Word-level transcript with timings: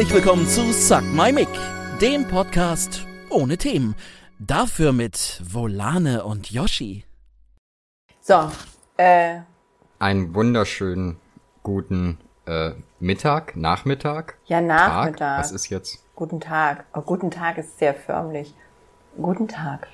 Herzlich 0.00 0.14
willkommen 0.24 0.46
zu 0.48 0.72
Suck 0.72 1.02
My 1.12 1.30
Mic, 1.30 1.46
dem 2.00 2.26
Podcast 2.26 3.06
ohne 3.28 3.58
Themen. 3.58 3.94
Dafür 4.38 4.92
mit 4.92 5.42
Volane 5.44 6.24
und 6.24 6.50
Yoshi. 6.50 7.04
So, 8.22 8.50
äh, 8.96 9.40
Einen 9.98 10.34
wunderschönen 10.34 11.18
guten 11.62 12.16
äh, 12.46 12.70
Mittag, 12.98 13.56
Nachmittag. 13.56 14.38
ja, 14.46 14.62
Nachmittag. 14.62 15.18
Tag. 15.18 15.40
Was 15.40 15.52
ist 15.52 15.68
jetzt? 15.68 16.02
Guten 16.16 16.40
Tag. 16.40 16.86
Oh, 16.94 17.02
guten 17.02 17.30
Tag 17.30 17.58
ist 17.58 17.78
sehr 17.78 17.92
förmlich. 17.94 18.54
Guten 19.20 19.48
Tag. 19.48 19.86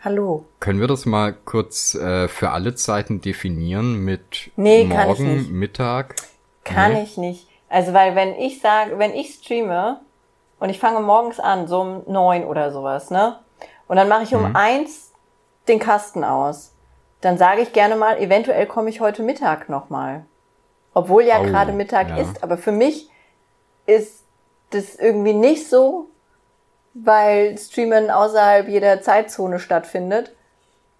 Hallo. 0.00 0.46
Können 0.60 0.80
wir 0.80 0.88
das 0.88 1.04
mal 1.04 1.34
kurz 1.34 1.94
äh, 1.94 2.26
für 2.26 2.52
alle 2.52 2.74
Zeiten 2.74 3.20
definieren 3.20 3.98
mit 3.98 4.50
Nee, 4.56 4.88
kann 4.88 5.10
ich 5.10 5.18
Morgen, 5.18 5.36
nicht. 5.36 5.50
Mittag? 5.50 6.14
Kann 6.64 6.94
Nee. 6.94 7.02
ich 7.02 7.18
nicht. 7.18 7.48
Also, 7.74 7.92
weil 7.92 8.14
wenn 8.14 8.36
ich 8.36 8.60
sage, 8.60 9.00
wenn 9.00 9.12
ich 9.12 9.34
streame 9.34 10.00
und 10.60 10.70
ich 10.70 10.78
fange 10.78 11.00
morgens 11.00 11.40
an, 11.40 11.66
so 11.66 11.80
um 11.80 12.02
neun 12.06 12.44
oder 12.44 12.70
sowas, 12.70 13.10
ne? 13.10 13.40
Und 13.88 13.96
dann 13.96 14.08
mache 14.08 14.22
ich 14.22 14.32
um 14.32 14.42
Mhm. 14.42 14.54
eins 14.54 15.12
den 15.66 15.80
Kasten 15.80 16.22
aus. 16.22 16.72
Dann 17.20 17.36
sage 17.36 17.62
ich 17.62 17.72
gerne 17.72 17.96
mal, 17.96 18.18
eventuell 18.18 18.66
komme 18.66 18.90
ich 18.90 19.00
heute 19.00 19.24
Mittag 19.24 19.68
nochmal. 19.68 20.24
Obwohl 20.92 21.24
ja 21.24 21.40
Oh, 21.40 21.42
gerade 21.42 21.72
Mittag 21.72 22.10
ja. 22.10 22.18
ist. 22.18 22.44
Aber 22.44 22.56
für 22.58 22.70
mich 22.70 23.10
ist 23.86 24.24
das 24.70 24.94
irgendwie 24.94 25.32
nicht 25.34 25.68
so, 25.68 26.06
weil 26.94 27.58
Streamen 27.58 28.08
außerhalb 28.08 28.68
jeder 28.68 29.02
Zeitzone 29.02 29.58
stattfindet 29.58 30.32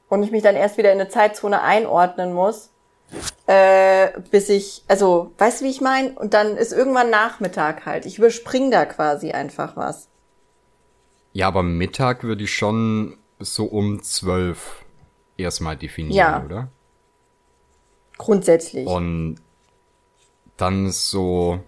und 0.08 0.24
ich 0.24 0.32
mich 0.32 0.42
dann 0.42 0.56
erst 0.56 0.76
wieder 0.76 0.90
in 0.92 1.00
eine 1.00 1.08
Zeitzone 1.08 1.62
einordnen 1.62 2.34
muss, 2.34 2.73
äh, 3.46 4.08
bis 4.30 4.48
ich, 4.48 4.82
also, 4.88 5.32
weißt 5.38 5.60
du, 5.60 5.64
wie 5.64 5.70
ich 5.70 5.80
meine? 5.80 6.12
Und 6.12 6.34
dann 6.34 6.56
ist 6.56 6.72
irgendwann 6.72 7.10
Nachmittag 7.10 7.86
halt. 7.86 8.06
Ich 8.06 8.18
überspring 8.18 8.70
da 8.70 8.84
quasi 8.84 9.32
einfach 9.32 9.76
was. 9.76 10.08
Ja, 11.32 11.48
aber 11.48 11.62
Mittag 11.62 12.22
würde 12.22 12.44
ich 12.44 12.54
schon 12.54 13.18
so 13.38 13.64
um 13.64 14.02
zwölf 14.02 14.84
erstmal 15.36 15.76
definieren, 15.76 16.16
Ja. 16.16 16.44
oder? 16.44 16.68
Grundsätzlich. 18.16 18.86
Und 18.86 19.36
dann 20.56 20.90
so, 20.90 21.60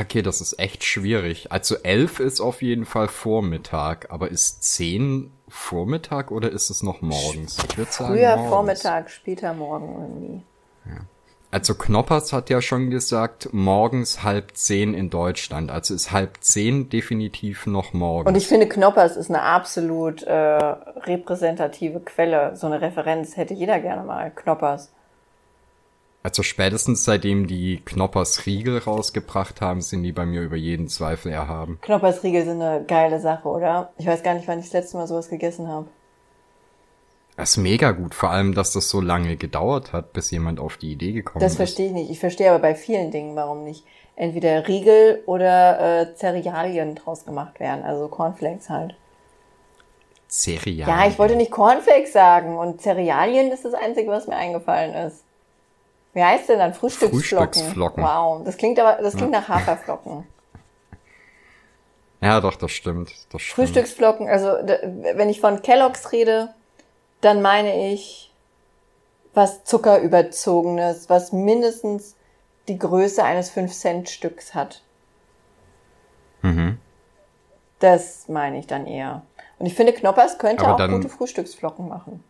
okay, 0.00 0.22
das 0.22 0.40
ist 0.40 0.58
echt 0.58 0.84
schwierig. 0.84 1.52
Also 1.52 1.76
elf 1.82 2.20
ist 2.20 2.40
auf 2.40 2.62
jeden 2.62 2.86
Fall 2.86 3.08
Vormittag, 3.08 4.10
aber 4.10 4.30
ist 4.30 4.62
zehn 4.64 5.30
Vormittag 5.52 6.30
oder 6.30 6.50
ist 6.50 6.70
es 6.70 6.82
noch 6.82 7.02
morgens? 7.02 7.58
Ich 7.68 7.76
würde 7.76 7.92
sagen 7.92 8.14
Früher 8.14 8.36
morgens. 8.36 8.48
Vormittag, 8.50 9.10
später 9.10 9.52
Morgen 9.52 9.92
irgendwie. 9.92 10.42
Also 11.50 11.74
Knoppers 11.74 12.32
hat 12.32 12.48
ja 12.48 12.62
schon 12.62 12.88
gesagt, 12.88 13.50
morgens 13.52 14.22
halb 14.22 14.56
zehn 14.56 14.94
in 14.94 15.10
Deutschland. 15.10 15.70
Also 15.70 15.92
ist 15.92 16.10
halb 16.10 16.38
zehn 16.40 16.88
definitiv 16.88 17.66
noch 17.66 17.92
morgens. 17.92 18.28
Und 18.28 18.36
ich 18.36 18.48
finde, 18.48 18.66
Knoppers 18.66 19.18
ist 19.18 19.28
eine 19.28 19.42
absolut 19.42 20.22
äh, 20.22 20.32
repräsentative 20.32 22.00
Quelle. 22.00 22.56
So 22.56 22.66
eine 22.66 22.80
Referenz 22.80 23.36
hätte 23.36 23.52
jeder 23.52 23.80
gerne 23.80 24.02
mal. 24.02 24.30
Knoppers. 24.30 24.90
Also 26.22 26.42
spätestens 26.42 27.04
seitdem 27.04 27.46
die 27.46 27.82
Knoppers 27.84 28.46
Riegel 28.46 28.78
rausgebracht 28.78 29.60
haben, 29.60 29.80
sind 29.80 30.02
die 30.02 30.12
bei 30.12 30.24
mir 30.24 30.42
über 30.42 30.56
jeden 30.56 30.88
Zweifel 30.88 31.32
erhaben. 31.32 31.78
Knoppers 31.82 32.22
Riegel 32.22 32.44
sind 32.44 32.62
eine 32.62 32.84
geile 32.84 33.20
Sache, 33.20 33.48
oder? 33.48 33.92
Ich 33.98 34.06
weiß 34.06 34.22
gar 34.22 34.34
nicht, 34.34 34.46
wann 34.46 34.58
ich 34.58 34.66
das 34.66 34.74
letzte 34.74 34.96
Mal 34.96 35.06
sowas 35.06 35.28
gegessen 35.28 35.68
habe. 35.68 35.88
Das 37.36 37.50
ist 37.50 37.56
mega 37.56 37.92
gut, 37.92 38.14
vor 38.14 38.30
allem, 38.30 38.54
dass 38.54 38.72
das 38.72 38.88
so 38.90 39.00
lange 39.00 39.36
gedauert 39.36 39.92
hat, 39.92 40.12
bis 40.12 40.30
jemand 40.30 40.60
auf 40.60 40.76
die 40.76 40.92
Idee 40.92 41.12
gekommen 41.12 41.40
Das 41.40 41.52
ist. 41.52 41.56
verstehe 41.56 41.86
ich 41.86 41.92
nicht. 41.92 42.10
Ich 42.10 42.20
verstehe 42.20 42.50
aber 42.50 42.58
bei 42.60 42.74
vielen 42.74 43.10
Dingen, 43.10 43.34
warum 43.36 43.64
nicht 43.64 43.84
entweder 44.16 44.68
Riegel 44.68 45.22
oder 45.26 46.02
äh, 46.02 46.14
Cerealien 46.14 46.94
draus 46.94 47.24
gemacht 47.24 47.58
werden. 47.58 47.82
Also 47.84 48.08
Cornflakes 48.08 48.68
halt. 48.68 48.94
Cerealien. 50.28 50.86
Ja, 50.88 51.06
ich 51.06 51.18
wollte 51.18 51.36
nicht 51.36 51.50
Cornflakes 51.50 52.12
sagen. 52.12 52.56
Und 52.58 52.80
Cerealien 52.82 53.50
ist 53.50 53.64
das 53.64 53.74
Einzige, 53.74 54.10
was 54.10 54.26
mir 54.26 54.36
eingefallen 54.36 54.94
ist. 54.94 55.24
Wie 56.14 56.22
heißt 56.22 56.48
denn 56.48 56.58
dann? 56.58 56.74
Frühstücksflocken. 56.74 57.52
Frühstücksflocken. 57.54 58.04
Wow, 58.04 58.42
das 58.44 58.56
klingt 58.56 58.78
aber, 58.78 59.02
das 59.02 59.16
klingt 59.16 59.32
nach 59.32 59.48
Haferflocken. 59.48 60.26
Ja, 62.20 62.40
doch, 62.40 62.54
das 62.54 62.70
stimmt. 62.70 63.10
Das 63.30 63.42
stimmt. 63.42 63.54
Frühstücksflocken, 63.54 64.28
also 64.28 64.48
wenn 64.48 65.28
ich 65.28 65.40
von 65.40 65.62
Kelloggs 65.62 66.12
rede, 66.12 66.54
dann 67.20 67.42
meine 67.42 67.92
ich 67.92 68.32
was 69.34 69.64
Zuckerüberzogenes, 69.64 71.08
was 71.08 71.32
mindestens 71.32 72.14
die 72.68 72.78
Größe 72.78 73.24
eines 73.24 73.50
5-Cent-Stücks 73.52 74.54
hat. 74.54 74.82
Mhm. 76.42 76.78
Das 77.78 78.28
meine 78.28 78.58
ich 78.58 78.66
dann 78.66 78.86
eher. 78.86 79.22
Und 79.58 79.66
ich 79.66 79.74
finde, 79.74 79.92
Knoppers 79.92 80.38
könnte 80.38 80.66
Aber 80.66 80.84
auch 80.84 80.88
gute 80.88 81.08
Frühstücksflocken 81.08 81.88
machen. 81.88 82.22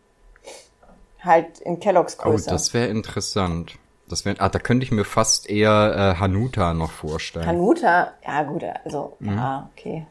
Halt 1.23 1.59
in 1.59 1.79
Kelloggs 1.79 2.17
Oh, 2.19 2.23
Größe. 2.23 2.49
das 2.49 2.73
wäre 2.73 2.87
interessant. 2.87 3.73
Das 4.09 4.25
wär, 4.25 4.35
ah, 4.39 4.49
da 4.49 4.59
könnte 4.59 4.83
ich 4.83 4.91
mir 4.91 5.05
fast 5.05 5.49
eher 5.49 6.15
äh, 6.17 6.19
Hanuta 6.19 6.73
noch 6.73 6.91
vorstellen. 6.91 7.45
Hanuta, 7.47 8.11
ja 8.25 8.43
gut, 8.43 8.63
also, 8.83 9.15
Mhm. 9.19 9.29
ja, 9.37 9.69
okay. 9.73 10.05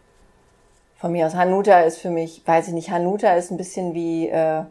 Von 0.97 1.12
mir 1.12 1.27
aus, 1.27 1.34
Hanuta 1.34 1.81
ist 1.81 1.99
für 1.99 2.11
mich, 2.11 2.43
weiß 2.47 2.69
ich 2.69 2.75
nicht, 2.75 2.91
Hanuta 2.91 3.34
ist 3.34 3.50
ein 3.50 3.56
bisschen 3.59 3.93
wie, 3.93 4.28
äh, 4.28 4.62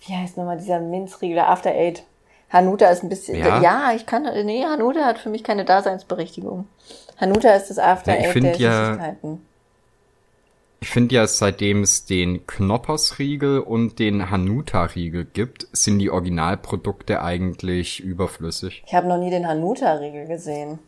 wie 0.00 0.14
heißt 0.14 0.36
nochmal 0.36 0.56
dieser 0.58 0.80
Minzriegel, 0.80 1.36
der 1.36 1.48
After 1.48 1.70
Eight. 1.70 2.02
Hanuta 2.50 2.88
ist 2.88 3.02
ein 3.02 3.08
bisschen, 3.08 3.38
Ja? 3.38 3.60
ja, 3.60 3.92
ich 3.94 4.06
kann, 4.06 4.22
nee, 4.44 4.64
Hanuta 4.64 5.04
hat 5.04 5.18
für 5.18 5.28
mich 5.30 5.44
keine 5.44 5.64
Daseinsberechtigung. 5.64 6.66
Hanuta 7.20 7.50
ist 7.54 7.70
das 7.70 7.78
After 7.78 8.14
Ja, 8.18 8.28
Eight 8.30 8.42
der 8.42 8.56
ja- 8.56 8.86
Süßigkeiten. 8.94 9.45
Ich 10.86 10.92
finde 10.92 11.16
ja, 11.16 11.26
seitdem 11.26 11.82
es 11.82 12.04
den 12.04 12.46
Knoppers-Riegel 12.46 13.58
und 13.58 13.98
den 13.98 14.30
Hanuta-Riegel 14.30 15.24
gibt, 15.24 15.66
sind 15.72 15.98
die 15.98 16.10
Originalprodukte 16.10 17.22
eigentlich 17.22 17.98
überflüssig. 17.98 18.84
Ich 18.86 18.94
habe 18.94 19.08
noch 19.08 19.18
nie 19.18 19.30
den 19.30 19.48
Hanuta-Riegel 19.48 20.28
gesehen. 20.28 20.78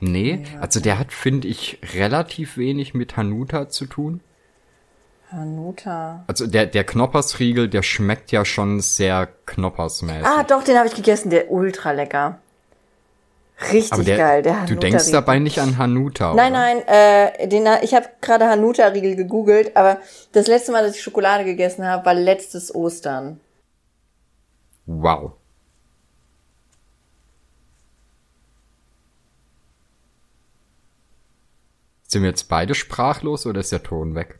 Nee, 0.00 0.44
also 0.62 0.80
der 0.80 0.98
hat, 0.98 1.12
finde 1.12 1.46
ich, 1.46 1.78
relativ 1.94 2.56
wenig 2.56 2.94
mit 2.94 3.18
Hanuta 3.18 3.68
zu 3.68 3.84
tun. 3.84 4.22
Hanuta. 5.30 6.24
Also 6.26 6.46
der, 6.46 6.64
der 6.64 6.84
Knoppers-Riegel, 6.84 7.68
der 7.68 7.82
schmeckt 7.82 8.32
ja 8.32 8.46
schon 8.46 8.80
sehr 8.80 9.28
Knoppersmäßig. 9.44 10.24
Ah, 10.24 10.42
doch, 10.42 10.64
den 10.64 10.78
habe 10.78 10.88
ich 10.88 10.94
gegessen, 10.94 11.28
der 11.28 11.50
ultra 11.50 11.92
lecker. 11.92 12.40
Richtig 13.72 14.04
der, 14.04 14.16
geil, 14.18 14.42
der 14.42 14.52
du 14.52 14.58
Hanuta-Riegel. 14.58 14.90
denkst 14.90 15.10
dabei 15.12 15.38
nicht 15.38 15.58
an 15.60 15.78
Hanuta, 15.78 16.34
Nein, 16.34 16.52
oder? 16.52 16.60
nein, 16.60 16.82
äh, 16.86 17.48
den, 17.48 17.66
ich 17.82 17.94
habe 17.94 18.06
gerade 18.20 18.46
Hanuta-Riegel 18.48 19.16
gegoogelt, 19.16 19.74
aber 19.76 19.98
das 20.32 20.46
letzte 20.46 20.72
Mal, 20.72 20.84
dass 20.84 20.94
ich 20.96 21.02
Schokolade 21.02 21.44
gegessen 21.44 21.86
habe, 21.86 22.04
war 22.04 22.12
letztes 22.14 22.74
Ostern. 22.74 23.40
Wow. 24.84 25.32
Sind 32.08 32.22
wir 32.22 32.28
jetzt 32.28 32.48
beide 32.48 32.74
sprachlos 32.74 33.46
oder 33.46 33.60
ist 33.60 33.72
der 33.72 33.82
Ton 33.82 34.14
weg? 34.14 34.38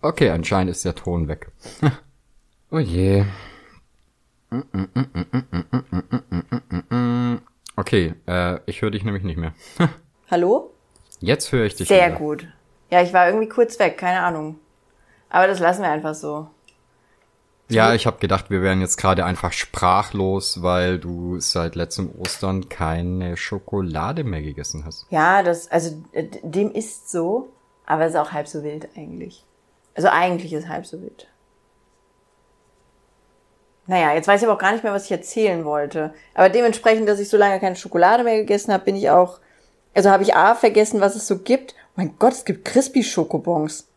Okay, 0.00 0.30
anscheinend 0.30 0.70
ist 0.70 0.84
der 0.84 0.94
Ton 0.94 1.28
weg. 1.28 1.52
oh 2.70 2.78
je. 2.78 3.24
Okay, 7.76 8.14
äh, 8.26 8.58
ich 8.66 8.82
höre 8.82 8.90
dich 8.90 9.04
nämlich 9.04 9.22
nicht 9.22 9.38
mehr. 9.38 9.52
Hallo? 10.30 10.72
Jetzt 11.20 11.52
höre 11.52 11.66
ich 11.66 11.76
dich 11.76 11.88
Sehr 11.88 12.08
wieder. 12.08 12.16
gut. 12.16 12.48
Ja, 12.90 13.02
ich 13.02 13.12
war 13.12 13.26
irgendwie 13.26 13.48
kurz 13.48 13.78
weg, 13.78 13.98
keine 13.98 14.20
Ahnung. 14.20 14.58
Aber 15.28 15.46
das 15.46 15.58
lassen 15.58 15.82
wir 15.82 15.90
einfach 15.90 16.14
so. 16.14 16.48
Ja, 17.68 17.94
ich 17.94 18.06
habe 18.06 18.18
gedacht, 18.18 18.48
wir 18.48 18.62
wären 18.62 18.80
jetzt 18.80 18.96
gerade 18.96 19.24
einfach 19.24 19.52
sprachlos, 19.52 20.62
weil 20.62 21.00
du 21.00 21.40
seit 21.40 21.74
letztem 21.74 22.10
Ostern 22.16 22.68
keine 22.68 23.36
Schokolade 23.36 24.22
mehr 24.22 24.40
gegessen 24.40 24.84
hast. 24.84 25.06
Ja, 25.10 25.42
das, 25.42 25.68
also 25.68 26.00
dem 26.14 26.70
ist 26.70 27.10
so, 27.10 27.48
aber 27.84 28.04
es 28.04 28.14
ist 28.14 28.20
auch 28.20 28.30
halb 28.30 28.46
so 28.46 28.62
wild 28.62 28.88
eigentlich. 28.96 29.44
Also 29.96 30.08
eigentlich 30.08 30.52
ist 30.52 30.68
halb 30.68 30.86
so 30.86 31.00
wild. 31.02 31.26
Naja, 33.86 34.14
jetzt 34.14 34.26
weiß 34.26 34.40
ich 34.40 34.48
aber 34.48 34.56
auch 34.56 34.60
gar 34.60 34.72
nicht 34.72 34.82
mehr, 34.82 34.92
was 34.92 35.04
ich 35.04 35.12
erzählen 35.12 35.64
wollte. 35.64 36.12
Aber 36.34 36.48
dementsprechend, 36.48 37.08
dass 37.08 37.20
ich 37.20 37.28
so 37.28 37.36
lange 37.36 37.60
keine 37.60 37.76
Schokolade 37.76 38.24
mehr 38.24 38.38
gegessen 38.38 38.72
habe, 38.72 38.84
bin 38.84 38.96
ich 38.96 39.10
auch, 39.10 39.38
also 39.94 40.10
habe 40.10 40.24
ich 40.24 40.34
A 40.34 40.54
vergessen, 40.54 41.00
was 41.00 41.14
es 41.14 41.26
so 41.26 41.38
gibt. 41.38 41.74
mein 41.94 42.14
Gott, 42.18 42.32
es 42.32 42.44
gibt 42.44 42.64
Crispy 42.64 43.02
Schokobons. 43.02 43.88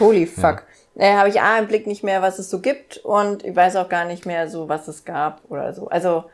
Holy 0.00 0.26
fuck. 0.26 0.64
Äh, 0.96 1.14
habe 1.14 1.28
ich 1.28 1.40
A 1.40 1.58
im 1.58 1.66
Blick 1.66 1.86
nicht 1.86 2.04
mehr, 2.04 2.22
was 2.22 2.38
es 2.38 2.50
so 2.50 2.60
gibt 2.60 2.98
und 2.98 3.44
ich 3.44 3.54
weiß 3.54 3.76
auch 3.76 3.88
gar 3.88 4.04
nicht 4.04 4.26
mehr 4.26 4.48
so, 4.48 4.68
was 4.68 4.86
es 4.88 5.04
gab 5.04 5.42
oder 5.48 5.72
so. 5.74 5.88
Also, 5.88 6.24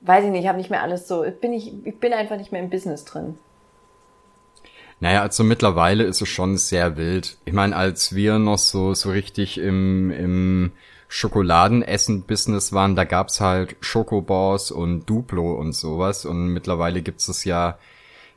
weiß 0.00 0.24
ich 0.24 0.30
nicht, 0.30 0.42
ich 0.42 0.48
habe 0.48 0.58
nicht 0.58 0.70
mehr 0.70 0.82
alles 0.82 1.06
so, 1.06 1.24
ich 1.24 1.38
bin, 1.38 1.52
ich, 1.52 1.72
ich 1.84 1.98
bin 1.98 2.12
einfach 2.12 2.36
nicht 2.36 2.52
mehr 2.52 2.62
im 2.62 2.70
Business 2.70 3.04
drin. 3.04 3.38
Naja, 5.00 5.22
also 5.22 5.44
mittlerweile 5.44 6.04
ist 6.04 6.20
es 6.20 6.28
schon 6.28 6.58
sehr 6.58 6.96
wild. 6.98 7.38
Ich 7.46 7.54
meine, 7.54 7.74
als 7.74 8.14
wir 8.14 8.38
noch 8.38 8.58
so, 8.58 8.92
so 8.92 9.10
richtig 9.10 9.56
im, 9.58 10.10
im 10.10 10.72
Schokoladenessen-Business 11.12 12.72
waren, 12.72 12.94
da 12.94 13.02
gab's 13.04 13.40
halt 13.40 13.74
Schokobars 13.80 14.70
und 14.70 15.06
Duplo 15.10 15.54
und 15.54 15.72
sowas. 15.72 16.24
Und 16.24 16.48
mittlerweile 16.48 17.02
gibt's 17.02 17.28
es 17.28 17.44
ja 17.44 17.78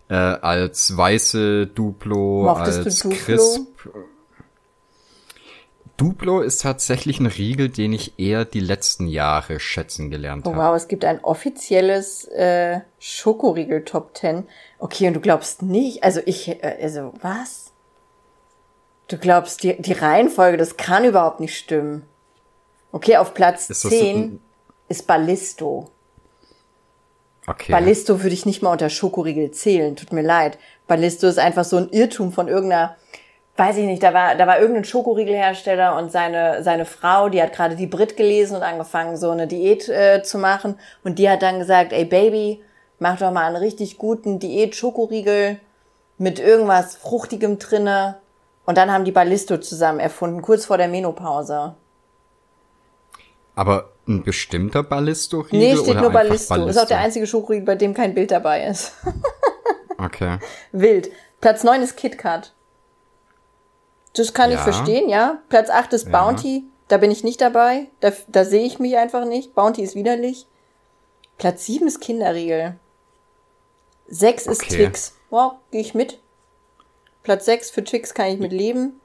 äh, 0.10 0.16
als 0.16 0.98
weiße 0.98 1.68
Duplo, 1.68 2.44
Mochtest 2.46 2.86
als 2.86 3.00
du 3.00 3.10
Duplo? 3.10 3.24
Crisp. 3.25 3.68
Duplo 5.98 6.42
ist 6.42 6.64
tatsächlich 6.64 7.20
ein 7.20 7.28
Riegel, 7.28 7.70
den 7.70 7.94
ich 7.94 8.18
eher 8.18 8.44
die 8.46 8.60
letzten 8.60 9.08
Jahre 9.08 9.60
schätzen 9.60 10.10
gelernt 10.10 10.48
Oh 10.48 10.56
habe. 10.56 10.62
wow, 10.72 10.75
es 10.75 10.88
gibt 10.88 11.06
ein 11.06 11.24
offizielles 11.24 12.25
äh, 12.30 12.80
Schokoriegel 12.98 13.86
Top 13.86 14.18
10. 14.18 14.48
Okay, 14.80 15.08
und 15.08 15.14
du 15.14 15.20
glaubst 15.20 15.62
nicht, 15.62 16.04
also 16.04 16.22
ich, 16.25 16.48
äh, 16.50 16.78
also 16.81 17.14
was? 17.22 17.72
Du 19.08 19.18
glaubst, 19.20 19.62
die, 19.62 19.80
die 19.80 19.94
Reihenfolge, 19.94 20.58
das 20.58 20.75
kann 20.78 21.06
überhaupt 21.06 21.40
nicht 21.40 21.56
stimmen. 21.56 22.08
Okay, 22.94 23.18
auf 23.18 23.34
Platz 23.34 23.69
Ist 23.69 23.84
das 23.84 23.92
10 23.92 24.16
ein- 24.18 24.40
ist 24.88 25.06
Ballisto. 25.07 25.90
Okay. 27.45 27.72
Ballisto 27.74 28.22
würde 28.24 28.34
ich 28.34 28.45
nicht 28.45 28.62
mal 28.62 28.72
unter 28.72 28.90
Schokoriegel 28.90 29.51
zählen, 29.51 29.95
tut 29.98 30.13
mir 30.13 30.22
leid. 30.22 30.57
Ballisto 30.88 31.28
ist 31.28 31.40
einfach 31.40 31.66
so 31.66 31.75
ein 31.78 31.90
Irrtum 31.90 32.31
von 32.31 32.48
irgendeiner, 32.48 32.95
weiß 33.57 33.78
ich 33.78 33.86
nicht, 33.86 34.01
da 34.01 34.13
war, 34.13 34.36
da 34.36 34.48
war 34.48 34.60
irgendein 34.60 34.86
Schokoriegelhersteller 34.86 35.98
und 35.98 36.10
seine, 36.12 36.63
seine 36.63 36.86
Frau, 36.86 37.28
die 37.28 37.42
hat 37.42 37.51
gerade 37.54 37.75
die 37.75 37.88
Brit 37.88 38.16
gelesen 38.16 38.56
und 38.56 38.63
angefangen, 38.63 39.18
so 39.18 39.31
eine 39.31 39.48
Diät 39.48 39.89
äh, 39.89 40.24
zu 40.24 40.38
machen. 40.38 40.80
Und 41.04 41.19
die 41.19 41.30
hat 41.30 41.42
dann 41.42 41.60
gesagt, 41.60 41.92
ey 41.92 42.06
Baby, 42.06 42.63
mach 43.00 43.18
doch 43.19 43.31
mal 43.31 43.48
einen 43.48 43.57
richtig 43.57 43.98
guten 43.98 44.39
Diät-Schokoriegel 44.39 45.60
mit 46.18 46.39
irgendwas 46.39 46.96
Fruchtigem 46.96 47.60
drinne. 47.60 48.19
Und 48.66 48.78
dann 48.78 48.89
haben 48.92 49.04
die 49.04 49.12
Ballisto 49.12 49.57
zusammen 49.57 50.00
erfunden, 50.00 50.42
kurz 50.42 50.66
vor 50.66 50.78
der 50.78 50.88
Menopause. 50.88 51.75
Aber 53.56 53.92
ein 54.08 54.24
bestimmter 54.24 54.84
Ballisto-Riegel? 54.84 55.60
Nee, 55.60 55.76
steht 55.78 55.90
oder 55.90 56.02
nur 56.02 56.10
einfach 56.10 56.24
Ballisto. 56.24 56.66
Ist 56.68 56.78
auch 56.78 56.88
der 56.88 57.00
einzige 57.00 57.28
Schokoriegel, 57.28 57.66
bei 57.66 57.76
dem 57.76 57.94
kein 57.94 58.14
Bild 58.14 58.32
dabei 58.32 58.66
ist. 58.68 58.94
Okay. 59.96 60.40
Wild. 60.74 61.12
Platz 61.40 61.64
9 61.64 61.82
ist 61.82 61.96
KitKat. 61.96 62.52
Das 64.16 64.34
kann 64.34 64.50
ich 64.50 64.58
Ja. 64.58 64.64
verstehen, 64.64 65.08
ja. 65.08 65.40
Platz 65.50 65.70
8 65.70 65.94
ist 65.94 66.08
Ja. 66.08 66.12
Bounty. 66.12 66.66
Da 66.90 66.98
bin 66.98 67.10
ich 67.10 67.24
nicht 67.24 67.40
dabei. 67.40 67.88
Da, 68.02 68.12
da 68.28 68.44
sehe 68.44 68.66
ich 68.66 68.80
mich 68.80 68.98
einfach 68.98 69.24
nicht. 69.26 69.56
Bounty 69.56 69.82
ist 69.82 69.96
widerlich. 69.96 70.48
Platz 71.38 71.66
7 71.68 71.88
ist 71.88 72.02
Kinderriegel. 72.02 72.76
6 74.08 74.48
ist 74.48 74.64
Okay. 74.64 74.76
Twix. 74.76 75.16
Wow, 75.30 75.54
gehe 75.72 75.82
ich 75.82 75.94
mit. 75.94 76.20
Platz 77.22 77.46
6 77.46 77.72
für 77.72 77.84
Twix 77.84 78.14
kann 78.14 78.28
ich 78.28 78.40
mit 78.40 78.52
leben. 78.52 79.00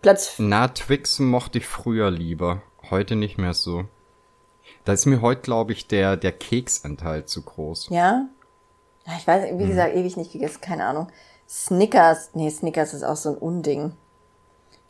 Platz 0.00 0.34
Na, 0.38 0.68
Twix 0.68 1.18
mochte 1.18 1.58
ich 1.58 1.66
früher 1.66 2.10
lieber. 2.10 2.62
Heute 2.90 3.16
nicht 3.16 3.38
mehr 3.38 3.54
so. 3.54 3.84
Da 4.84 4.92
ist 4.92 5.06
mir 5.06 5.20
heute, 5.20 5.42
glaube 5.42 5.72
ich, 5.72 5.86
der, 5.86 6.16
der 6.16 6.32
Keksanteil 6.32 7.24
zu 7.26 7.42
groß. 7.42 7.88
Ja? 7.90 8.26
Ich 9.18 9.26
weiß, 9.26 9.50
Hm. 9.50 9.58
wie 9.58 9.66
gesagt, 9.66 9.94
ewig 9.94 10.16
nicht 10.16 10.32
gegessen, 10.32 10.60
keine 10.60 10.84
Ahnung. 10.86 11.08
Snickers, 11.48 12.30
nee, 12.34 12.50
Snickers 12.50 12.94
ist 12.94 13.02
auch 13.02 13.16
so 13.16 13.30
ein 13.30 13.36
Unding. 13.36 13.92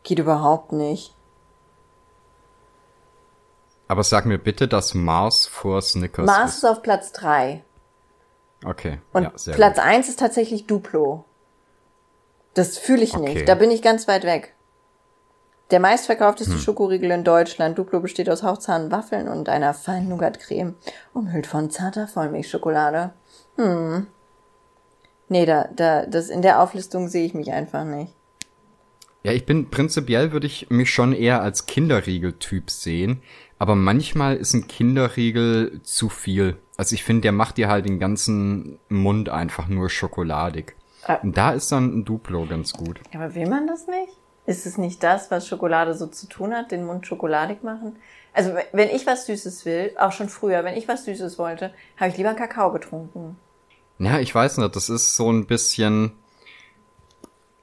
Geht 0.03 0.19
überhaupt 0.19 0.71
nicht. 0.71 1.15
Aber 3.87 4.03
sag 4.03 4.25
mir 4.25 4.37
bitte, 4.37 4.67
dass 4.67 4.93
Mars 4.93 5.47
vor 5.47 5.81
Snickers 5.81 6.25
Mars 6.25 6.51
ist 6.51 6.57
ist. 6.59 6.65
auf 6.65 6.81
Platz 6.81 7.11
3. 7.13 7.63
Okay. 8.63 8.99
Und 9.11 9.23
ja, 9.23 9.31
sehr 9.35 9.55
Platz 9.55 9.75
gut. 9.75 9.83
1 9.85 10.09
ist 10.09 10.19
tatsächlich 10.19 10.65
Duplo. 10.67 11.25
Das 12.53 12.77
fühle 12.77 13.01
ich 13.03 13.15
Okay. 13.15 13.33
nicht. 13.33 13.49
Da 13.49 13.55
bin 13.55 13.71
ich 13.71 13.81
ganz 13.81 14.07
weit 14.07 14.23
weg. 14.23 14.55
Der 15.71 15.79
meistverkaufteste 15.79 16.53
Hm. 16.53 16.59
Schokoriegel 16.59 17.11
in 17.11 17.23
Deutschland. 17.23 17.77
Duplo 17.77 18.01
besteht 18.01 18.29
aus 18.29 18.43
hauchzahnen 18.43 18.91
Waffeln 18.91 19.27
und 19.27 19.47
einer 19.47 19.73
feinen 19.73 20.09
Nougat-Creme, 20.09 20.75
umhüllt 21.13 21.47
von 21.47 21.69
zarter 21.71 22.07
Vollmilchschokolade. 22.07 23.13
Hm. 23.55 24.07
Nee, 25.29 25.45
da, 25.45 25.69
da, 25.73 26.05
das 26.05 26.29
in 26.29 26.41
der 26.41 26.61
Auflistung 26.61 27.07
sehe 27.07 27.25
ich 27.25 27.33
mich 27.33 27.51
einfach 27.53 27.85
nicht. 27.85 28.13
Ja, 29.23 29.31
ich 29.31 29.45
bin 29.45 29.69
prinzipiell 29.69 30.33
würde 30.33 30.47
ich 30.47 30.69
mich 30.69 30.91
schon 30.91 31.13
eher 31.13 31.41
als 31.41 31.67
Kinderriegel-Typ 31.67 32.69
sehen, 32.69 33.21
aber 33.59 33.75
manchmal 33.75 34.35
ist 34.35 34.53
ein 34.53 34.67
Kinderriegel 34.67 35.79
zu 35.83 36.09
viel. 36.09 36.57
Also 36.75 36.95
ich 36.95 37.03
finde, 37.03 37.21
der 37.21 37.31
macht 37.31 37.57
dir 37.57 37.69
halt 37.69 37.85
den 37.85 37.99
ganzen 37.99 38.79
Mund 38.89 39.29
einfach 39.29 39.67
nur 39.67 39.89
schokoladig. 39.89 40.75
Ah. 41.05 41.19
Und 41.21 41.37
da 41.37 41.51
ist 41.51 41.71
dann 41.71 41.99
ein 41.99 42.05
Duplo 42.05 42.45
ganz 42.47 42.73
gut. 42.73 42.99
Aber 43.13 43.33
will 43.35 43.47
man 43.47 43.67
das 43.67 43.87
nicht? 43.87 44.17
Ist 44.45 44.65
es 44.65 44.77
nicht 44.77 45.03
das, 45.03 45.29
was 45.29 45.47
Schokolade 45.47 45.93
so 45.93 46.07
zu 46.07 46.27
tun 46.27 46.53
hat, 46.53 46.71
den 46.71 46.85
Mund 46.85 47.05
schokoladig 47.05 47.63
machen? 47.63 47.97
Also 48.33 48.53
wenn 48.71 48.89
ich 48.89 49.05
was 49.05 49.25
Süßes 49.25 49.65
will, 49.65 49.93
auch 49.97 50.11
schon 50.11 50.29
früher, 50.29 50.63
wenn 50.63 50.77
ich 50.77 50.87
was 50.87 51.05
Süßes 51.05 51.37
wollte, 51.37 51.73
habe 51.97 52.11
ich 52.11 52.17
lieber 52.17 52.33
Kakao 52.33 52.71
getrunken. 52.71 53.37
Ja, 53.99 54.19
ich 54.19 54.33
weiß 54.33 54.57
nicht, 54.57 54.75
das 54.75 54.89
ist 54.89 55.15
so 55.15 55.31
ein 55.31 55.45
bisschen, 55.45 56.13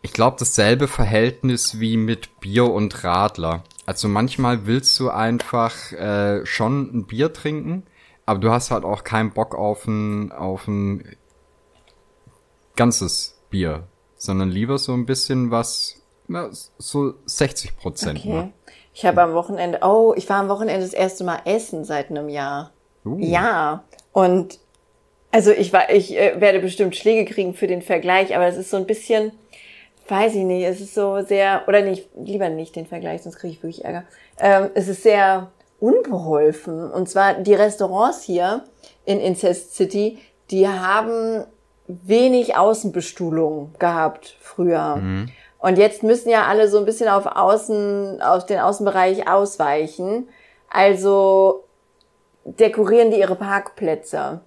ich 0.02 0.12
glaube, 0.12 0.36
dasselbe 0.38 0.86
Verhältnis 0.86 1.80
wie 1.80 1.96
mit 1.96 2.38
Bier 2.40 2.70
und 2.70 3.02
Radler. 3.02 3.64
Also 3.86 4.06
manchmal 4.06 4.66
willst 4.66 5.00
du 5.00 5.10
einfach 5.10 5.92
äh, 5.92 6.44
schon 6.46 6.90
ein 6.94 7.06
Bier 7.06 7.32
trinken, 7.32 7.84
aber 8.26 8.38
du 8.38 8.50
hast 8.50 8.70
halt 8.70 8.84
auch 8.84 9.02
keinen 9.02 9.32
Bock 9.32 9.54
auf 9.54 9.86
ein, 9.86 10.30
auf 10.30 10.68
ein 10.68 11.16
ganzes 12.76 13.40
Bier, 13.50 13.88
sondern 14.16 14.50
lieber 14.50 14.78
so 14.78 14.92
ein 14.92 15.06
bisschen 15.06 15.50
was, 15.50 15.97
na, 16.28 16.50
so 16.50 17.14
60 17.24 17.76
Prozent. 17.76 18.18
Okay. 18.20 18.28
Ne? 18.28 18.52
Ich 18.94 19.04
habe 19.04 19.22
am 19.22 19.34
Wochenende, 19.34 19.80
oh, 19.82 20.14
ich 20.16 20.28
war 20.28 20.36
am 20.36 20.48
Wochenende 20.48 20.82
das 20.82 20.92
erste 20.92 21.24
Mal 21.24 21.40
essen 21.44 21.84
seit 21.84 22.10
einem 22.10 22.28
Jahr. 22.28 22.72
Uh. 23.04 23.16
Ja. 23.18 23.84
Und 24.12 24.58
also 25.30 25.50
ich 25.50 25.72
war, 25.72 25.90
ich 25.90 26.16
äh, 26.16 26.40
werde 26.40 26.60
bestimmt 26.60 26.96
Schläge 26.96 27.30
kriegen 27.30 27.54
für 27.54 27.66
den 27.66 27.82
Vergleich, 27.82 28.34
aber 28.34 28.46
es 28.46 28.56
ist 28.56 28.70
so 28.70 28.76
ein 28.76 28.86
bisschen, 28.86 29.32
weiß 30.08 30.34
ich 30.34 30.44
nicht, 30.44 30.64
es 30.64 30.80
ist 30.80 30.94
so 30.94 31.20
sehr, 31.22 31.62
oder 31.66 31.82
nicht, 31.82 32.08
lieber 32.16 32.48
nicht 32.48 32.76
den 32.76 32.86
Vergleich, 32.86 33.22
sonst 33.22 33.36
kriege 33.36 33.54
ich 33.54 33.62
wirklich 33.62 33.84
Ärger. 33.84 34.04
Ähm, 34.38 34.70
es 34.74 34.88
ist 34.88 35.02
sehr 35.02 35.50
unbeholfen. 35.80 36.90
Und 36.90 37.08
zwar 37.08 37.34
die 37.34 37.54
Restaurants 37.54 38.22
hier 38.22 38.64
in 39.04 39.20
Incest 39.20 39.74
City, 39.74 40.18
die 40.50 40.66
haben 40.66 41.44
wenig 41.86 42.56
Außenbestuhlung 42.56 43.74
gehabt 43.78 44.36
früher. 44.40 44.96
Und 45.58 45.76
jetzt 45.78 46.02
müssen 46.02 46.28
ja 46.30 46.46
alle 46.46 46.68
so 46.68 46.78
ein 46.78 46.84
bisschen 46.84 47.08
auf 47.08 47.26
Außen, 47.26 48.22
auf 48.22 48.46
den 48.46 48.60
Außenbereich 48.60 49.28
ausweichen. 49.28 50.28
Also 50.70 51.64
dekorieren 52.44 53.10
die 53.10 53.18
ihre 53.18 53.34
Parkplätze. 53.34 54.40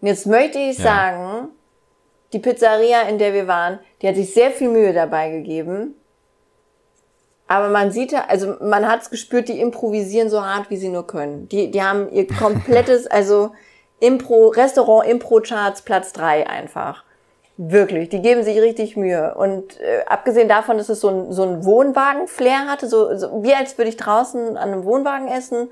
Und 0.00 0.08
jetzt 0.08 0.26
möchte 0.26 0.58
ich 0.58 0.78
Ja. 0.78 0.84
sagen, 0.84 1.48
die 2.32 2.38
Pizzeria, 2.38 3.02
in 3.02 3.18
der 3.18 3.32
wir 3.34 3.46
waren, 3.46 3.78
die 4.00 4.08
hat 4.08 4.16
sich 4.16 4.32
sehr 4.32 4.50
viel 4.50 4.68
Mühe 4.70 4.92
dabei 4.92 5.30
gegeben. 5.30 5.94
Aber 7.46 7.68
man 7.68 7.92
sieht, 7.92 8.12
ja- 8.12 8.24
also 8.28 8.56
man 8.60 8.88
hat's 8.88 9.10
gespürt, 9.10 9.48
die 9.48 9.60
improvisieren 9.60 10.30
so 10.30 10.44
hart, 10.44 10.70
wie 10.70 10.78
sie 10.78 10.88
nur 10.88 11.06
können. 11.06 11.48
Die, 11.48 11.70
die 11.70 11.82
haben 11.82 12.10
ihr 12.10 12.26
komplettes, 12.38 13.06
also 13.06 13.52
Impro, 14.00 14.48
Restaurant 14.48 15.06
Impro 15.08 15.40
Charts 15.40 15.82
Platz 15.82 16.12
drei 16.12 16.46
einfach. 16.48 17.03
Wirklich, 17.56 18.08
die 18.08 18.20
geben 18.20 18.42
sich 18.42 18.60
richtig 18.60 18.96
Mühe. 18.96 19.34
Und 19.34 19.80
äh, 19.80 20.04
abgesehen 20.06 20.48
davon, 20.48 20.76
dass 20.76 20.88
es 20.88 21.00
so 21.00 21.08
ein, 21.08 21.32
so 21.32 21.44
ein 21.44 21.64
Wohnwagen-Flair 21.64 22.66
hatte, 22.66 22.88
so, 22.88 23.16
so 23.16 23.44
wie 23.44 23.54
als 23.54 23.78
würde 23.78 23.90
ich 23.90 23.96
draußen 23.96 24.56
an 24.56 24.72
einem 24.72 24.84
Wohnwagen 24.84 25.28
essen. 25.28 25.70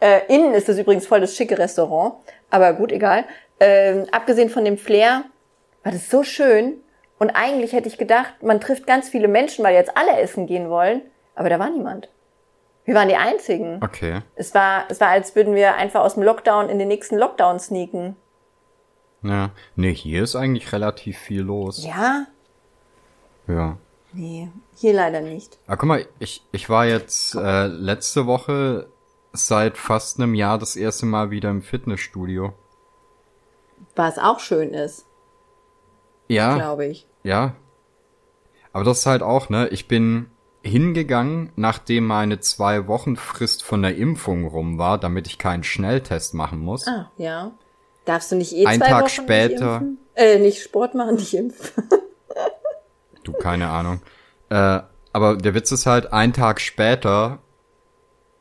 Äh, 0.00 0.20
innen 0.28 0.54
ist 0.54 0.68
das 0.68 0.78
übrigens 0.78 1.06
voll 1.06 1.20
das 1.20 1.36
schicke 1.36 1.58
Restaurant, 1.58 2.14
aber 2.48 2.72
gut, 2.72 2.90
egal. 2.90 3.24
Ähm, 3.58 4.06
abgesehen 4.12 4.48
von 4.48 4.64
dem 4.64 4.78
Flair 4.78 5.24
war 5.82 5.92
das 5.92 6.08
so 6.08 6.22
schön. 6.22 6.80
Und 7.18 7.30
eigentlich 7.30 7.74
hätte 7.74 7.88
ich 7.88 7.98
gedacht, 7.98 8.42
man 8.42 8.62
trifft 8.62 8.86
ganz 8.86 9.10
viele 9.10 9.28
Menschen, 9.28 9.62
weil 9.62 9.74
jetzt 9.74 9.94
alle 9.94 10.18
essen 10.18 10.46
gehen 10.46 10.70
wollen. 10.70 11.02
Aber 11.34 11.50
da 11.50 11.58
war 11.58 11.68
niemand. 11.68 12.08
Wir 12.86 12.94
waren 12.94 13.08
die 13.08 13.16
Einzigen. 13.16 13.78
Okay. 13.84 14.20
Es 14.36 14.54
war, 14.54 14.84
es 14.88 15.00
war, 15.00 15.08
als 15.08 15.36
würden 15.36 15.54
wir 15.54 15.74
einfach 15.74 16.00
aus 16.00 16.14
dem 16.14 16.22
Lockdown 16.22 16.70
in 16.70 16.78
den 16.78 16.88
nächsten 16.88 17.18
Lockdown 17.18 17.60
sneaken. 17.60 18.16
Ja. 19.22 19.50
Nee, 19.76 19.94
hier 19.94 20.22
ist 20.22 20.36
eigentlich 20.36 20.72
relativ 20.72 21.18
viel 21.18 21.42
los. 21.42 21.84
Ja? 21.84 22.26
ja. 23.46 23.76
Nee, 24.12 24.50
hier 24.76 24.92
leider 24.94 25.20
nicht. 25.20 25.58
Ah, 25.66 25.76
guck 25.76 25.88
mal, 25.88 26.06
ich, 26.18 26.42
ich 26.52 26.68
war 26.68 26.86
jetzt 26.86 27.34
äh, 27.34 27.66
letzte 27.66 28.26
Woche 28.26 28.88
seit 29.32 29.76
fast 29.78 30.18
einem 30.18 30.34
Jahr 30.34 30.58
das 30.58 30.74
erste 30.74 31.06
Mal 31.06 31.30
wieder 31.30 31.50
im 31.50 31.62
Fitnessstudio. 31.62 32.52
Was 33.94 34.18
auch 34.18 34.40
schön 34.40 34.74
ist, 34.74 35.06
Ja, 36.28 36.54
glaube 36.56 36.86
ich. 36.86 37.06
ja. 37.22 37.54
Aber 38.72 38.84
das 38.84 39.00
ist 39.00 39.06
halt 39.06 39.22
auch, 39.22 39.48
ne? 39.48 39.66
Ich 39.68 39.88
bin 39.88 40.30
hingegangen, 40.62 41.52
nachdem 41.56 42.06
meine 42.06 42.38
zwei 42.38 42.86
Wochen 42.86 43.16
Frist 43.16 43.64
von 43.64 43.82
der 43.82 43.96
Impfung 43.96 44.46
rum 44.46 44.78
war, 44.78 44.96
damit 44.98 45.26
ich 45.26 45.38
keinen 45.38 45.64
Schnelltest 45.64 46.34
machen 46.34 46.60
muss. 46.60 46.86
Ah, 46.86 47.10
ja. 47.16 47.50
Darfst 48.10 48.32
du 48.32 48.34
nicht 48.34 48.52
eh 48.56 48.66
Ein 48.66 48.80
zwei 48.80 48.88
Tag 48.88 49.02
Wochen 49.04 49.08
später- 49.08 49.78
Nicht, 49.80 49.88
impfen? 49.90 49.98
äh, 50.16 50.38
nicht 50.40 50.62
Sport 50.64 50.96
machen, 50.96 51.14
nicht 51.14 51.32
impfen. 51.32 51.84
Du, 53.22 53.32
keine 53.34 53.68
Ahnung. 53.68 54.00
Äh, 54.48 54.80
aber 55.12 55.36
der 55.36 55.54
Witz 55.54 55.70
ist 55.70 55.86
halt, 55.86 56.12
ein 56.12 56.32
Tag 56.32 56.60
später 56.60 57.38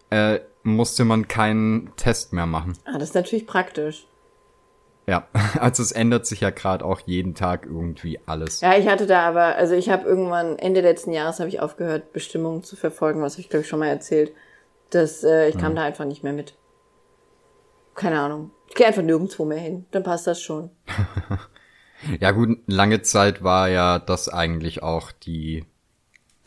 äh, 0.10 0.40
musste 0.64 1.06
man 1.06 1.28
keinen 1.28 1.96
Test 1.98 2.34
mehr 2.34 2.48
machen. 2.48 2.74
Ah, 2.86 2.94
das 2.98 3.10
ist 3.10 3.14
natürlich 3.16 3.46
praktisch. 3.46 4.08
Ja, 5.06 5.28
also 5.60 5.84
es 5.84 5.92
ändert 5.92 6.26
sich 6.26 6.40
ja 6.42 6.50
gerade 6.50 6.84
auch 6.84 7.02
jeden 7.06 7.36
Tag 7.36 7.66
irgendwie 7.68 8.20
alles. 8.26 8.62
Ja, 8.62 8.76
ich 8.76 8.88
hatte 8.88 9.06
da 9.06 9.22
aber, 9.28 9.56
also 9.58 9.76
ich 9.76 9.90
habe 9.90 10.08
irgendwann 10.08 10.58
Ende 10.58 10.82
letzten 10.82 11.12
Jahres 11.12 11.40
habe 11.40 11.50
ich 11.50 11.60
aufgehört, 11.60 12.12
Bestimmungen 12.12 12.64
zu 12.64 12.76
verfolgen, 12.76 13.22
was 13.22 13.38
ich 13.38 13.50
glaube 13.50 13.62
ich 13.62 13.68
schon 13.70 13.80
mal 13.80 13.90
erzählt. 13.90 14.32
Das, 14.90 15.24
äh, 15.24 15.50
ich 15.50 15.58
kam 15.60 15.76
da 15.76 15.84
einfach 15.84 16.06
nicht 16.06 16.24
mehr 16.24 16.34
mit. 16.34 16.56
Keine 17.96 18.20
Ahnung. 18.20 18.52
Ich 18.70 18.76
gehe 18.76 18.86
einfach 18.88 19.02
nirgendwo 19.02 19.46
mehr 19.46 19.58
hin. 19.60 19.86
Dann 19.92 20.04
passt 20.04 20.28
das 20.28 20.42
schon. 20.42 20.70
Ja 22.22 22.32
gut, 22.32 22.60
lange 22.66 23.02
Zeit 23.02 23.44
war 23.44 23.68
ja 23.68 24.00
das 24.00 24.30
eigentlich 24.30 24.82
auch 24.82 25.12
die, 25.12 25.66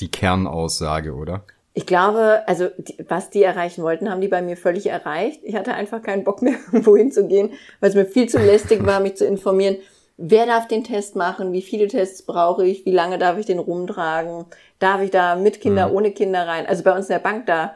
die 0.00 0.10
Kernaussage, 0.10 1.12
oder? 1.14 1.44
Ich 1.74 1.84
glaube, 1.84 2.42
also 2.46 2.68
die, 2.78 3.04
was 3.08 3.28
die 3.28 3.42
erreichen 3.42 3.82
wollten, 3.82 4.10
haben 4.10 4.22
die 4.22 4.28
bei 4.28 4.40
mir 4.40 4.56
völlig 4.56 4.86
erreicht. 4.86 5.40
Ich 5.44 5.54
hatte 5.54 5.74
einfach 5.74 6.00
keinen 6.02 6.24
Bock 6.24 6.40
mehr, 6.40 6.54
irgendwo 6.72 6.96
hinzugehen, 6.96 7.50
weil 7.80 7.90
es 7.90 7.94
mir 7.94 8.06
viel 8.06 8.30
zu 8.30 8.38
lästig 8.38 8.86
war, 8.86 9.00
mich 9.00 9.16
zu 9.16 9.26
informieren. 9.26 9.76
Wer 10.16 10.46
darf 10.46 10.68
den 10.68 10.84
Test 10.84 11.16
machen? 11.16 11.52
Wie 11.52 11.60
viele 11.62 11.86
Tests 11.86 12.22
brauche 12.22 12.64
ich? 12.66 12.86
Wie 12.86 12.90
lange 12.92 13.18
darf 13.18 13.36
ich 13.36 13.44
den 13.44 13.58
rumtragen? 13.58 14.46
Darf 14.78 15.02
ich 15.02 15.10
da 15.10 15.36
mit 15.36 15.60
Kinder, 15.60 15.88
Mhm. 15.88 15.94
ohne 15.96 16.12
Kinder 16.12 16.46
rein? 16.48 16.64
Also 16.66 16.82
bei 16.82 16.96
uns 16.96 17.06
in 17.10 17.14
der 17.14 17.18
Bank 17.18 17.44
da, 17.44 17.74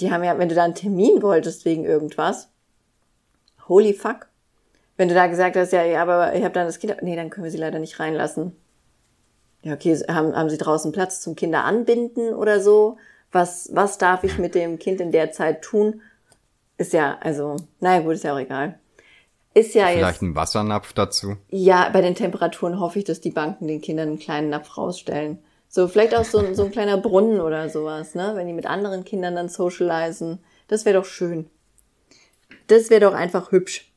die 0.00 0.10
haben 0.10 0.24
ja, 0.24 0.36
wenn 0.38 0.48
du 0.48 0.56
da 0.56 0.64
einen 0.64 0.74
Termin 0.74 1.22
wolltest 1.22 1.64
wegen 1.64 1.84
irgendwas, 1.84 2.48
holy 3.68 3.92
fuck. 3.94 4.28
Wenn 4.96 5.08
du 5.08 5.14
da 5.14 5.26
gesagt 5.26 5.56
hast, 5.56 5.72
ja, 5.72 5.82
ja 5.84 6.02
aber 6.02 6.34
ich 6.34 6.44
habe 6.44 6.54
dann 6.54 6.66
das 6.66 6.78
Kind, 6.78 7.02
nee, 7.02 7.16
dann 7.16 7.30
können 7.30 7.44
wir 7.44 7.50
sie 7.50 7.58
leider 7.58 7.78
nicht 7.78 7.98
reinlassen. 7.98 8.54
Ja, 9.62 9.74
okay, 9.74 9.94
haben, 10.08 10.34
haben 10.34 10.50
sie 10.50 10.58
draußen 10.58 10.92
Platz 10.92 11.20
zum 11.20 11.36
Kinder 11.36 11.64
anbinden 11.64 12.34
oder 12.34 12.60
so? 12.60 12.96
Was, 13.30 13.70
was 13.72 13.96
darf 13.98 14.24
ich 14.24 14.38
mit 14.38 14.54
dem 14.54 14.78
Kind 14.78 15.00
in 15.00 15.12
der 15.12 15.32
Zeit 15.32 15.62
tun? 15.62 16.02
Ist 16.78 16.92
ja, 16.92 17.16
also, 17.20 17.56
naja 17.80 18.00
gut, 18.02 18.14
ist 18.14 18.24
ja 18.24 18.34
auch 18.34 18.38
egal. 18.38 18.78
Ist 19.54 19.74
ja 19.74 19.86
Vielleicht 19.86 20.14
jetzt, 20.14 20.22
ein 20.22 20.34
Wassernapf 20.34 20.92
dazu. 20.94 21.36
ja, 21.48 21.88
bei 21.90 22.00
den 22.00 22.14
Temperaturen 22.14 22.80
hoffe 22.80 22.98
ich, 22.98 23.04
dass 23.04 23.20
die 23.20 23.30
Banken 23.30 23.68
den 23.68 23.80
Kindern 23.80 24.08
einen 24.08 24.18
kleinen 24.18 24.50
Napf 24.50 24.76
rausstellen. 24.76 25.38
So, 25.68 25.88
vielleicht 25.88 26.14
auch 26.14 26.24
so, 26.24 26.38
ein- 26.38 26.54
so 26.54 26.64
ein 26.64 26.70
kleiner 26.70 26.98
Brunnen 26.98 27.40
oder 27.40 27.68
sowas, 27.68 28.14
ne? 28.14 28.32
Wenn 28.34 28.46
die 28.46 28.52
mit 28.52 28.66
anderen 28.66 29.04
Kindern 29.04 29.36
dann 29.36 29.48
socialisen. 29.48 30.38
Das 30.68 30.84
wäre 30.84 30.98
doch 30.98 31.04
schön. 31.06 31.48
Das 32.66 32.90
wäre 32.90 33.00
doch 33.00 33.14
einfach 33.14 33.52
hübsch. 33.52 33.92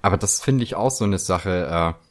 Aber 0.00 0.16
das 0.16 0.40
finde 0.40 0.64
ich 0.64 0.74
auch 0.74 0.90
so 0.90 1.04
eine 1.04 1.18
Sache. 1.18 1.96
Äh, 1.98 2.04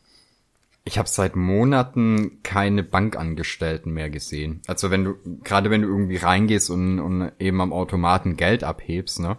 ich 0.84 0.98
habe 0.98 1.08
seit 1.08 1.36
Monaten 1.36 2.42
keine 2.44 2.84
Bankangestellten 2.84 3.94
mehr 3.94 4.10
gesehen. 4.10 4.62
Also 4.68 4.92
wenn 4.92 5.04
du, 5.04 5.16
gerade 5.44 5.70
wenn 5.70 5.84
du 5.84 5.88
irgendwie 5.88 6.18
reingehst 6.18 6.70
und, 6.70 7.00
und 7.00 7.32
eben 7.40 7.62
am 7.62 7.74
Automaten 7.74 8.38
Geld 8.38 8.64
abhebst, 8.64 9.20
ne? 9.20 9.38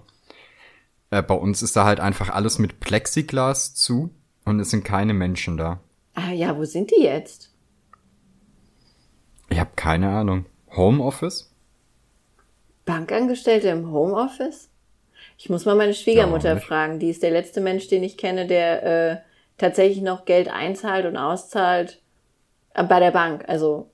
Äh, 1.10 1.22
bei 1.22 1.34
uns 1.34 1.62
ist 1.62 1.76
da 1.76 1.84
halt 1.84 2.00
einfach 2.00 2.30
alles 2.30 2.58
mit 2.58 2.80
Plexiglas 2.80 3.74
zu 3.74 4.10
und 4.44 4.60
es 4.60 4.70
sind 4.70 4.84
keine 4.84 5.14
Menschen 5.14 5.56
da. 5.56 5.80
Ah 6.14 6.32
ja, 6.32 6.56
wo 6.56 6.64
sind 6.64 6.90
die 6.90 7.02
jetzt? 7.02 7.50
Ich 9.48 9.60
habe 9.60 9.70
keine 9.76 10.08
Ahnung. 10.10 10.46
Homeoffice? 10.70 11.51
Bankangestellte 12.84 13.68
im 13.68 13.90
Homeoffice? 13.92 14.68
Ich 15.38 15.48
muss 15.50 15.64
mal 15.64 15.74
meine 15.76 15.94
Schwiegermutter 15.94 16.54
Ja, 16.54 16.60
fragen. 16.60 16.98
Die 16.98 17.10
ist 17.10 17.22
der 17.22 17.30
letzte 17.30 17.60
Mensch, 17.60 17.88
den 17.88 18.02
ich 18.02 18.16
kenne, 18.16 18.46
der 18.46 18.82
äh, 19.12 19.16
tatsächlich 19.58 20.02
noch 20.02 20.24
Geld 20.24 20.48
einzahlt 20.52 21.06
und 21.06 21.16
auszahlt 21.16 22.00
äh, 22.74 22.84
bei 22.84 23.00
der 23.00 23.10
Bank, 23.12 23.44
also 23.48 23.90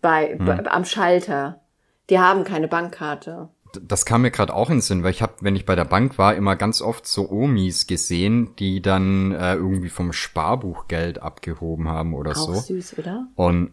bei, 0.00 0.36
Hm. 0.38 0.46
bei 0.46 0.66
am 0.70 0.84
Schalter. 0.84 1.60
Die 2.08 2.18
haben 2.18 2.44
keine 2.44 2.66
Bankkarte. 2.68 3.48
Das 3.80 4.04
kam 4.04 4.22
mir 4.22 4.32
gerade 4.32 4.52
auch 4.52 4.68
in 4.68 4.76
den 4.76 4.80
Sinn, 4.80 5.04
weil 5.04 5.12
ich 5.12 5.22
habe, 5.22 5.34
wenn 5.42 5.54
ich 5.54 5.64
bei 5.64 5.76
der 5.76 5.84
Bank 5.84 6.18
war, 6.18 6.34
immer 6.34 6.56
ganz 6.56 6.82
oft 6.82 7.06
so 7.06 7.30
Omis 7.30 7.86
gesehen, 7.86 8.56
die 8.58 8.82
dann 8.82 9.30
äh, 9.30 9.54
irgendwie 9.54 9.90
vom 9.90 10.12
Sparbuch 10.12 10.88
Geld 10.88 11.22
abgehoben 11.22 11.88
haben 11.88 12.14
oder 12.14 12.32
Auch 12.32 12.34
so. 12.36 12.54
süß, 12.54 12.98
oder? 12.98 13.28
Und, 13.36 13.72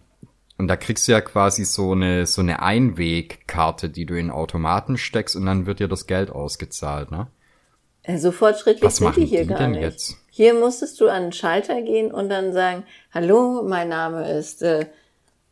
und 0.58 0.68
da 0.68 0.76
kriegst 0.76 1.08
du 1.08 1.12
ja 1.12 1.22
quasi 1.22 1.66
so 1.66 1.92
eine, 1.92 2.26
so 2.26 2.42
eine 2.42 2.62
Einwegkarte, 2.62 3.90
die 3.90 4.06
du 4.06 4.18
in 4.18 4.32
Automaten 4.32 4.98
steckst 4.98 5.36
und 5.36 5.46
dann 5.46 5.66
wird 5.66 5.80
dir 5.80 5.88
das 5.88 6.08
Geld 6.08 6.32
ausgezahlt, 6.32 7.12
ne? 7.12 7.28
Äh, 8.04 8.18
So 8.18 8.32
fortschrittlich 8.32 8.84
Was 8.84 8.98
sind 8.98 9.16
die 9.18 9.26
hier 9.26 9.44
die 9.44 9.50
gar 9.50 9.60
denn 9.60 9.72
nicht. 9.72 9.82
jetzt? 9.82 10.18
Hier 10.30 10.54
musstest 10.54 11.00
du 11.02 11.10
an 11.10 11.24
den 11.24 11.32
Schalter 11.34 11.82
gehen 11.82 12.12
und 12.12 12.30
dann 12.30 12.54
sagen, 12.54 12.84
hallo, 13.12 13.64
mein 13.64 13.90
Name 13.90 14.32
ist, 14.32 14.62
äh, 14.62 14.86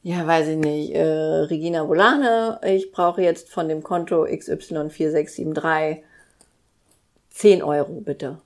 ja, 0.03 0.25
weiß 0.25 0.49
ich 0.49 0.57
nicht, 0.57 0.93
äh, 0.93 1.01
Regina 1.03 1.87
Volane, 1.87 2.59
ich 2.63 2.91
brauche 2.91 3.21
jetzt 3.21 3.49
von 3.49 3.67
dem 3.67 3.81
Konto 3.83 4.25
XY4673 4.25 5.97
10 7.31 7.63
Euro, 7.63 8.01
bitte. 8.01 8.37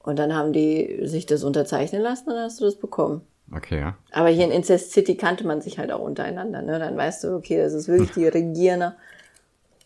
Und 0.00 0.18
dann 0.18 0.34
haben 0.34 0.52
die 0.52 1.00
sich 1.04 1.24
das 1.26 1.44
unterzeichnen 1.44 2.02
lassen 2.02 2.28
und 2.28 2.34
dann 2.34 2.44
hast 2.44 2.60
du 2.60 2.64
das 2.64 2.76
bekommen. 2.76 3.22
Okay, 3.52 3.80
ja. 3.80 3.96
Aber 4.12 4.28
hier 4.28 4.44
in 4.44 4.50
Incest 4.50 4.92
City 4.92 5.16
kannte 5.16 5.46
man 5.46 5.60
sich 5.60 5.78
halt 5.78 5.92
auch 5.92 6.00
untereinander, 6.00 6.62
ne? 6.62 6.78
Dann 6.78 6.96
weißt 6.96 7.24
du, 7.24 7.36
okay, 7.36 7.58
das 7.58 7.72
ist 7.72 7.88
wirklich 7.88 8.12
die 8.12 8.26
Regierende. 8.28 8.94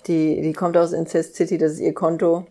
Die, 0.07 0.41
die 0.41 0.53
kommt 0.53 0.77
aus 0.77 0.93
Incest 0.93 1.35
City, 1.35 1.59
das 1.59 1.73
ist 1.73 1.81
ihr 1.81 1.95
Konto. 1.95 2.47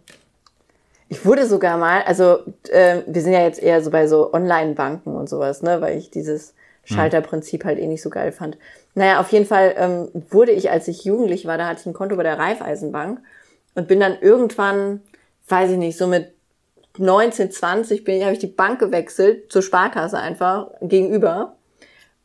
Ich 1.09 1.25
wurde 1.25 1.47
sogar 1.47 1.77
mal, 1.77 2.01
also 2.03 2.39
äh, 2.69 3.01
wir 3.07 3.21
sind 3.21 3.31
ja 3.31 3.41
jetzt 3.41 3.63
eher 3.63 3.81
so 3.81 3.89
bei 3.89 4.07
so 4.07 4.33
Online-Banken 4.33 5.15
und 5.15 5.29
sowas, 5.29 5.61
ne, 5.61 5.79
weil 5.79 5.97
ich 5.97 6.11
dieses 6.11 6.53
Schalterprinzip 6.83 7.65
halt 7.65 7.79
eh 7.79 7.87
nicht 7.87 8.01
so 8.01 8.09
geil 8.09 8.31
fand. 8.31 8.57
Naja, 8.95 9.19
auf 9.19 9.31
jeden 9.31 9.45
Fall 9.45 9.75
ähm, 9.77 10.09
wurde 10.29 10.51
ich, 10.51 10.71
als 10.71 10.87
ich 10.87 11.03
jugendlich 11.03 11.45
war, 11.45 11.57
da 11.57 11.67
hatte 11.67 11.81
ich 11.81 11.85
ein 11.85 11.93
Konto 11.93 12.15
bei 12.15 12.23
der 12.23 12.39
Raiffeisenbank 12.39 13.19
und 13.75 13.87
bin 13.87 13.99
dann 13.99 14.17
irgendwann, 14.19 15.01
weiß 15.47 15.71
ich 15.71 15.77
nicht, 15.77 15.97
so 15.97 16.07
mit 16.07 16.33
19, 16.99 17.51
20 17.51 18.03
bin 18.03 18.17
ich, 18.17 18.23
habe 18.23 18.33
ich 18.33 18.39
die 18.39 18.47
Bank 18.47 18.79
gewechselt, 18.79 19.51
zur 19.51 19.61
Sparkasse 19.61 20.17
einfach 20.19 20.69
gegenüber. 20.81 21.55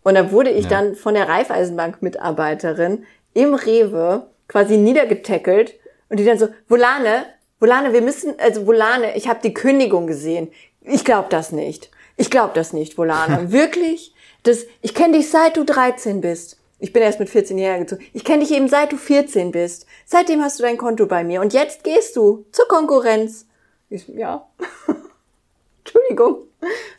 Und 0.03 0.15
da 0.17 0.33
wurde 0.33 0.51
ich 0.51 0.65
Ja. 0.65 0.71
dann 0.71 0.95
von 0.97 1.15
der 1.15 1.29
Raiffeisenbank-Mitarbeiterin 1.29 3.05
im 3.35 3.55
Rewe 3.55 4.27
quasi 4.49 4.77
niedergetackelt 4.77 5.75
und 6.09 6.19
die 6.19 6.25
dann 6.25 6.39
so, 6.39 6.49
Volane, 6.69 7.25
Volane, 7.61 7.93
wir 7.93 8.03
müssen, 8.03 8.35
also 8.39 8.67
Volane, 8.67 9.17
ich 9.17 9.29
habe 9.29 9.41
die 9.43 9.55
Kündigung 9.55 10.07
gesehen. 10.07 10.51
Ich 10.83 11.05
glaube 11.05 11.29
das 11.31 11.53
nicht. 11.53 11.91
Ich 12.17 12.31
glaube 12.31 12.53
das 12.55 12.73
nicht, 12.73 12.99
Volane. 12.99 13.53
Wirklich? 13.53 14.15
Das, 14.43 14.67
ich 14.81 14.95
kenne 14.95 15.17
dich 15.19 15.31
seit 15.31 15.57
du 15.57 15.65
13 15.65 16.21
bist. 16.21 16.59
Ich 16.81 16.93
bin 16.93 17.03
erst 17.03 17.21
mit 17.21 17.31
14 17.31 17.57
hierher 17.57 17.79
gezogen. 17.79 18.05
Ich 18.13 18.25
kenne 18.25 18.41
dich 18.45 18.51
eben 18.53 18.67
seit 18.69 18.91
du 18.91 18.97
14 18.97 19.53
bist. 19.53 19.87
Seitdem 20.05 20.43
hast 20.43 20.59
du 20.59 20.65
dein 20.65 20.77
Konto 20.77 21.07
bei 21.07 21.23
mir. 21.23 21.41
Und 21.41 21.53
jetzt 21.53 21.85
gehst 21.85 22.17
du 22.17 22.45
zur 22.51 22.67
Konkurrenz. 22.67 23.47
Ich, 23.93 24.05
so, 24.05 24.13
ja. 24.13 24.47
Entschuldigung. 25.85 26.45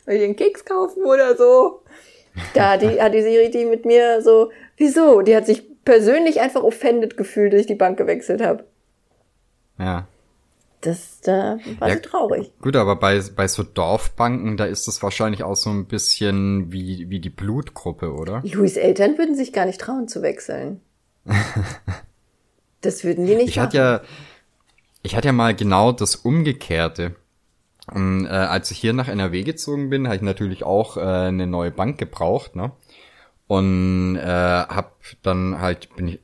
Soll 0.04 0.14
ich 0.14 0.20
den 0.20 0.36
Keks 0.36 0.64
kaufen 0.64 1.04
oder 1.04 1.36
so? 1.36 1.82
Da 2.52 2.72
hat 2.72 2.82
die, 2.82 3.00
hat 3.00 3.14
die 3.14 3.22
sie 3.22 3.36
richtig 3.36 3.66
mit 3.68 3.84
mir 3.84 4.20
so, 4.22 4.50
wieso? 4.76 5.22
Die 5.22 5.34
hat 5.36 5.46
sich 5.46 5.62
persönlich 5.84 6.40
einfach 6.40 6.62
offended 6.62 7.16
gefühlt, 7.16 7.52
dass 7.52 7.60
ich 7.60 7.66
die 7.66 7.74
Bank 7.74 7.96
gewechselt 7.96 8.42
habe. 8.42 8.64
Ja. 9.78 10.06
Das, 10.80 11.20
da 11.22 11.58
war 11.78 11.88
Ja, 11.88 11.94
sie 11.94 12.02
traurig. 12.02 12.52
Gut, 12.60 12.76
aber 12.76 12.96
bei, 12.96 13.18
bei 13.34 13.48
so 13.48 13.62
Dorfbanken, 13.62 14.56
da 14.58 14.66
ist 14.66 14.86
das 14.86 15.02
wahrscheinlich 15.02 15.42
auch 15.42 15.54
so 15.56 15.70
ein 15.70 15.86
bisschen 15.86 16.70
wie, 16.72 17.08
wie 17.08 17.20
die 17.20 17.30
Blutgruppe, 17.30 18.12
oder? 18.12 18.42
Louis 18.44 18.76
Eltern 18.76 19.16
würden 19.16 19.34
sich 19.34 19.52
gar 19.54 19.64
nicht 19.64 19.80
trauen 19.80 20.08
zu 20.08 20.20
wechseln. 20.22 20.80
Das 22.80 23.02
würden 23.02 23.24
die 23.24 23.34
nicht 23.34 23.48
Ich 23.48 23.56
machen. 23.56 23.66
hatte 23.68 23.76
ja, 23.78 24.00
ich 25.04 25.14
hatte 25.14 25.28
ja 25.28 25.32
mal 25.32 25.54
genau 25.54 25.92
das 25.92 26.16
Umgekehrte. 26.16 27.14
Und, 27.92 28.24
äh, 28.24 28.30
als 28.30 28.70
ich 28.70 28.78
hier 28.78 28.94
nach 28.94 29.08
NRW 29.08 29.42
gezogen 29.42 29.90
bin, 29.90 30.06
habe 30.06 30.16
ich 30.16 30.22
natürlich 30.22 30.64
auch 30.64 30.96
äh, 30.96 31.00
eine 31.00 31.46
neue 31.46 31.70
Bank 31.70 31.98
gebraucht, 31.98 32.56
ne? 32.56 32.72
Und 33.46 34.16
äh, 34.16 34.24
hab 34.24 34.96
dann 35.22 35.60
halt 35.60 35.94
bin 35.94 36.08
ich 36.08 36.20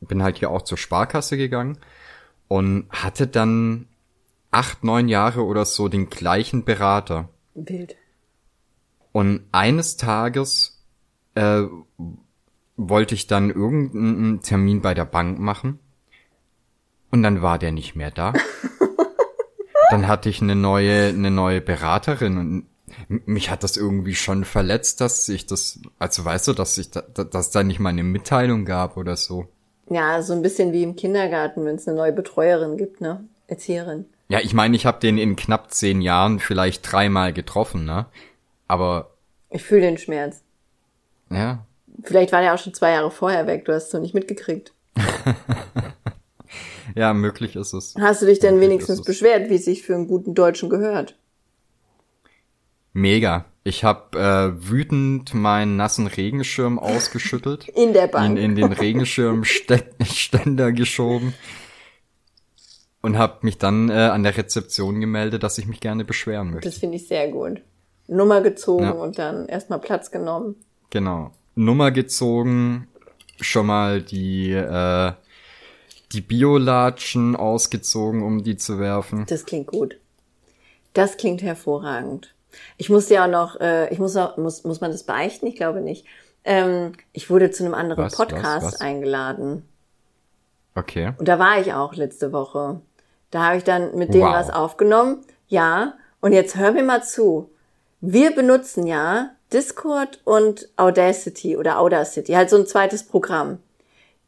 bin 0.00 0.22
halt 0.22 0.36
hier 0.36 0.50
auch 0.50 0.62
zur 0.62 0.76
Sparkasse 0.76 1.38
gegangen 1.38 1.78
und 2.46 2.86
hatte 2.90 3.26
dann 3.26 3.86
acht 4.50 4.84
neun 4.84 5.08
Jahre 5.08 5.44
oder 5.44 5.64
so 5.64 5.88
den 5.88 6.10
gleichen 6.10 6.64
Berater. 6.64 7.30
Wild. 7.54 7.96
Und 9.12 9.42
eines 9.50 9.96
Tages 9.96 10.84
äh, 11.34 11.62
wollte 12.76 13.14
ich 13.14 13.26
dann 13.26 13.50
irgendeinen 13.50 14.42
Termin 14.42 14.82
bei 14.82 14.92
der 14.92 15.06
Bank 15.06 15.38
machen. 15.38 15.80
Und 17.10 17.22
dann 17.22 17.42
war 17.42 17.58
der 17.58 17.72
nicht 17.72 17.96
mehr 17.96 18.10
da. 18.10 18.32
dann 19.90 20.06
hatte 20.08 20.28
ich 20.28 20.42
eine 20.42 20.54
neue, 20.54 21.08
eine 21.08 21.30
neue 21.30 21.60
Beraterin 21.60 22.38
und 22.38 22.66
mich 23.26 23.50
hat 23.50 23.62
das 23.62 23.76
irgendwie 23.76 24.14
schon 24.14 24.44
verletzt, 24.44 25.00
dass 25.00 25.28
ich 25.28 25.46
das, 25.46 25.78
also 25.98 26.24
weißt 26.24 26.48
du, 26.48 26.52
dass 26.52 26.76
ich 26.78 26.90
da, 26.90 27.02
da- 27.02 27.24
dass 27.24 27.50
da 27.50 27.62
nicht 27.62 27.78
mal 27.80 27.90
eine 27.90 28.02
Mitteilung 28.02 28.64
gab 28.64 28.96
oder 28.96 29.16
so. 29.16 29.46
Ja, 29.90 30.20
so 30.22 30.32
ein 30.34 30.42
bisschen 30.42 30.72
wie 30.72 30.82
im 30.82 30.96
Kindergarten, 30.96 31.64
wenn 31.64 31.76
es 31.76 31.88
eine 31.88 31.96
neue 31.96 32.12
Betreuerin 32.12 32.76
gibt, 32.76 33.00
ne? 33.00 33.24
Erzieherin. 33.46 34.04
Ja, 34.28 34.40
ich 34.40 34.52
meine, 34.52 34.76
ich 34.76 34.84
habe 34.84 35.00
den 35.00 35.16
in 35.16 35.36
knapp 35.36 35.72
zehn 35.72 36.02
Jahren 36.02 36.38
vielleicht 36.38 36.90
dreimal 36.92 37.32
getroffen, 37.32 37.84
ne? 37.86 38.06
Aber 38.66 39.12
Ich 39.48 39.62
fühle 39.64 39.80
den 39.82 39.96
Schmerz. 39.98 40.42
ja, 41.30 41.64
Vielleicht 42.04 42.32
war 42.32 42.42
der 42.42 42.54
auch 42.54 42.58
schon 42.58 42.74
zwei 42.74 42.92
Jahre 42.92 43.10
vorher 43.10 43.46
weg, 43.46 43.64
du 43.64 43.72
hast 43.72 43.88
es 43.88 43.92
noch 43.94 44.00
nicht 44.02 44.14
mitgekriegt. 44.14 44.72
Ja, 46.94 47.12
möglich 47.14 47.56
ist 47.56 47.72
es. 47.72 47.94
Hast 47.98 48.22
du 48.22 48.26
dich 48.26 48.38
denn 48.38 48.54
Möglich 48.54 48.70
wenigstens 48.70 49.02
beschwert, 49.02 49.50
wie 49.50 49.54
es 49.56 49.64
sich 49.64 49.82
für 49.82 49.94
einen 49.94 50.06
guten 50.08 50.34
Deutschen 50.34 50.68
gehört? 50.70 51.16
Mega. 52.92 53.44
Ich 53.64 53.84
habe 53.84 54.18
äh, 54.18 54.70
wütend 54.70 55.34
meinen 55.34 55.76
nassen 55.76 56.06
Regenschirm 56.06 56.78
ausgeschüttelt, 56.78 57.68
In 57.74 57.92
der 57.92 58.06
Bank. 58.06 58.38
in 58.38 58.54
den 58.54 58.72
Regenschirmständer 58.72 60.72
geschoben 60.72 61.34
und 63.02 63.18
habe 63.18 63.38
mich 63.42 63.58
dann 63.58 63.90
äh, 63.90 63.92
an 63.92 64.22
der 64.22 64.36
Rezeption 64.36 65.00
gemeldet, 65.00 65.42
dass 65.42 65.58
ich 65.58 65.66
mich 65.66 65.80
gerne 65.80 66.04
beschweren 66.06 66.50
möchte. 66.50 66.68
Das 66.70 66.78
finde 66.78 66.96
ich 66.96 67.06
sehr 67.06 67.28
gut. 67.30 67.60
Nummer 68.06 68.40
gezogen 68.40 68.84
Ja. 68.84 68.90
und 68.92 69.18
dann 69.18 69.46
erstmal 69.46 69.80
Platz 69.80 70.10
genommen. 70.10 70.56
Genau. 70.90 71.32
Nummer 71.54 71.90
gezogen, 71.90 72.88
schon 73.40 73.66
mal 73.66 74.00
die 74.00 74.52
äh, 74.52 75.12
die 76.12 76.20
Biolatschen 76.20 77.36
ausgezogen, 77.36 78.22
um 78.22 78.42
die 78.42 78.56
zu 78.56 78.78
werfen. 78.78 79.26
Das 79.28 79.44
klingt 79.44 79.66
gut. 79.68 79.98
Das 80.94 81.16
klingt 81.16 81.42
hervorragend. 81.42 82.34
Ich 82.76 82.88
muss 82.90 83.08
ja 83.08 83.24
auch 83.26 83.30
noch, 83.30 83.60
äh, 83.60 83.92
ich 83.92 83.98
muss 83.98 84.16
auch, 84.16 84.36
muss, 84.36 84.64
muss 84.64 84.80
man 84.80 84.90
das 84.90 85.04
beichten? 85.04 85.46
Ich 85.46 85.56
glaube 85.56 85.80
nicht. 85.80 86.06
Ähm, 86.44 86.92
ich 87.12 87.28
wurde 87.30 87.50
zu 87.50 87.64
einem 87.64 87.74
anderen 87.74 88.04
Was, 88.04 88.16
Podcast 88.16 88.44
was, 88.44 88.64
was? 88.74 88.80
eingeladen. 88.80 89.64
Okay. 90.74 91.12
Und 91.18 91.28
da 91.28 91.38
war 91.38 91.60
ich 91.60 91.72
auch 91.74 91.94
letzte 91.94 92.32
Woche. 92.32 92.80
Da 93.30 93.44
habe 93.44 93.58
ich 93.58 93.64
dann 93.64 93.94
mit 93.96 94.14
denen 94.14 94.24
Wow. 94.24 94.32
was 94.34 94.50
aufgenommen. 94.50 95.24
Ja, 95.48 95.94
und 96.20 96.32
jetzt 96.32 96.56
hör 96.56 96.72
mir 96.72 96.82
mal 96.84 97.02
zu. 97.04 97.50
Wir 98.00 98.34
benutzen 98.34 98.86
ja 98.86 99.30
Discord 99.52 100.20
und 100.24 100.68
Audacity 100.76 101.56
oder 101.56 101.78
Audacity, 101.80 102.32
halt 102.32 102.48
so 102.50 102.56
ein 102.56 102.66
zweites 102.66 103.02
Programm. 103.02 103.58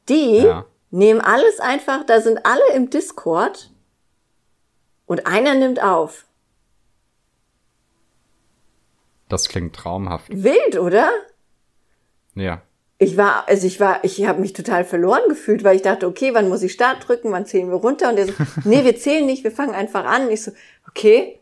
Die 0.08 0.38
Ja. 0.38 0.64
Nehmen 0.90 1.20
alles 1.20 1.60
einfach, 1.60 2.04
da 2.04 2.20
sind 2.20 2.44
alle 2.44 2.74
im 2.74 2.90
Discord 2.90 3.70
und 5.06 5.26
einer 5.26 5.54
nimmt 5.54 5.82
auf. 5.82 6.26
Das 9.28 9.48
klingt 9.48 9.74
traumhaft. 9.74 10.28
Wild, 10.30 10.76
oder? 10.78 11.08
Ja. 12.34 12.62
Ich 12.98 13.16
war, 13.16 13.48
also 13.48 13.66
ich 13.66 13.80
war, 13.80 14.04
ich 14.04 14.26
habe 14.26 14.40
mich 14.40 14.52
total 14.52 14.84
verloren 14.84 15.22
gefühlt, 15.28 15.64
weil 15.64 15.76
ich 15.76 15.82
dachte, 15.82 16.06
okay, 16.06 16.34
wann 16.34 16.48
muss 16.48 16.62
ich 16.62 16.72
Start 16.72 17.08
drücken, 17.08 17.32
wann 17.32 17.46
zählen 17.46 17.70
wir 17.70 17.76
runter? 17.76 18.10
Und 18.10 18.16
der 18.16 18.26
so, 18.26 18.32
nee, 18.64 18.84
wir 18.84 18.96
zählen 18.96 19.24
nicht, 19.24 19.44
wir 19.44 19.52
fangen 19.52 19.74
einfach 19.74 20.04
an. 20.04 20.26
Und 20.26 20.32
ich 20.32 20.42
so, 20.42 20.52
okay, 20.88 21.40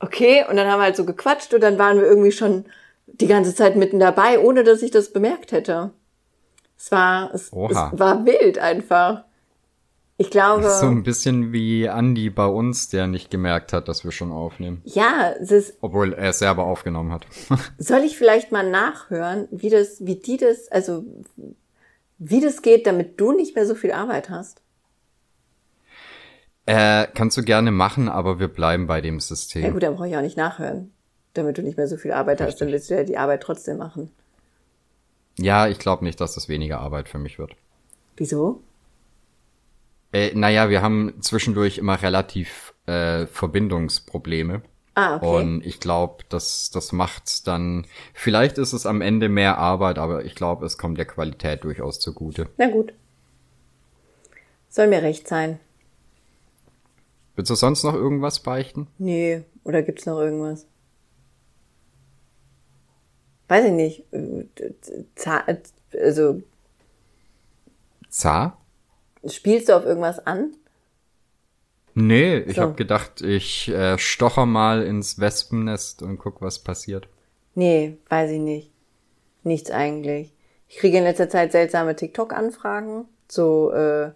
okay. 0.00 0.44
Und 0.50 0.56
dann 0.56 0.68
haben 0.68 0.80
wir 0.80 0.84
halt 0.84 0.96
so 0.96 1.06
gequatscht 1.06 1.54
und 1.54 1.62
dann 1.62 1.78
waren 1.78 1.98
wir 1.98 2.06
irgendwie 2.06 2.32
schon 2.32 2.66
die 3.06 3.26
ganze 3.26 3.54
Zeit 3.54 3.76
mitten 3.76 3.98
dabei, 3.98 4.38
ohne 4.38 4.64
dass 4.64 4.82
ich 4.82 4.90
das 4.90 5.12
bemerkt 5.12 5.52
hätte. 5.52 5.92
Es 6.82 6.90
war, 6.92 7.30
es, 7.34 7.48
es 7.48 7.52
war 7.52 8.24
wild 8.24 8.58
einfach. 8.58 9.24
Ich 10.16 10.30
glaube, 10.30 10.64
So 10.70 10.86
ein 10.86 11.02
bisschen 11.02 11.52
wie 11.52 11.84
Andy 11.84 12.30
bei 12.30 12.46
uns, 12.46 12.88
der 12.88 13.06
nicht 13.06 13.30
gemerkt 13.30 13.74
hat, 13.74 13.86
dass 13.86 14.02
wir 14.02 14.12
schon 14.12 14.32
aufnehmen. 14.32 14.80
ja, 14.84 15.30
es 15.38 15.50
ist, 15.50 15.74
Obwohl 15.82 16.14
er 16.14 16.30
es 16.30 16.38
selber 16.38 16.64
aufgenommen 16.64 17.12
hat. 17.12 17.26
Soll 17.78 18.00
ich 18.00 18.16
vielleicht 18.16 18.50
mal 18.50 18.68
nachhören, 18.70 19.46
wie 19.50 19.68
das, 19.68 20.06
wie 20.06 20.16
die 20.16 20.38
das, 20.38 20.68
also 20.72 21.04
wie 22.16 22.40
das 22.40 22.62
geht, 22.62 22.86
damit 22.86 23.20
du 23.20 23.32
nicht 23.32 23.54
mehr 23.54 23.66
so 23.66 23.74
viel 23.74 23.92
Arbeit 23.92 24.30
hast? 24.30 24.62
äh, 26.64 27.08
kannst 27.14 27.36
du 27.36 27.42
gerne 27.42 27.72
machen, 27.72 28.08
aber 28.08 28.38
wir 28.38 28.48
bleiben 28.48 28.86
bei 28.86 29.02
dem 29.02 29.20
System. 29.20 29.62
Ja 29.62 29.70
gut, 29.70 29.82
dann 29.82 29.96
brauche 29.96 30.08
ich 30.08 30.16
auch 30.16 30.22
nicht 30.22 30.36
nachhören, 30.36 30.92
damit 31.34 31.58
du 31.58 31.62
nicht 31.62 31.76
mehr 31.76 31.88
so 31.88 31.98
viel 31.98 32.12
Arbeit 32.12 32.40
hast, 32.40 32.60
dann 32.60 32.68
Richtig. 32.68 32.72
willst 32.72 32.90
du 32.90 32.94
ja 32.94 33.04
die 33.04 33.18
Arbeit 33.18 33.42
trotzdem 33.42 33.76
machen. 33.76 34.10
Ja, 35.40 35.68
ich 35.68 35.78
glaube 35.78 36.04
nicht, 36.04 36.20
dass 36.20 36.34
das 36.34 36.48
weniger 36.48 36.80
Arbeit 36.80 37.08
für 37.08 37.18
mich 37.18 37.38
wird. 37.38 37.52
Wieso? 38.16 38.60
Äh, 40.12 40.32
naja, 40.34 40.68
wir 40.70 40.82
haben 40.82 41.14
zwischendurch 41.20 41.78
immer 41.78 42.02
relativ 42.02 42.74
äh, 42.86 43.26
Verbindungsprobleme. 43.26 44.62
Ah, 44.94 45.16
okay. 45.16 45.26
Und 45.26 45.64
ich 45.64 45.80
glaube, 45.80 46.24
das, 46.28 46.70
das 46.70 46.92
macht 46.92 47.46
dann, 47.46 47.86
vielleicht 48.12 48.58
ist 48.58 48.72
es 48.72 48.86
am 48.86 49.00
Ende 49.00 49.28
mehr 49.28 49.56
Arbeit, 49.56 49.98
aber 49.98 50.24
ich 50.24 50.34
glaube, 50.34 50.66
es 50.66 50.78
kommt 50.78 50.98
der 50.98 51.06
Qualität 51.06 51.64
durchaus 51.64 52.00
zugute. 52.00 52.48
Na 52.58 52.68
gut. 52.68 52.92
Soll 54.68 54.88
mir 54.88 55.02
recht 55.02 55.26
sein. 55.26 55.58
Willst 57.36 57.50
du 57.50 57.54
sonst 57.54 57.84
noch 57.84 57.94
irgendwas 57.94 58.40
beichten? 58.40 58.88
Nee, 58.98 59.44
oder 59.64 59.82
gibt's 59.82 60.06
noch 60.06 60.18
irgendwas? 60.18 60.66
Weiß 63.50 63.64
ich 63.64 63.72
nicht. 63.72 64.04
Äh, 64.12 64.44
Za- 65.16 65.44
Also, 66.00 66.40
Zar? 68.08 68.56
spielst 69.26 69.68
du 69.68 69.72
auf 69.76 69.84
irgendwas 69.84 70.24
an? 70.24 70.54
Nee, 71.94 72.38
ich 72.38 72.54
So. 72.56 72.62
hab 72.62 72.76
gedacht, 72.76 73.22
ich 73.22 73.68
äh, 73.68 73.98
stocher 73.98 74.46
mal 74.46 74.84
ins 74.84 75.18
Wespennest 75.18 76.00
und 76.02 76.18
guck, 76.18 76.40
was 76.40 76.60
passiert. 76.60 77.08
Nee, 77.56 77.98
weiß 78.08 78.30
ich 78.30 78.38
nicht. 78.38 78.70
Nichts 79.42 79.72
eigentlich. 79.72 80.32
Ich 80.68 80.76
kriege 80.76 80.98
in 80.98 81.02
letzter 81.04 81.28
Zeit 81.28 81.50
seltsame 81.50 81.96
TikTok-Anfragen, 81.96 83.06
so 83.28 83.72
äh, 83.72 84.12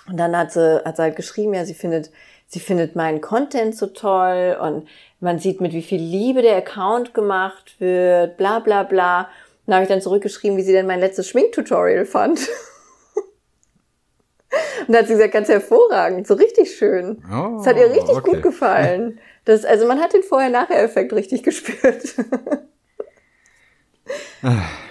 Und 0.07 0.17
dann 0.17 0.38
hat 0.38 0.51
sie, 0.51 0.83
hat 0.86 0.97
sie 0.97 1.01
halt 1.01 1.15
geschrieben, 1.15 1.53
ja, 1.53 1.65
sie 1.65 1.73
findet, 1.73 2.12
sie 2.45 2.60
findet 2.60 2.95
meinen 2.95 3.19
Content 3.19 3.75
so 3.75 3.88
toll 3.88 4.57
und 4.62 4.88
man 5.19 5.39
sieht, 5.39 5.60
mit 5.60 5.73
wie 5.73 5.81
viel 5.81 5.99
Liebe 5.99 6.41
der 6.41 6.57
Account 6.57 7.13
gemacht 7.13 7.75
wird, 7.79 8.38
bla 8.38 8.60
bla 8.60 8.83
bla. 8.83 9.21
Und 9.21 9.71
da 9.71 9.73
habe 9.73 9.83
ich 9.83 9.89
dann 9.89 10.01
zurückgeschrieben, 10.01 10.57
wie 10.57 10.62
sie 10.62 10.71
denn 10.71 10.86
mein 10.86 10.99
letztes 10.99 11.27
Schminktutorial 11.27 12.05
fand. 12.05 12.39
Und 14.88 14.93
da 14.93 14.99
hat 14.99 15.07
sie 15.07 15.13
gesagt, 15.13 15.33
ganz 15.33 15.49
hervorragend, 15.49 16.25
so 16.27 16.36
richtig 16.36 16.75
schön. 16.75 17.21
Oh, 17.29 17.57
Das 17.57 17.67
hat 17.67 17.77
ihr 17.77 17.89
richtig 17.89 18.15
okay. 18.15 18.31
gut 18.31 18.41
gefallen. 18.43 19.19
Das, 19.45 19.65
also 19.65 19.88
man 19.88 19.99
hat 19.99 20.13
den 20.13 20.23
Vorher-Nachher-Effekt 20.23 21.13
richtig 21.13 21.43
gespürt. 21.43 22.15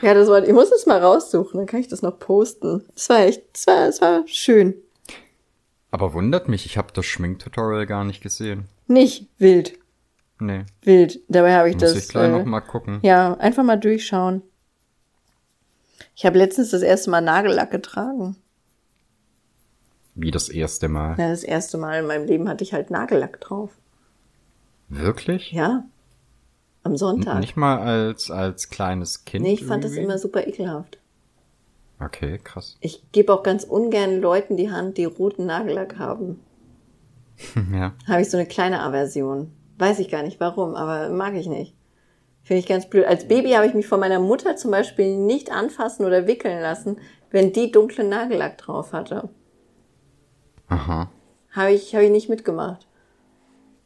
ja, 0.02 0.14
das 0.14 0.28
war, 0.28 0.44
ich 0.44 0.52
muss 0.52 0.70
es 0.72 0.86
mal 0.86 1.00
raussuchen, 1.00 1.58
dann 1.58 1.66
kann 1.66 1.80
ich 1.80 1.88
das 1.88 2.02
noch 2.02 2.18
posten. 2.18 2.84
Das 2.94 3.08
war 3.08 3.20
echt, 3.20 3.42
das 3.54 3.66
war, 3.66 3.86
das 3.86 4.00
war 4.00 4.22
schön. 4.26 4.74
Aber 5.90 6.12
wundert 6.12 6.48
mich, 6.48 6.66
ich 6.66 6.76
habe 6.76 6.92
das 6.92 7.06
Schminktutorial 7.06 7.86
gar 7.86 8.04
nicht 8.04 8.22
gesehen. 8.22 8.64
Nicht 8.86 9.28
wild. 9.38 9.78
Nee. 10.38 10.64
Wild. 10.82 11.20
Dabei 11.28 11.54
habe 11.54 11.70
ich 11.70 11.76
Muss 11.76 11.84
das. 11.84 11.96
ich 11.96 12.08
gleich 12.08 12.28
äh, 12.28 12.32
noch 12.38 12.44
mal 12.44 12.60
gucken. 12.60 12.98
Ja, 13.02 13.34
einfach 13.34 13.62
mal 13.62 13.76
durchschauen. 13.76 14.42
Ich 16.14 16.26
habe 16.26 16.38
letztens 16.38 16.70
das 16.70 16.82
erste 16.82 17.10
Mal 17.10 17.20
Nagellack 17.20 17.70
getragen. 17.70 18.36
Wie 20.16 20.30
das 20.30 20.48
erste 20.48 20.88
Mal. 20.88 21.14
Ja, 21.18 21.28
das 21.28 21.44
erste 21.44 21.76
Mal 21.76 22.00
in 22.00 22.06
meinem 22.06 22.26
Leben 22.26 22.48
hatte 22.48 22.64
ich 22.64 22.72
halt 22.72 22.90
Nagellack 22.90 23.38
drauf. 23.40 23.70
Wirklich? 24.88 25.52
Ja. 25.52 25.84
Am 26.82 26.96
Sonntag. 26.96 27.40
Nicht 27.40 27.56
mal 27.56 27.78
als, 27.78 28.30
als 28.30 28.70
kleines 28.70 29.26
Kind? 29.26 29.44
nee, 29.44 29.52
ich 29.52 29.64
fand 29.64 29.84
das 29.84 29.92
irgendwie? 29.92 30.04
immer 30.04 30.18
super 30.18 30.46
ekelhaft. 30.46 30.98
Okay, 32.00 32.40
krass. 32.42 32.78
Ich 32.80 33.02
gebe 33.12 33.32
auch 33.32 33.42
ganz 33.42 33.64
ungern 33.64 34.20
Leuten 34.20 34.56
die 34.56 34.70
Hand, 34.70 34.96
die 34.96 35.04
roten 35.04 35.46
Nagellack 35.46 35.98
haben. 35.98 36.40
ja. 37.72 37.92
Habe 38.08 38.22
ich 38.22 38.30
so 38.30 38.38
eine 38.38 38.46
kleine 38.46 38.80
Aversion. 38.80 39.52
Weiß 39.78 39.98
ich 39.98 40.10
gar 40.10 40.22
nicht 40.22 40.40
warum, 40.40 40.74
aber 40.74 41.10
mag 41.10 41.34
ich 41.34 41.46
nicht. 41.46 41.74
Finde 42.42 42.60
ich 42.60 42.66
ganz 42.66 42.88
blöd. 42.88 43.04
Als 43.04 43.28
Baby 43.28 43.50
habe 43.50 43.66
ich 43.66 43.74
mich 43.74 43.86
von 43.86 44.00
meiner 44.00 44.20
Mutter 44.20 44.56
zum 44.56 44.70
Beispiel 44.70 45.16
nicht 45.18 45.50
anfassen 45.50 46.06
oder 46.06 46.26
wickeln 46.26 46.62
lassen, 46.62 46.98
wenn 47.30 47.52
die 47.52 47.70
dunklen 47.70 48.08
Nagellack 48.08 48.56
drauf 48.56 48.92
hatte. 48.92 49.28
Aha. 50.68 51.10
Habe 51.52 51.72
ich, 51.72 51.94
habe 51.94 52.04
ich 52.04 52.10
nicht 52.10 52.28
mitgemacht. 52.28 52.86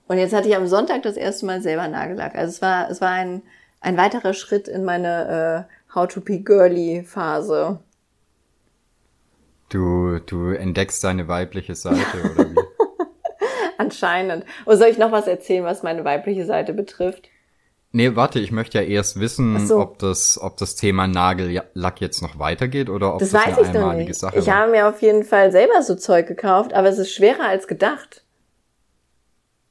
Und 0.08 0.18
jetzt 0.18 0.34
hatte 0.34 0.48
ich 0.48 0.56
am 0.56 0.66
Sonntag 0.66 1.02
das 1.02 1.16
erste 1.16 1.46
Mal 1.46 1.62
selber 1.62 1.86
Nagellack. 1.86 2.34
Also 2.34 2.50
es 2.50 2.62
war, 2.62 2.90
es 2.90 3.00
war 3.00 3.10
ein, 3.10 3.42
ein 3.80 3.96
weiterer 3.96 4.34
Schritt 4.34 4.66
in 4.66 4.84
meine 4.84 5.66
äh, 5.68 5.94
How 5.94 6.08
to 6.08 6.20
be 6.20 6.40
girly 6.40 7.04
Phase. 7.04 7.78
Du, 9.68 10.18
du 10.18 10.50
entdeckst 10.50 11.04
deine 11.04 11.28
weibliche 11.28 11.76
Seite, 11.76 12.00
oder 12.34 12.50
wie? 12.50 12.56
Anscheinend. 13.78 14.44
Und 14.64 14.76
soll 14.76 14.88
ich 14.88 14.98
noch 14.98 15.12
was 15.12 15.28
erzählen, 15.28 15.64
was 15.64 15.84
meine 15.84 16.04
weibliche 16.04 16.44
Seite 16.44 16.72
betrifft? 16.72 17.29
Nee, 17.92 18.14
warte, 18.14 18.38
ich 18.38 18.52
möchte 18.52 18.78
ja 18.78 18.84
erst 18.84 19.18
wissen, 19.18 19.66
so. 19.66 19.78
ob 19.80 19.98
das, 19.98 20.38
ob 20.40 20.56
das 20.58 20.76
Thema 20.76 21.08
Nagellack 21.08 22.00
jetzt 22.00 22.22
noch 22.22 22.38
weitergeht 22.38 22.88
oder 22.88 23.14
ob 23.14 23.18
Das 23.18 23.30
das, 23.30 23.46
weiß 23.46 23.58
eine 23.58 23.66
ich 23.66 23.72
doch 23.72 23.80
einmalige 23.80 24.10
nicht. 24.10 24.18
Sache 24.20 24.38
Ich 24.38 24.46
war. 24.46 24.56
habe 24.56 24.70
mir 24.70 24.88
auf 24.88 25.02
jeden 25.02 25.24
Fall 25.24 25.50
selber 25.50 25.82
so 25.82 25.96
Zeug 25.96 26.28
gekauft, 26.28 26.72
aber 26.72 26.88
es 26.88 26.98
ist 26.98 27.12
schwerer 27.12 27.48
als 27.48 27.66
gedacht. 27.66 28.24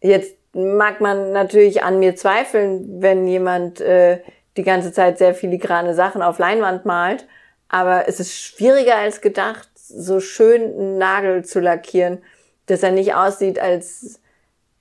Jetzt 0.02 0.36
mag 0.54 1.00
man 1.00 1.32
natürlich 1.32 1.84
an 1.84 2.00
mir 2.00 2.16
zweifeln, 2.18 3.02
wenn 3.02 3.26
jemand 3.28 3.80
äh, 3.80 4.20
die 4.58 4.64
ganze 4.64 4.92
Zeit 4.92 5.18
sehr 5.18 5.34
filigrane 5.34 5.94
Sachen 5.94 6.22
auf 6.22 6.40
Leinwand 6.40 6.86
malt, 6.86 7.26
aber 7.70 8.08
es 8.10 8.20
ist 8.20 8.36
schwieriger 8.36 8.98
als 8.98 9.22
gedacht, 9.22 9.70
so 9.76 10.20
schön 10.20 10.62
einen 10.62 10.98
Nagel 10.98 11.46
zu 11.46 11.62
lackieren, 11.62 12.18
dass 12.66 12.84
er 12.84 12.92
nicht 12.92 13.14
aussieht, 13.14 13.60
als 13.60 14.20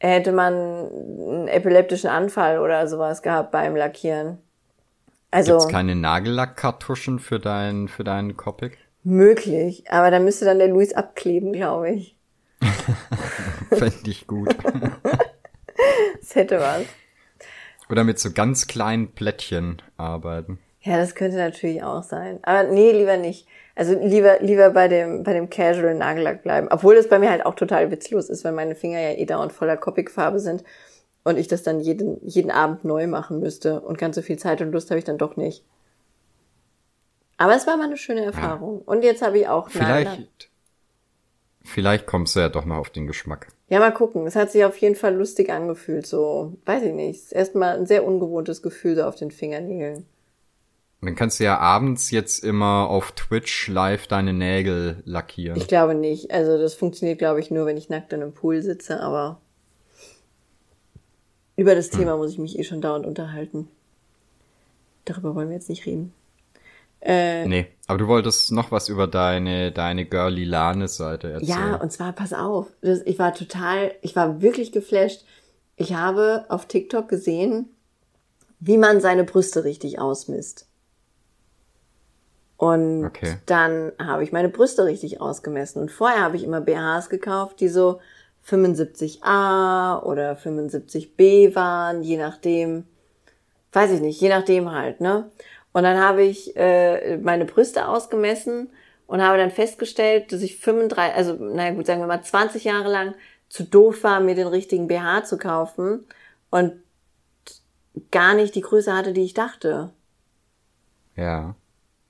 hätte 0.01 0.33
man 0.33 0.53
einen 0.55 1.49
epileptischen 1.49 2.11
Anfall 2.11 2.59
oder 2.59 2.87
sowas 2.87 3.23
gehabt 3.23 3.51
beim 3.51 3.77
Lackieren. 3.77 4.39
Also 5.31 5.53
Gibt's 5.53 5.69
keine 5.69 5.95
Nagellackkartuschen 5.95 7.19
für 7.19 7.39
deinen, 7.39 7.89
für 7.89 8.05
deinen 8.05 8.37
Copic? 8.37 8.79
möglich, 9.09 9.91
aber 9.91 10.11
da 10.11 10.19
müsste 10.19 10.45
dann 10.45 10.59
der 10.59 10.69
Luis 10.69 10.93
abkleben, 10.93 11.53
glaube 11.53 11.91
ich. 11.91 12.17
Fände 13.71 14.11
ich 14.11 14.27
gut. 14.27 14.55
Das 16.21 16.35
hätte 16.35 16.59
was. 16.59 16.85
Oder 17.89 18.03
mit 18.03 18.19
so 18.19 18.33
ganz 18.33 18.67
kleinen 18.67 19.13
Plättchen 19.13 19.81
arbeiten. 19.97 20.59
Ja, 20.83 20.97
das 20.97 21.15
könnte 21.15 21.37
natürlich 21.37 21.83
auch 21.83 22.03
sein. 22.03 22.39
Aber 22.43 22.65
nee, 22.65 22.93
lieber 22.93 23.17
nicht. 23.17 23.47
Also 23.75 23.99
lieber, 23.99 24.41
lieber 24.41 24.71
bei 24.71 24.89
dem, 24.89 25.23
bei 25.23 25.33
dem 25.33 25.51
Casual 25.51 25.95
Nagellack 25.95 26.43
bleiben. 26.43 26.69
Obwohl 26.71 26.97
das 26.97 27.09
bei 27.09 27.19
mir 27.19 27.31
halt 27.31 27.47
auch 27.47 27.55
total 27.55 27.91
witzlos 27.91 28.29
ist, 28.29 28.45
weil 28.45 28.53
meine 28.53 28.75
Finger 28.75 29.01
ja 29.01 29.13
eh 29.13 29.25
dauernd 29.25 29.53
voller 29.53 29.77
Copic-Farbe 29.77 30.41
sind 30.41 30.65
und 31.25 31.39
ich 31.39 31.49
das 31.49 31.63
dann 31.63 31.81
jeden, 31.81 32.19
jeden 32.27 32.51
Abend 32.51 32.85
neu 32.85 33.07
machen 33.07 33.41
müsste. 33.41 33.81
Und 33.81 33.99
ganz 33.99 34.17
so 34.17 34.23
viel 34.23 34.39
Zeit 34.39 34.61
und 34.61 34.73
Lust 34.73 34.91
habe 34.91 34.99
ich 34.99 35.05
dann 35.05 35.19
doch 35.19 35.37
nicht. 35.37 35.65
Aber 37.37 37.55
es 37.55 37.67
war 37.67 37.77
mal 37.77 37.85
eine 37.85 37.97
schöne 37.97 38.25
Erfahrung. 38.25 38.83
Und 38.83 39.05
jetzt 39.05 39.23
habe 39.23 39.39
ich 39.39 39.49
auch 39.49 39.73
Nagellack. 39.73 40.15
Vielleicht, 40.15 40.51
vielleicht 41.63 42.07
kommst 42.07 42.35
du 42.35 42.41
ja 42.41 42.49
doch 42.49 42.65
noch 42.65 42.79
auf 42.79 42.91
den 42.91 43.07
Geschmack. 43.07 43.49
Ja, 43.69 43.79
mal 43.79 43.93
gucken. 43.93 44.27
Es 44.27 44.35
hat 44.35 44.51
sich 44.51 44.65
auf 44.65 44.77
jeden 44.79 44.97
Fall 44.97 45.15
lustig 45.15 45.51
angefühlt. 45.51 46.07
So, 46.07 46.55
weiß 46.65 46.83
ich 46.83 46.93
nicht. 46.93 47.33
Erstmal 47.33 47.79
ein 47.79 47.87
sehr 47.87 48.05
ungewohntes 48.05 48.61
Gefühl 48.61 48.97
so 48.97 49.05
auf 49.05 49.15
den 49.15 49.31
Fingernägeln. 49.31 50.05
Und 51.01 51.07
dann 51.07 51.15
kannst 51.15 51.39
du 51.39 51.45
ja 51.45 51.59
abends 51.59 52.11
jetzt 52.11 52.43
immer 52.43 52.89
auf 52.91 53.13
Twitch 53.13 53.69
live 53.69 54.09
deine 54.09 54.33
Nägel 54.33 55.03
lackieren. 55.05 55.57
Ich 55.57 55.69
glaube 55.69 55.95
nicht. 55.95 56.33
Also 56.33 56.59
das 56.59 56.75
funktioniert, 56.75 57.19
glaube 57.19 57.39
ich, 57.39 57.51
nur, 57.53 57.67
wenn 57.67 57.77
ich 57.77 57.89
nackt 57.89 58.13
in 58.13 58.21
einem 58.23 58.33
Pool 58.33 58.63
sitze, 58.63 59.01
aber 59.01 59.41
über 61.57 61.75
das 61.75 61.91
Thema 61.91 62.17
muss 62.17 62.33
ich 62.33 62.39
mich 62.39 62.59
eh 62.59 62.65
schon 62.65 62.81
dauernd 62.81 63.07
unterhalten. 63.07 63.69
Darüber 65.05 65.35
wollen 65.35 65.49
wir 65.49 65.57
jetzt 65.57 65.69
nicht 65.69 65.87
reden. 65.87 66.13
Äh, 67.01 67.47
Nee, 67.47 67.67
aber 67.87 67.99
du 67.99 68.07
wolltest 68.09 68.53
noch 68.53 68.71
was 68.71 68.89
über 68.89 69.07
deine, 69.07 69.73
deine 69.73 70.05
Girly 70.05 70.45
Lane 70.45 70.89
Seite 70.89 71.31
erzählen. 71.31 71.49
ja, 71.49 71.75
und 71.77 71.93
zwar, 71.93 72.13
pass 72.13 72.33
auf, 72.33 72.67
das, 72.81 73.03
ich 73.07 73.19
war 73.19 73.35
total, 73.35 73.93
ich 74.03 74.17
war 74.17 74.43
wirklich 74.43 74.73
geflasht. 74.73 75.25
Ich 75.77 75.95
habe 75.95 76.45
auf 76.49 76.67
TikTok 76.67 77.09
gesehen, 77.09 77.69
wie 78.61 78.77
man 78.77 79.01
seine 79.01 79.23
Brüste 79.25 79.63
richtig 79.63 80.01
ausmisst. 80.01 80.68
Und 82.59 83.07
Okay. 83.07 83.37
dann 83.47 83.93
habe 83.99 84.25
ich 84.25 84.33
meine 84.33 84.49
Brüste 84.51 84.85
richtig 84.85 85.21
ausgemessen. 85.21 85.81
Und 85.81 85.91
vorher 85.91 86.21
habe 86.21 86.37
ich 86.37 86.45
immer 86.45 86.61
BHs 86.61 87.09
gekauft, 87.09 87.61
die 87.61 87.69
so 87.69 88.01
75a 88.47 90.03
oder 90.03 90.35
75b 90.37 91.55
waren, 91.55 92.03
je 92.03 92.17
nachdem, 92.17 92.85
weiß 93.73 93.93
ich 93.93 94.01
nicht, 94.01 94.21
je 94.21 94.29
nachdem 94.29 94.73
halt, 94.73 95.01
ne? 95.01 95.31
Und 95.73 95.85
dann 95.85 95.99
habe 95.99 96.23
ich 96.23 96.57
äh, 96.57 97.19
meine 97.19 97.45
Brüste 97.45 97.87
ausgemessen 97.87 98.71
und 99.07 99.23
habe 99.23 99.39
dann 99.39 99.51
festgestellt, 99.51 100.33
dass 100.33 100.43
ich 100.43 100.59
35, 100.59 101.17
also 101.17 101.35
naja 101.35 101.73
gut, 101.73 101.87
sagen 101.87 102.01
wir 102.01 102.07
mal 102.07 102.23
20 102.23 102.65
Jahre 102.65 102.91
lang 102.91 103.15
zu 103.49 103.63
doof 103.65 104.03
war, 104.03 104.19
mir 104.21 104.35
den 104.35 104.49
richtigen 104.49 104.89
BH 104.89 105.25
zu 105.25 105.39
kaufen 105.39 106.07
und 106.51 106.73
gar 108.11 108.35
nicht 108.35 108.55
die 108.55 108.63
Größe 108.63 108.93
hatte, 108.93 109.13
die 109.13 109.25
ich 109.25 109.35
dachte. 109.35 109.91
Ja. 111.15 111.55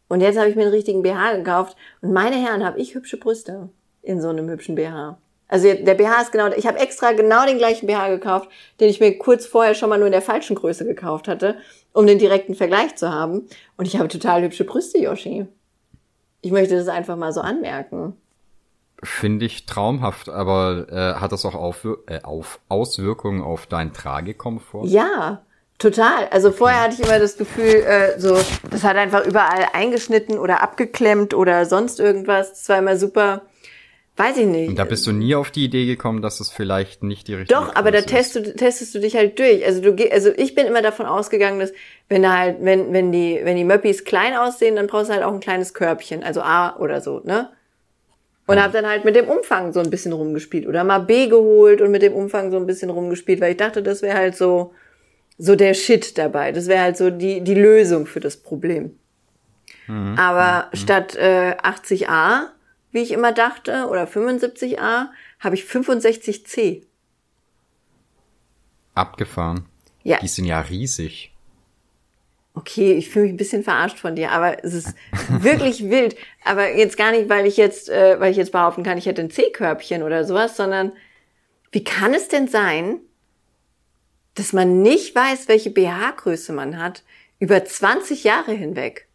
Und 0.09 0.21
jetzt 0.21 0.39
habe 0.39 0.49
ich 0.49 0.57
mir 0.57 0.63
einen 0.63 0.73
richtigen 0.73 1.03
BH 1.03 1.37
gekauft 1.37 1.77
und 2.01 2.13
meine 2.13 2.37
Herren, 2.37 2.65
habe 2.65 2.79
ich 2.81 2.95
hübsche 2.95 3.19
Brüste 3.19 3.69
in 4.03 4.21
so 4.21 4.29
einem 4.29 4.49
hübschen 4.49 4.75
BH. 4.75 5.19
Also 5.49 5.73
der 5.73 5.95
BH 5.95 6.23
ist 6.23 6.33
genau, 6.33 6.49
ich 6.49 6.67
habe 6.67 6.79
extra 6.79 7.13
genau 7.13 7.47
den 7.47 7.59
gleichen 7.59 7.87
BH 7.87 8.09
gekauft, 8.11 8.51
den 8.81 8.91
ich 8.91 9.01
mir 9.01 9.17
kurz 9.19 9.47
vorher 9.47 9.75
schon 9.75 9.89
mal 9.89 9.97
nur 9.97 10.07
in 10.07 10.13
der 10.13 10.23
falschen 10.23 10.57
Größe 10.57 10.85
gekauft 10.85 11.27
hatte, 11.27 11.57
um 11.93 12.07
den 12.07 12.19
direkten 12.19 12.55
Vergleich 12.55 12.97
zu 12.97 13.11
haben. 13.11 13.47
Und 13.77 13.87
ich 13.87 13.99
habe 13.99 14.09
total 14.09 14.43
hübsche 14.43 14.65
Brüste, 14.65 14.99
Yoshi. 14.99 15.47
Ich 16.43 16.53
möchte 16.53 16.77
das 16.77 16.89
einfach 16.89 17.17
mal 17.17 17.33
so 17.33 17.41
anmerken. 17.41 18.15
Finde 19.03 19.47
ich 19.47 19.65
traumhaft, 19.65 20.29
aber 20.29 20.87
äh, 20.91 21.21
hat 21.21 21.33
das 21.33 21.47
auch 21.47 21.55
Aufwir 21.55 21.99
äh, 22.07 22.21
auf 22.23 22.61
Auswirkungen 22.69 23.43
auf 23.43 23.67
deinen 23.67 23.93
Tragekomfort? 23.93 24.87
Ja, 24.87 25.43
total. 25.79 26.29
Also 26.31 26.51
vorher 26.51 26.83
hatte 26.83 26.95
ich 26.95 27.07
immer 27.07 27.19
das 27.19 27.37
Gefühl, 27.37 27.65
äh, 27.65 28.19
so, 28.19 28.39
das 28.71 28.85
hat 28.85 28.97
einfach 28.97 29.25
überall 29.25 29.67
eingeschnitten 29.73 30.39
oder 30.39 30.63
abgeklemmt 30.63 31.35
oder 31.35 31.65
sonst 31.65 32.01
irgendwas. 32.01 32.51
Das 32.51 32.69
war 32.69 32.79
immer 32.79 32.97
super, 32.97 33.43
weiß 34.17 34.39
ich 34.39 34.47
nicht. 34.47 34.69
Und 34.69 34.77
da 34.77 34.85
bist 34.85 35.07
du 35.07 35.13
nie 35.13 35.35
auf 35.35 35.51
die 35.51 35.65
Idee 35.65 35.87
gekommen, 35.87 36.21
dass 36.21 36.41
es 36.41 36.51
vielleicht 36.51 37.03
nicht 37.03 37.29
die 37.29 37.35
richtige 37.35 37.59
Doch, 37.59 37.75
aber 37.75 37.93
da 37.93 38.03
testest 38.03 38.47
du, 38.47 38.57
testest 38.57 38.95
du 38.95 39.01
dich 39.01 39.17
halt 39.17 39.39
durch. 39.39 39.65
Also 39.65 39.81
du 39.81 39.95
geh, 39.95 40.11
also 40.11 40.31
ich 40.37 40.55
bin 40.55 40.67
immer 40.67 40.83
davon 40.83 41.07
ausgegangen, 41.07 41.61
dass 41.61 41.73
wenn 42.09 42.23
da 42.23 42.37
halt, 42.37 42.57
wenn, 42.61 42.93
wenn 42.93 43.13
die, 43.13 43.41
wenn 43.45 43.57
die 43.57 43.65
Möppis 43.65 44.05
klein 44.05 44.35
aussehen, 44.37 44.77
dann 44.77 44.89
brauchst 44.89 45.11
du 45.11 45.15
halt 45.15 45.23
auch 45.23 45.33
ein 45.33 45.41
kleines 45.41 45.75
Körbchen, 45.75 46.25
also 46.25 46.41
A 46.43 46.77
oder 46.77 47.01
so, 47.01 47.21
ne? 47.25 47.51
Und 48.49 48.63
hab 48.63 48.73
dann 48.73 48.87
halt 48.87 49.05
mit 49.05 49.15
dem 49.15 49.29
Umfang 49.29 49.75
so 49.75 49.81
ein 49.81 49.91
bisschen 49.91 50.15
rumgespielt 50.15 50.67
oder 50.67 50.83
mal 50.83 51.01
B 51.01 51.27
geholt 51.27 51.83
und 51.83 51.91
mit 51.91 52.01
dem 52.01 52.15
Umfang 52.15 52.51
so 52.51 52.57
ein 52.57 52.65
bisschen 52.65 52.89
rumgespielt, 52.89 53.43
weil 53.43 53.51
ich 53.51 53.59
dachte, 53.59 53.83
das 53.83 54.01
wäre 54.01 54.17
halt 54.17 54.39
so, 54.39 54.73
so 55.39 55.55
der 55.57 55.75
Shit 55.75 56.19
dabei. 56.19 56.53
Das 56.53 56.67
wäre 56.67 56.83
halt 56.83 56.97
so 56.97 57.11
die, 57.11 57.41
die 57.43 57.55
Lösung 57.55 58.07
für 58.07 58.21
das 58.21 58.37
Problem. 58.37 58.99
Aber 59.89 60.69
statt 60.75 61.17
äh, 61.17 61.57
80a, 61.63 62.49
wie 62.93 62.99
ich 63.01 63.11
immer 63.11 63.33
dachte, 63.33 63.87
oder 63.89 64.05
75a, 64.05 65.07
habe 65.41 65.55
ich 65.55 65.63
65c. 65.63 66.83
Abgefahren. 68.95 69.65
Ja. 70.03 70.19
Die 70.19 70.29
sind 70.29 70.45
ja 70.45 70.61
riesig. 70.61 71.33
Okay, 72.53 72.95
ich 72.95 73.09
fühle 73.09 73.27
mich 73.27 73.35
ein 73.35 73.39
bisschen 73.39 73.63
verarscht 73.63 73.99
von 73.99 74.15
dir, 74.15 74.33
aber 74.33 74.63
es 74.63 74.75
ist 74.75 74.95
wirklich 75.29 75.89
wild. 75.89 76.17
Aber 76.45 76.75
jetzt 76.75 76.99
gar 76.99 77.13
nicht, 77.13 77.31
weil 77.31 77.47
ich 77.47 77.57
jetzt, 77.57 77.89
äh, 77.89 78.21
weil 78.21 78.31
ich 78.31 78.37
jetzt 78.37 78.53
behaupten 78.53 78.83
kann, 78.83 78.99
ich 78.99 79.07
hätte 79.07 79.23
ein 79.23 79.31
C-Körbchen 79.31 80.03
oder 80.03 80.25
sowas, 80.25 80.57
sondern 80.57 80.93
wie 81.73 81.85
kann 81.85 82.13
es 82.13 82.29
denn 82.29 82.49
sein, 82.49 83.01
dass 84.39 84.53
man 84.53 84.83
nicht 84.83 85.15
weiß, 85.15 85.49
welche 85.49 85.71
BH-Größe 85.71 86.53
man 86.53 86.79
hat, 86.79 87.03
Über 87.41 87.65
20 87.65 88.25
Jahre 88.25 88.53
hinweg. 88.53 89.07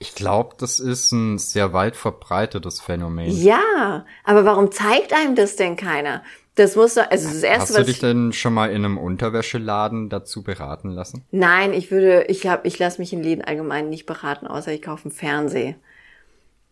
Ich 0.00 0.14
glaube, 0.14 0.56
das 0.58 0.80
ist 0.80 1.12
ein 1.12 1.38
sehr 1.38 1.72
weit 1.72 1.94
verbreitetes 1.94 2.80
Phänomen. 2.80 3.30
Ja, 3.30 4.06
aber 4.24 4.44
warum 4.44 4.72
zeigt 4.72 5.12
einem 5.12 5.36
das 5.36 5.56
denn 5.56 5.76
keiner? 5.76 6.24
Das 6.54 6.74
muss 6.74 6.94
doch, 6.94 7.08
also 7.10 7.28
das 7.28 7.42
erste, 7.42 7.74
Hast 7.74 7.78
du 7.78 7.84
dich 7.84 7.96
ich, 7.96 8.00
denn 8.00 8.32
schon 8.32 8.54
mal 8.54 8.70
in 8.70 8.84
einem 8.84 8.98
Unterwäscheladen 8.98 10.08
dazu 10.08 10.42
beraten 10.42 10.90
lassen? 10.90 11.24
Nein, 11.30 11.72
ich 11.72 11.90
würde, 11.90 12.24
ich 12.24 12.46
hab, 12.46 12.66
ich 12.66 12.78
lasse 12.78 13.00
mich 13.00 13.12
in 13.12 13.22
Läden 13.22 13.44
allgemein 13.44 13.88
nicht 13.88 14.06
beraten, 14.06 14.46
außer 14.46 14.72
ich 14.72 14.82
kaufe 14.82 15.04
einen 15.04 15.12
Fernseher. 15.12 15.74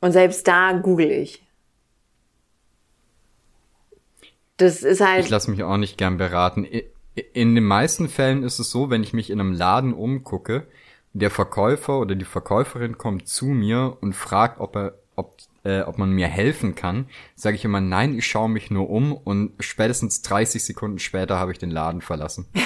Und 0.00 0.12
selbst 0.12 0.48
da 0.48 0.72
google 0.72 1.11
ich. 1.11 1.42
Das 4.57 4.83
ist 4.83 5.00
halt. 5.00 5.24
Ich 5.24 5.31
lasse 5.31 5.50
mich 5.50 5.62
auch 5.62 5.76
nicht 5.76 5.96
gern 5.98 6.16
beraten. 6.16 6.66
In 7.33 7.54
den 7.54 7.64
meisten 7.64 8.09
Fällen 8.09 8.42
ist 8.42 8.59
es 8.59 8.70
so, 8.70 8.90
wenn 8.90 9.02
ich 9.02 9.12
mich 9.12 9.31
in 9.31 9.40
einem 9.40 9.52
Laden 9.52 9.94
umgucke, 9.94 10.66
der 11.12 11.31
Verkäufer 11.31 11.98
oder 11.98 12.14
die 12.14 12.24
Verkäuferin 12.24 12.98
kommt 12.98 13.28
zu 13.28 13.46
mir 13.46 13.96
und 14.00 14.14
fragt, 14.14 14.61
ob 14.61 14.76
er, 14.76 14.94
ob, 15.16 15.38
äh, 15.64 15.81
ob 15.81 15.98
man 15.98 16.11
mir 16.11 16.28
helfen 16.28 16.74
kann, 16.74 17.09
sage 17.35 17.57
ich 17.57 17.64
immer, 17.64 17.81
nein, 17.81 18.16
ich 18.16 18.26
schaue 18.26 18.48
mich 18.48 18.70
nur 18.70 18.90
um 18.90 19.12
und 19.12 19.52
spätestens 19.61 20.22
30 20.22 20.62
Sekunden 20.62 20.98
später 20.98 21.38
habe 21.38 21.52
ich 21.52 21.59
den 21.59 21.70
Laden 21.70 22.00
verlassen. 22.00 22.46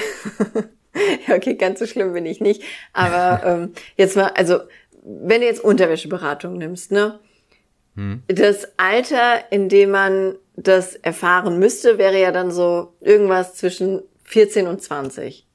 Ja, 1.27 1.37
okay, 1.37 1.55
ganz 1.55 1.79
so 1.79 1.87
schlimm 1.87 2.13
bin 2.13 2.27
ich 2.27 2.41
nicht. 2.41 2.63
Aber 2.93 3.43
ähm, 3.47 3.73
jetzt 3.97 4.15
mal, 4.15 4.29
also 4.35 4.59
wenn 5.03 5.41
du 5.41 5.47
jetzt 5.47 5.65
Unterwäscheberatung 5.65 6.59
nimmst, 6.59 6.93
ne? 6.93 7.19
Das 8.29 8.79
Alter, 8.79 9.51
in 9.51 9.69
dem 9.69 9.91
man 9.91 10.37
das 10.57 10.95
erfahren 10.95 11.59
müsste, 11.59 11.99
wäre 11.99 12.19
ja 12.19 12.33
dann 12.33 12.51
so 12.51 12.95
irgendwas 13.01 13.55
zwischen 13.55 14.03
14 14.33 14.67
und 14.67 14.81
20. 14.83 15.47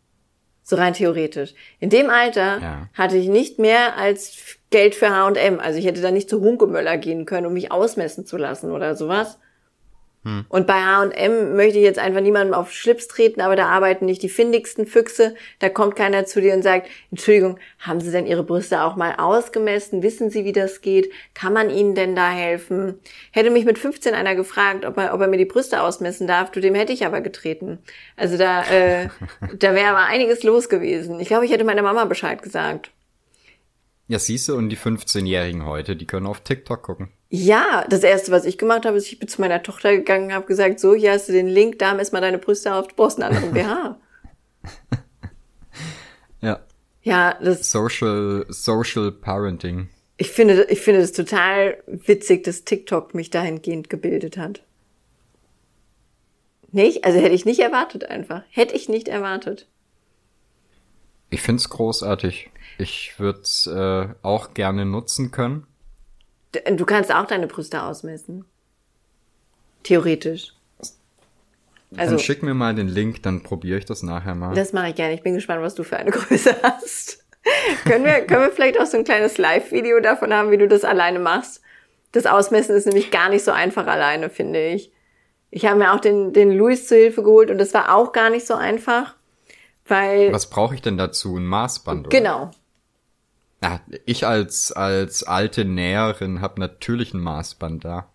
So 0.63 0.75
rein 0.75 0.93
theoretisch. 0.93 1.53
In 1.79 1.89
dem 1.89 2.09
Alter 2.09 2.59
Ja. 2.61 2.89
hatte 2.93 3.17
ich 3.17 3.27
nicht 3.27 3.57
mehr 3.57 3.97
als 3.97 4.37
Geld 4.69 4.95
für 4.95 5.09
H&M. 5.09 5.59
Also 5.59 5.79
ich 5.79 5.85
hätte 5.85 6.01
da 6.01 6.11
nicht 6.11 6.29
zu 6.29 6.41
Hunkemöller 6.41 6.97
gehen 6.97 7.25
können, 7.25 7.47
um 7.47 7.53
mich 7.53 7.71
ausmessen 7.71 8.25
zu 8.25 8.37
lassen 8.37 8.71
oder 8.71 8.95
sowas. 8.95 9.39
Und 10.49 10.67
bei 10.67 10.73
H&M 10.73 11.55
möchte 11.55 11.77
ich 11.77 11.83
jetzt 11.83 11.99
einfach 11.99 12.21
niemandem 12.21 12.53
auf 12.53 12.71
Schlips 12.71 13.07
treten, 13.07 13.41
aber 13.41 13.55
da 13.55 13.67
arbeiten 13.67 14.05
nicht 14.05 14.21
die 14.21 14.29
findigsten 14.29 14.85
Füchse. 14.85 15.35
Da 15.59 15.69
kommt 15.69 15.95
keiner 15.95 16.25
zu 16.25 16.41
dir 16.41 16.53
und 16.53 16.63
sagt, 16.63 16.87
Entschuldigung, 17.11 17.59
haben 17.79 18.01
Sie 18.01 18.11
denn 18.11 18.25
Ihre 18.25 18.43
Brüste 18.43 18.83
auch 18.83 18.95
mal 18.95 19.15
ausgemessen? 19.17 20.03
Wissen 20.03 20.29
Sie, 20.29 20.45
wie 20.45 20.51
das 20.51 20.81
geht? 20.81 21.11
Kann 21.33 21.53
man 21.53 21.69
Ihnen 21.69 21.95
denn 21.95 22.15
da 22.15 22.29
helfen? 22.29 22.95
Hätte 23.31 23.49
mich 23.49 23.65
mit 23.65 23.79
15 23.79 24.13
einer 24.13 24.35
gefragt, 24.35 24.85
ob 24.85 24.97
er, 24.97 25.13
ob 25.13 25.21
er 25.21 25.27
mir 25.27 25.37
die 25.37 25.45
Brüste 25.45 25.81
ausmessen 25.81 26.27
darf, 26.27 26.51
du, 26.51 26.59
dem 26.59 26.75
hätte 26.75 26.93
ich 26.93 27.05
aber 27.05 27.21
getreten. 27.21 27.79
Also 28.15 28.37
da, 28.37 28.63
äh, 28.63 29.09
da 29.59 29.73
wäre 29.73 29.89
aber 29.89 30.05
einiges 30.05 30.43
los 30.43 30.69
gewesen. 30.69 31.19
Ich 31.19 31.27
glaube, 31.27 31.45
ich 31.45 31.51
hätte 31.51 31.63
meiner 31.63 31.83
Mama 31.83 32.05
Bescheid 32.05 32.41
gesagt. 32.41 32.91
Ja, 34.09 34.19
siehst 34.19 34.47
du, 34.47 34.55
und 34.55 34.69
die 34.69 34.77
15-Jährigen 34.77 35.65
heute, 35.65 35.95
die 35.95 36.07
können 36.07 36.27
auf 36.27 36.39
TikTok 36.39 36.81
gucken. 36.81 37.09
Ja, 37.29 37.85
das 37.89 38.03
erste, 38.03 38.31
was 38.31 38.45
ich 38.45 38.57
gemacht 38.57 38.85
habe, 38.85 38.97
ist, 38.97 39.11
ich 39.11 39.19
bin 39.19 39.27
zu 39.27 39.41
meiner 39.41 39.61
Tochter 39.61 39.91
gegangen 39.95 40.27
und 40.27 40.33
habe 40.33 40.45
gesagt, 40.45 40.79
so, 40.79 40.95
hier 40.95 41.11
hast 41.11 41.27
du 41.27 41.33
den 41.33 41.47
Link, 41.47 41.77
da 41.79 41.93
mess 41.93 42.11
mal 42.13 42.21
deine 42.21 42.37
Brüste 42.37 42.73
auf, 42.73 42.87
du 42.87 42.95
brauchst 42.95 43.21
einen 43.21 43.35
anderen 43.35 43.53
BH. 43.53 43.97
Ja. 46.39 46.59
Ja, 47.01 47.35
das, 47.41 47.71
Social, 47.71 48.45
Social 48.49 49.11
Parenting. 49.11 49.89
ich 50.17 50.29
finde, 50.31 50.65
ich 50.69 50.81
finde 50.81 51.01
das 51.01 51.11
total 51.11 51.81
witzig, 51.87 52.43
dass 52.43 52.63
TikTok 52.63 53.15
mich 53.15 53.31
dahingehend 53.31 53.89
gebildet 53.89 54.37
hat. 54.37 54.63
Nicht? 56.71 57.05
Also 57.05 57.19
hätte 57.19 57.33
ich 57.33 57.45
nicht 57.45 57.59
erwartet 57.59 58.05
einfach. 58.05 58.43
Hätte 58.49 58.75
ich 58.75 58.87
nicht 58.87 59.07
erwartet. 59.07 59.67
Ich 61.29 61.41
find's 61.41 61.69
großartig. 61.69 62.51
Ich 62.77 63.19
würde 63.19 63.41
äh, 63.65 64.13
auch 64.21 64.53
gerne 64.53 64.85
nutzen 64.85 65.31
können. 65.31 65.65
Du 66.75 66.85
kannst 66.85 67.13
auch 67.13 67.25
deine 67.25 67.47
Brüste 67.47 67.83
ausmessen. 67.83 68.45
Theoretisch. 69.83 70.53
Also, 71.95 72.15
dann 72.15 72.19
schick 72.19 72.43
mir 72.43 72.53
mal 72.53 72.75
den 72.75 72.87
Link, 72.89 73.23
dann 73.23 73.43
probiere 73.43 73.77
ich 73.79 73.85
das 73.85 74.03
nachher 74.03 74.35
mal. 74.35 74.53
das 74.53 74.73
mache 74.73 74.89
ich 74.89 74.95
gerne. 74.95 75.13
Ich 75.13 75.23
bin 75.23 75.35
gespannt, 75.35 75.61
was 75.61 75.75
du 75.75 75.83
für 75.83 75.97
eine 75.97 76.11
Größe 76.11 76.55
hast. 76.63 77.23
können, 77.85 78.03
wir, 78.03 78.21
können 78.25 78.41
wir 78.41 78.51
vielleicht 78.51 78.79
auch 78.79 78.85
so 78.85 78.97
ein 78.97 79.05
kleines 79.05 79.37
Live-Video 79.37 79.99
davon 80.01 80.33
haben, 80.33 80.51
wie 80.51 80.57
du 80.57 80.67
das 80.67 80.83
alleine 80.83 81.19
machst? 81.19 81.61
Das 82.11 82.25
Ausmessen 82.25 82.75
ist 82.75 82.85
nämlich 82.87 83.11
gar 83.11 83.29
nicht 83.29 83.43
so 83.43 83.51
einfach 83.51 83.87
alleine, 83.87 84.29
finde 84.29 84.67
ich. 84.67 84.91
Ich 85.49 85.65
habe 85.65 85.79
mir 85.79 85.93
auch 85.93 86.01
den, 86.01 86.33
den 86.33 86.51
Louis 86.51 86.87
zu 86.87 86.95
Hilfe 86.95 87.23
geholt 87.23 87.49
und 87.49 87.57
das 87.57 87.73
war 87.73 87.95
auch 87.95 88.11
gar 88.11 88.29
nicht 88.29 88.45
so 88.45 88.55
einfach, 88.55 89.15
weil, 89.85 90.33
Was 90.33 90.49
brauche 90.49 90.75
ich 90.75 90.81
denn 90.81 90.97
dazu? 90.97 91.37
Ein 91.37 91.45
Maßband? 91.45 92.07
Oder? 92.07 92.17
genau, 92.17 92.51
Ja, 93.61 93.81
ich 94.05 94.25
als 94.27 94.71
als 94.71 95.23
alte 95.23 95.65
Näherin 95.65 96.41
habe 96.41 96.59
natürlich 96.59 97.13
ein 97.13 97.19
Maßband 97.21 97.85
da. 97.85 98.11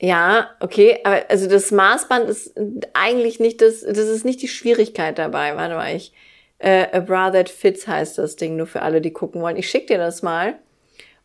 Ja, 0.00 0.50
okay, 0.60 0.98
aber 1.04 1.30
also 1.30 1.48
das 1.48 1.70
Maßband 1.70 2.28
ist 2.28 2.54
eigentlich 2.92 3.38
nicht 3.38 3.60
das, 3.62 3.82
das 3.82 3.98
ist 3.98 4.24
nicht 4.24 4.42
die 4.42 4.48
Schwierigkeit 4.48 5.16
dabei. 5.18 5.54
Warte 5.56 5.76
mal, 5.76 5.94
ich, 5.94 6.12
äh, 6.58 6.88
A 6.92 7.00
Bra 7.00 7.30
That 7.30 7.48
Fits 7.48 7.86
heißt 7.86 8.18
das 8.18 8.34
Ding, 8.34 8.56
nur 8.56 8.66
für 8.66 8.82
alle, 8.82 9.00
die 9.00 9.12
gucken 9.12 9.40
wollen. 9.42 9.56
Ich 9.56 9.70
schick 9.70 9.86
dir 9.86 9.98
das 9.98 10.22
mal 10.22 10.58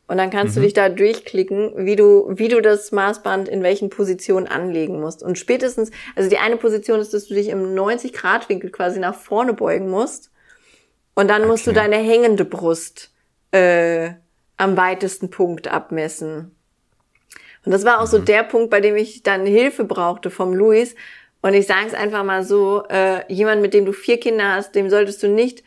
und 0.07 0.17
dann 0.17 0.29
kannst 0.29 0.55
du 0.55 0.61
dich 0.61 0.73
da 0.73 0.89
durchklicken, 0.89 1.85
wie 1.85 1.95
du, 1.95 2.27
wie 2.29 2.49
du 2.49 2.61
das 2.61 2.91
Maßband 2.91 3.49
in 3.49 3.63
welchen 3.63 3.89
Positionen 3.89 4.45
anlegen 4.47 5.01
musst. 5.01 5.23
Und 5.23 5.39
spätestens, 5.39 5.89
also 6.15 6.29
die 6.29 6.37
eine 6.37 6.57
Position 6.57 6.99
ist, 6.99 7.13
dass 7.15 7.27
du 7.27 7.33
dich 7.33 7.47
im 7.49 7.73
90-Grad-Winkel 7.75 8.69
quasi 8.69 8.99
nach 8.99 9.15
vorne 9.15 9.53
beugen 9.53 9.89
musst 9.89 10.31
und 11.15 11.29
dann 11.29 11.47
musst 11.47 11.65
du 11.65 11.71
Okay. 11.71 11.79
deine 11.79 11.97
hängende 11.97 12.45
Brust 12.45 13.11
äh, 13.51 14.11
am 14.57 14.75
weitesten 14.77 15.29
Punkt 15.29 15.67
abmessen. 15.67 16.51
Und 17.65 17.71
das 17.71 17.85
war 17.85 18.01
auch 18.01 18.07
so 18.07 18.17
der 18.19 18.43
Punkt, 18.43 18.69
bei 18.69 18.79
dem 18.81 18.95
ich 18.95 19.23
dann 19.23 19.45
Hilfe 19.45 19.83
brauchte 19.83 20.29
vom 20.29 20.53
Luis. 20.53 20.95
Und 21.41 21.53
ich 21.53 21.67
sage 21.67 21.87
es 21.87 21.93
einfach 21.93 22.23
mal 22.23 22.43
so, 22.43 22.83
äh, 22.89 23.21
jemand, 23.31 23.61
mit 23.61 23.73
dem 23.73 23.85
du 23.85 23.91
vier 23.93 24.19
Kinder 24.19 24.53
hast, 24.53 24.73
dem 24.73 24.89
solltest 24.89 25.21
du 25.21 25.27
nicht 25.27 25.63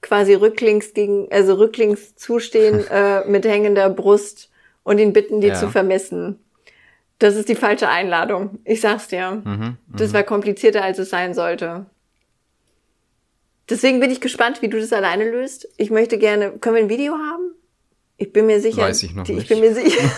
quasi 0.00 0.34
rücklings 0.34 0.94
gegen, 0.94 1.30
also 1.30 1.54
rücklings 1.54 2.16
zustehen 2.16 2.86
äh, 2.90 3.24
mit 3.26 3.44
hängender 3.44 3.90
Brust 3.90 4.50
und 4.82 4.98
ihn 4.98 5.12
bitten, 5.12 5.40
dir 5.40 5.50
Ja. 5.50 5.54
zu 5.54 5.68
vermessen. 5.68 6.38
Das 7.18 7.36
ist 7.36 7.48
die 7.48 7.54
falsche 7.54 7.88
Einladung. 7.88 8.58
Ich 8.64 8.80
sag's 8.80 9.06
dir. 9.08 9.42
das 9.88 10.12
war 10.12 10.24
komplizierter, 10.24 10.82
als 10.82 10.98
es 10.98 11.10
sein 11.10 11.34
sollte. 11.34 11.86
Deswegen 13.68 14.00
bin 14.00 14.10
ich 14.10 14.20
gespannt, 14.20 14.60
wie 14.62 14.68
du 14.68 14.78
das 14.80 14.92
alleine 14.92 15.30
löst. 15.30 15.68
Ich 15.76 15.90
möchte 15.90 16.18
gerne, 16.18 16.52
können 16.58 16.76
wir 16.76 16.82
ein 16.82 16.88
Video 16.90 17.14
haben? 17.14 17.54
Ich 18.16 18.32
bin 18.32 18.46
mir 18.46 18.60
sicher. 18.60 18.82
Weiß 18.82 19.02
ich 19.02 19.14
noch 19.14 19.24
die, 19.24 19.32
Ich 19.32 19.38
nicht. 19.38 19.48
bin 19.48 19.60
mir 19.60 19.74
sicher. 19.74 20.10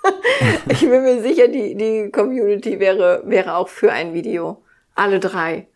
ich 0.68 0.80
bin 0.80 0.90
mir 1.02 1.22
sicher, 1.22 1.48
die, 1.48 1.74
die 1.76 2.10
Community 2.10 2.80
wäre, 2.80 3.22
wäre 3.26 3.54
auch 3.56 3.68
für 3.68 3.92
ein 3.92 4.14
Video. 4.14 4.62
Alle 4.94 5.20
drei. 5.20 5.68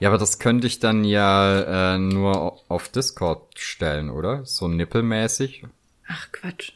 Ja, 0.00 0.08
aber 0.08 0.18
das 0.18 0.38
könnte 0.38 0.66
ich 0.66 0.78
dann 0.80 1.04
ja 1.04 1.94
äh, 1.94 1.98
nur 1.98 2.60
auf 2.68 2.88
Discord 2.88 3.58
stellen, 3.58 4.10
oder? 4.10 4.44
So 4.44 4.66
nippelmäßig. 4.68 5.64
Ach 6.08 6.30
Quatsch. 6.32 6.72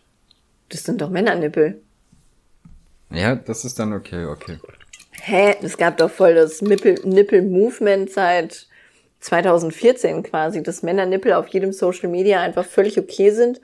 Das 0.68 0.84
sind 0.84 1.00
doch 1.00 1.10
Männernippel. 1.10 1.80
Ja, 3.10 3.34
das 3.34 3.64
ist 3.64 3.78
dann 3.78 3.92
okay, 3.92 4.26
okay. 4.26 4.58
Hä? 5.22 5.56
Es 5.62 5.76
gab 5.76 5.98
doch 5.98 6.10
voll 6.10 6.34
das 6.34 6.62
Nippel- 6.62 7.00
Nippel-Movement 7.04 8.10
seit 8.10 8.68
2014 9.20 10.22
quasi, 10.22 10.62
dass 10.62 10.82
Männernippel 10.82 11.32
auf 11.34 11.48
jedem 11.48 11.72
Social 11.72 12.08
Media 12.08 12.40
einfach 12.40 12.64
völlig 12.64 12.98
okay 12.98 13.30
sind 13.30 13.60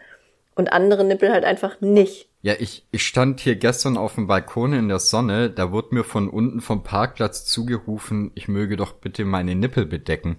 und 0.55 0.73
andere 0.73 1.05
Nippel 1.05 1.33
halt 1.33 1.45
einfach 1.45 1.81
nicht. 1.81 2.29
Ja, 2.43 2.55
ich, 2.59 2.87
ich 2.93 3.07
stand 3.07 3.41
hier 3.41 3.57
gestern 3.57 3.97
auf 3.97 4.15
dem 4.15 4.27
Balkon 4.27 4.73
in 4.73 4.89
der 4.89 5.01
Sonne, 5.01 5.51
da 5.51 5.73
wurde 5.73 5.95
mir 5.95 6.05
von 6.05 6.29
unten 6.29 6.61
vom 6.61 6.83
Parkplatz 6.83 7.45
zugerufen, 7.45 8.31
ich 8.35 8.49
möge 8.49 8.77
doch 8.77 8.93
bitte 8.93 9.25
meine 9.25 9.55
Nippel 9.55 9.87
bedecken. 9.87 10.37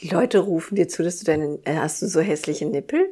Die 0.00 0.08
Leute 0.08 0.38
rufen 0.38 0.74
dir 0.74 0.88
zu, 0.88 1.02
dass 1.02 1.18
du 1.18 1.24
deine, 1.24 1.58
äh, 1.64 1.76
hast 1.76 2.02
du 2.02 2.08
so 2.08 2.20
hässliche 2.20 2.66
Nippel? 2.66 3.08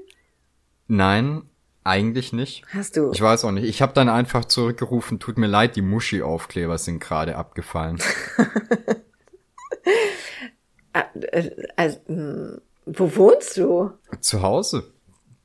Nein, 0.86 1.42
eigentlich 1.84 2.32
nicht. 2.32 2.64
Hast 2.72 2.96
du? 2.96 3.12
Ich 3.12 3.20
weiß 3.20 3.44
auch 3.44 3.52
nicht. 3.52 3.64
Ich 3.64 3.80
habe 3.80 3.92
dann 3.92 4.08
einfach 4.08 4.44
zurückgerufen, 4.44 5.18
tut 5.18 5.38
mir 5.38 5.46
leid, 5.46 5.76
die 5.76 5.82
Muschi-Aufkleber 5.82 6.78
sind 6.78 7.00
gerade 7.00 7.36
abgefallen. 7.36 7.98
Ah, 10.98 11.06
äh, 11.20 11.50
also, 11.76 11.98
mh, 12.08 12.58
wo 12.86 13.16
wohnst 13.16 13.56
du? 13.56 13.92
Zu 14.20 14.42
Hause. 14.42 14.84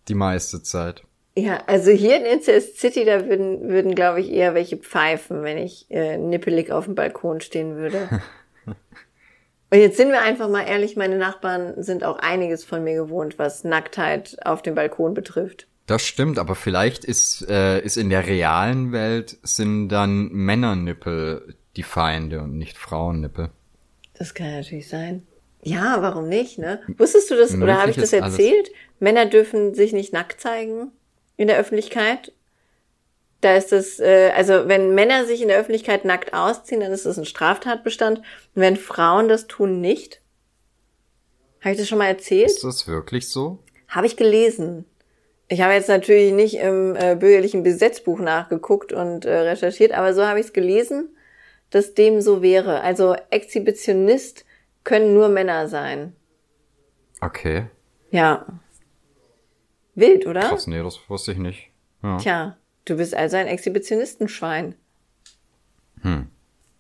Die 0.08 0.16
meiste 0.16 0.64
Zeit. 0.64 1.04
Ja, 1.36 1.64
also 1.68 1.92
hier 1.92 2.18
in 2.18 2.26
Incest 2.26 2.80
City, 2.80 3.06
da 3.06 3.28
würden, 3.28 3.70
würden 3.70 3.96
glaube 3.96 4.22
ich, 4.22 4.32
eher 4.32 4.54
welche 4.54 4.78
pfeifen, 4.78 5.44
wenn 5.44 5.58
ich 5.58 5.90
äh, 5.90 6.18
nippelig 6.18 6.72
auf 6.72 6.86
dem 6.86 6.96
Balkon 6.96 7.42
stehen 7.42 7.76
würde. 7.76 8.22
Und 8.66 9.80
jetzt 9.80 9.98
sind 9.98 10.10
wir 10.10 10.22
einfach 10.22 10.50
mal 10.50 10.68
ehrlich, 10.68 10.96
meine 10.96 11.18
Nachbarn 11.18 11.82
sind 11.82 12.04
auch 12.04 12.20
einiges 12.20 12.64
von 12.64 12.84
mir 12.84 12.94
gewohnt, 12.94 13.40
was 13.40 13.64
Nacktheit 13.64 14.38
auf 14.46 14.62
dem 14.62 14.76
Balkon 14.76 15.16
betrifft. 15.16 15.68
Das 15.88 16.06
stimmt, 16.06 16.38
aber 16.38 16.54
vielleicht 16.54 17.04
ist, 17.04 17.50
äh, 17.50 17.80
ist 17.80 17.98
in 17.98 18.10
der 18.12 18.28
realen 18.28 18.92
Welt 18.92 19.38
sind 19.42 19.90
dann 19.90 20.30
Männernippel 20.32 21.56
die 21.76 21.84
Feinde 21.84 22.42
und 22.42 22.58
nicht 22.58 22.78
Frauennippel. 22.78 23.50
Das 24.14 24.36
kann 24.36 24.52
natürlich 24.52 24.88
sein. 24.88 25.26
Ja, 25.64 26.02
warum 26.02 26.28
nicht, 26.28 26.58
ne? 26.58 26.82
Wusstest 26.98 27.32
du 27.32 27.36
das, 27.36 27.56
oder 27.56 27.80
habe 27.80 27.90
ich 27.90 27.98
Möglich 27.98 28.12
das 28.12 28.14
ist 28.14 28.22
alles. 28.22 28.40
erzählt? 28.40 28.72
Männer 29.00 29.26
dürfen 29.26 29.74
sich 29.74 29.94
nicht 29.94 30.14
nackt 30.14 30.42
zeigen 30.42 30.92
in 31.38 31.48
der 31.48 31.58
Öffentlichkeit. 31.58 32.34
Da 33.42 33.56
ist 33.56 33.72
das, 33.72 34.00
äh, 34.00 34.32
also 34.36 34.68
wenn 34.68 34.94
Männer 34.96 35.26
sich 35.26 35.42
in 35.42 35.48
der 35.48 35.60
Öffentlichkeit 35.60 36.06
nackt 36.06 36.34
ausziehen, 36.34 36.82
dann 36.82 36.92
ist 36.92 37.06
das 37.06 37.18
ein 37.18 37.26
Straftatbestand. 37.26 38.20
Und 38.20 38.26
wenn 38.56 38.78
Frauen 38.78 39.28
das 39.28 39.48
tun, 39.48 39.82
nicht. 39.82 40.22
Habe 41.62 41.74
ich 41.74 41.80
das 41.80 41.88
schon 41.88 41.98
mal 41.98 42.08
erzählt? 42.08 42.48
Ist 42.48 42.64
das 42.64 42.88
wirklich 42.88 43.30
so? 43.30 43.60
Habe 43.88 44.08
ich 44.08 44.18
gelesen. 44.18 44.86
Ich 45.48 45.62
habe 45.62 45.74
jetzt 45.74 45.90
natürlich 45.90 46.34
nicht 46.34 46.56
im 46.56 46.96
äh, 46.96 47.16
bürgerlichen 47.16 47.64
Gesetzbuch 47.64 48.20
nachgeguckt 48.20 48.92
und 48.92 49.26
äh, 49.26 49.34
recherchiert, 49.34 49.92
aber 49.92 50.14
so 50.14 50.26
habe 50.26 50.40
ich 50.40 50.48
es 50.48 50.54
gelesen, 50.54 51.16
dass 51.70 51.94
dem 51.94 52.22
so 52.22 52.42
wäre. 52.42 52.82
Also 52.82 53.16
Exhibitionist 53.30 54.46
können 54.84 55.14
nur 55.14 55.30
Männer 55.30 55.68
sein. 55.68 56.16
Okay. 57.22 57.68
Ja. 58.12 58.46
Wild, 59.96 60.26
oder? 60.28 60.42
Krass, 60.42 60.68
nee, 60.68 60.82
das 60.82 61.00
wusste 61.08 61.32
ich 61.32 61.38
nicht. 61.38 61.70
Ja. 62.02 62.18
Tja, 62.18 62.58
du 62.86 62.98
bist 62.98 63.16
also 63.16 63.38
ein 63.38 63.48
Exhibitionistenschwein. 63.48 64.76
Hm. 66.02 66.28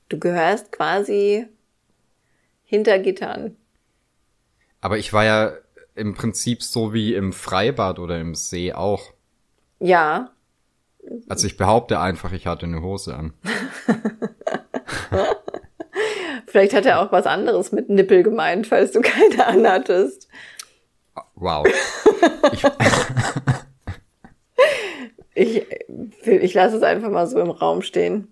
Du 0.10 0.20
gehörst 0.20 0.72
quasi 0.72 1.48
hinter 2.66 3.00
Gittern. 3.00 3.56
Aber 4.82 4.98
ich 4.98 5.14
war 5.14 5.24
ja 5.24 5.54
im 5.96 6.14
Prinzip 6.14 6.62
so 6.64 6.94
wie 6.94 7.14
im 7.14 7.32
Freibad 7.34 8.00
oder 8.00 8.20
im 8.20 8.36
See 8.36 8.74
auch. 8.74 9.14
Ja, 9.80 10.32
Also 11.30 11.48
ich 11.48 11.58
behaupte 11.58 12.00
einfach, 12.00 12.32
ich 12.32 12.48
hatte 12.48 12.66
eine 12.66 12.82
Hose 12.82 13.16
an. 13.16 13.34
vielleicht 16.54 16.74
hat 16.76 16.86
er 16.86 17.02
auch 17.02 17.12
was 17.12 17.26
anderes 17.26 17.72
mit 17.72 17.90
Nippel 17.90 18.22
gemeint, 18.24 18.68
falls 18.68 18.92
du 18.92 19.02
keine 19.02 19.46
anhattest. 19.46 20.28
Wow. 21.36 21.68
Ich, 25.36 25.66
Ich, 25.66 25.66
ich 26.28 26.54
lasse 26.54 26.78
es 26.78 26.84
einfach 26.84 27.10
mal 27.10 27.26
so 27.26 27.40
im 27.40 27.50
Raum 27.50 27.82
stehen. 27.82 28.28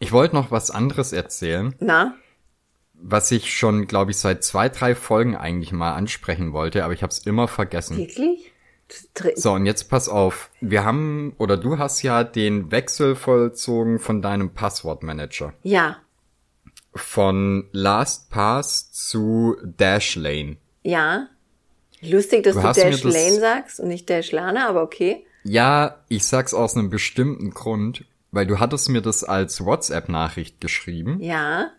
ich 0.00 0.10
wollte 0.10 0.34
noch 0.34 0.50
was 0.50 0.72
anderes 0.72 1.12
erzählen, 1.12 1.72
Na? 1.78 2.16
was 2.94 3.30
ich 3.30 3.56
schon, 3.56 3.86
glaube 3.86 4.10
ich, 4.10 4.16
seit 4.18 4.42
zwei, 4.42 4.68
drei 4.68 4.96
Folgen 4.96 5.36
eigentlich 5.36 5.70
mal 5.70 5.94
ansprechen 5.94 6.52
wollte, 6.52 6.84
aber 6.84 6.94
ich 6.94 7.02
habe 7.02 7.12
es 7.12 7.20
immer 7.20 7.46
vergessen. 7.46 7.96
Wirklich? 7.96 8.52
So, 9.36 9.52
und 9.52 9.66
jetzt 9.66 9.84
pass 9.88 10.08
auf. 10.08 10.50
Wir 10.60 10.84
haben, 10.84 11.34
oder 11.38 11.56
du 11.56 11.78
hast 11.78 12.02
ja 12.02 12.24
den 12.24 12.72
Wechsel 12.72 13.14
vollzogen 13.14 13.98
von 14.00 14.20
deinem 14.20 14.52
Passwortmanager. 14.52 15.54
Ja, 15.62 15.98
Von 16.94 17.68
LastPass 17.72 18.92
zu 18.92 19.56
Dashlane. 19.64 20.56
ja. 20.82 21.28
Lustig, 22.00 22.42
dass 22.42 22.54
Du 22.54 22.60
du, 22.60 22.66
hast 22.68 22.76
mir 22.76 22.90
Dash 22.90 23.00
das- 23.00 23.36
sagst 23.36 23.80
und 23.80 23.88
nicht 23.88 24.10
Dash 24.10 24.30
Lana, 24.30 24.68
aber 24.68 24.82
okay. 24.82 25.24
Ja, 25.42 26.00
ich 26.08 26.26
sag's 26.26 26.52
aus 26.52 26.76
einem 26.76 26.90
bestimmten 26.90 27.50
Grund, 27.50 28.04
weil 28.30 28.46
du 28.46 28.58
hattest 28.58 28.90
mir 28.90 29.00
das 29.00 29.24
als 29.24 29.64
WhatsApp-Nachricht 29.64 30.60
geschrieben 30.60 31.18
Ja, 31.22 31.70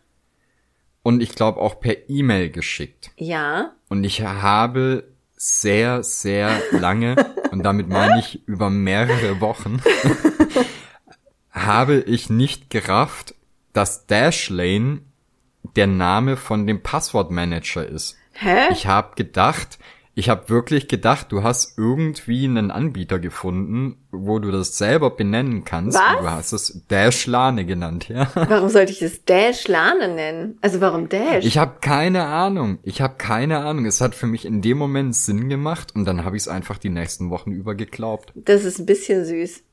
und 1.04 1.22
ich 1.22 1.36
glaube 1.36 1.60
auch 1.60 1.80
per 1.80 2.10
E-Mail 2.10 2.50
geschickt. 2.50 3.12
ja. 3.18 3.74
Und 3.88 4.04
ich 4.04 4.24
habe 4.24 5.04
sehr, 5.38 6.02
sehr 6.02 6.60
lange, 6.72 7.16
und 7.52 7.62
damit 7.62 7.88
meine 7.88 8.18
ich 8.20 8.42
über 8.48 8.72
mehrere 8.72 9.40
Wochen, 9.42 9.80
habe 11.52 11.98
ich 12.00 12.32
nicht 12.32 12.72
gerafft, 12.72 13.35
dass 13.76 14.08
Dashlane 14.08 15.02
der 15.76 15.88
Name 15.88 16.38
von 16.38 16.66
dem 16.66 16.82
Passwortmanager 16.82 17.86
ist. 17.86 18.16
Hä? 18.34 18.72
Ich 18.72 18.88
habe 18.88 19.16
gedacht, 19.16 19.80
ich 20.18 20.30
habe 20.30 20.48
wirklich 20.48 20.88
gedacht, 20.88 21.34
du 21.34 21.44
hast 21.44 21.78
irgendwie 21.78 22.46
einen 22.46 22.72
Anbieter 22.72 23.20
gefunden, 23.20 23.98
wo 24.12 24.40
du 24.40 24.50
das 24.50 24.78
selber 24.78 25.10
benennen 25.10 25.66
kannst. 25.66 25.98
Was? 25.98 26.20
Du 26.22 26.30
hast 26.30 26.54
es 26.54 26.82
Dashlane 26.88 27.66
genannt, 27.66 28.08
ja. 28.08 28.32
Warum 28.36 28.70
sollte 28.70 28.94
ich 28.94 29.00
das 29.00 29.26
Dash 29.26 29.68
Lane 29.68 30.08
nennen? 30.08 30.58
Also 30.62 30.80
warum 30.80 31.10
Dash? 31.10 31.44
Ich 31.44 31.58
habe 31.58 31.80
keine 31.82 32.28
Ahnung. 32.28 32.80
Ich 32.84 33.02
habe 33.02 33.16
keine 33.18 33.60
Ahnung. 33.60 33.86
Es 33.86 34.00
hat 34.00 34.16
für 34.16 34.28
mich 34.28 34.46
in 34.46 34.62
dem 34.62 34.78
Moment 34.78 35.18
Sinn 35.18 35.50
gemacht 35.50 35.94
und 35.94 36.06
dann 36.06 36.24
habe 36.24 36.38
ich 36.38 36.44
es 36.44 36.48
einfach 36.48 36.78
die 36.78 36.90
nächsten 36.90 37.30
Wochen 37.30 37.52
über 37.52 37.76
geglaubt. 37.76 38.32
das 38.36 38.64
ist 38.64 38.80
ein 38.80 38.86
bisschen 38.86 39.26
süß. 39.26 39.64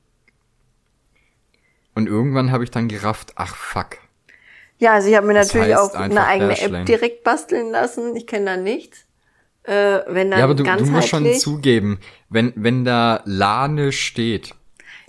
Und 1.95 2.07
irgendwann 2.09 2.51
habe 2.53 2.65
ich 2.65 2.71
dann 2.71 2.89
gerafft, 2.89 3.33
ach 3.37 3.55
fuck. 3.55 3.99
Ja, 4.79 4.95
also 4.95 5.09
ich 5.09 5.17
habe 5.17 5.27
mir 5.27 5.35
Das 5.35 5.53
natürlich 5.53 5.77
auch 5.77 5.95
eine 5.95 6.27
eigene 6.27 6.51
Dashlane. 6.51 6.79
App 6.81 6.87
direkt 6.87 7.25
basteln 7.25 7.71
lassen. 7.71 8.17
Ich 8.17 8.27
kenne 8.27 8.47
da 8.47 8.57
nichts. 8.57 9.07
Äh, 9.65 10.01
wenn 10.09 10.31
dann 10.31 10.41
Ja, 10.41 10.45
aber 10.45 10.55
du, 10.55 10.65
du 10.65 10.85
musst 10.87 11.09
schon 11.09 11.33
zugeben, 11.35 12.01
wenn, 12.29 12.53
wenn 12.57 12.85
da 12.85 13.23
Lane 13.25 13.93
steht, 13.93 14.55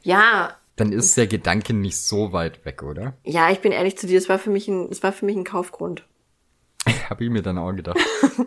Ja, 0.03 0.57
dann 0.75 0.91
ist 0.91 1.17
der 1.17 1.27
Gedanke 1.27 1.73
nicht 1.73 1.97
so 1.97 2.33
weit 2.33 2.65
weg, 2.65 2.83
oder? 2.83 3.13
ja, 3.23 3.49
ich 3.51 3.61
bin 3.61 3.71
ehrlich 3.71 3.97
zu 3.97 4.05
dir, 4.07 4.17
es 4.17 4.29
war 4.29 4.37
für 4.39 4.49
mich 4.51 4.67
ein, 4.67 4.89
es 4.91 5.01
war 5.01 5.11
für 5.11 5.25
mich 5.25 5.35
ein 5.35 5.43
Kaufgrund. 5.43 6.05
Habe 7.09 7.23
ich 7.23 7.29
mir 7.31 7.41
dann 7.41 7.57
auch 7.57 7.71
gedacht. 7.73 7.97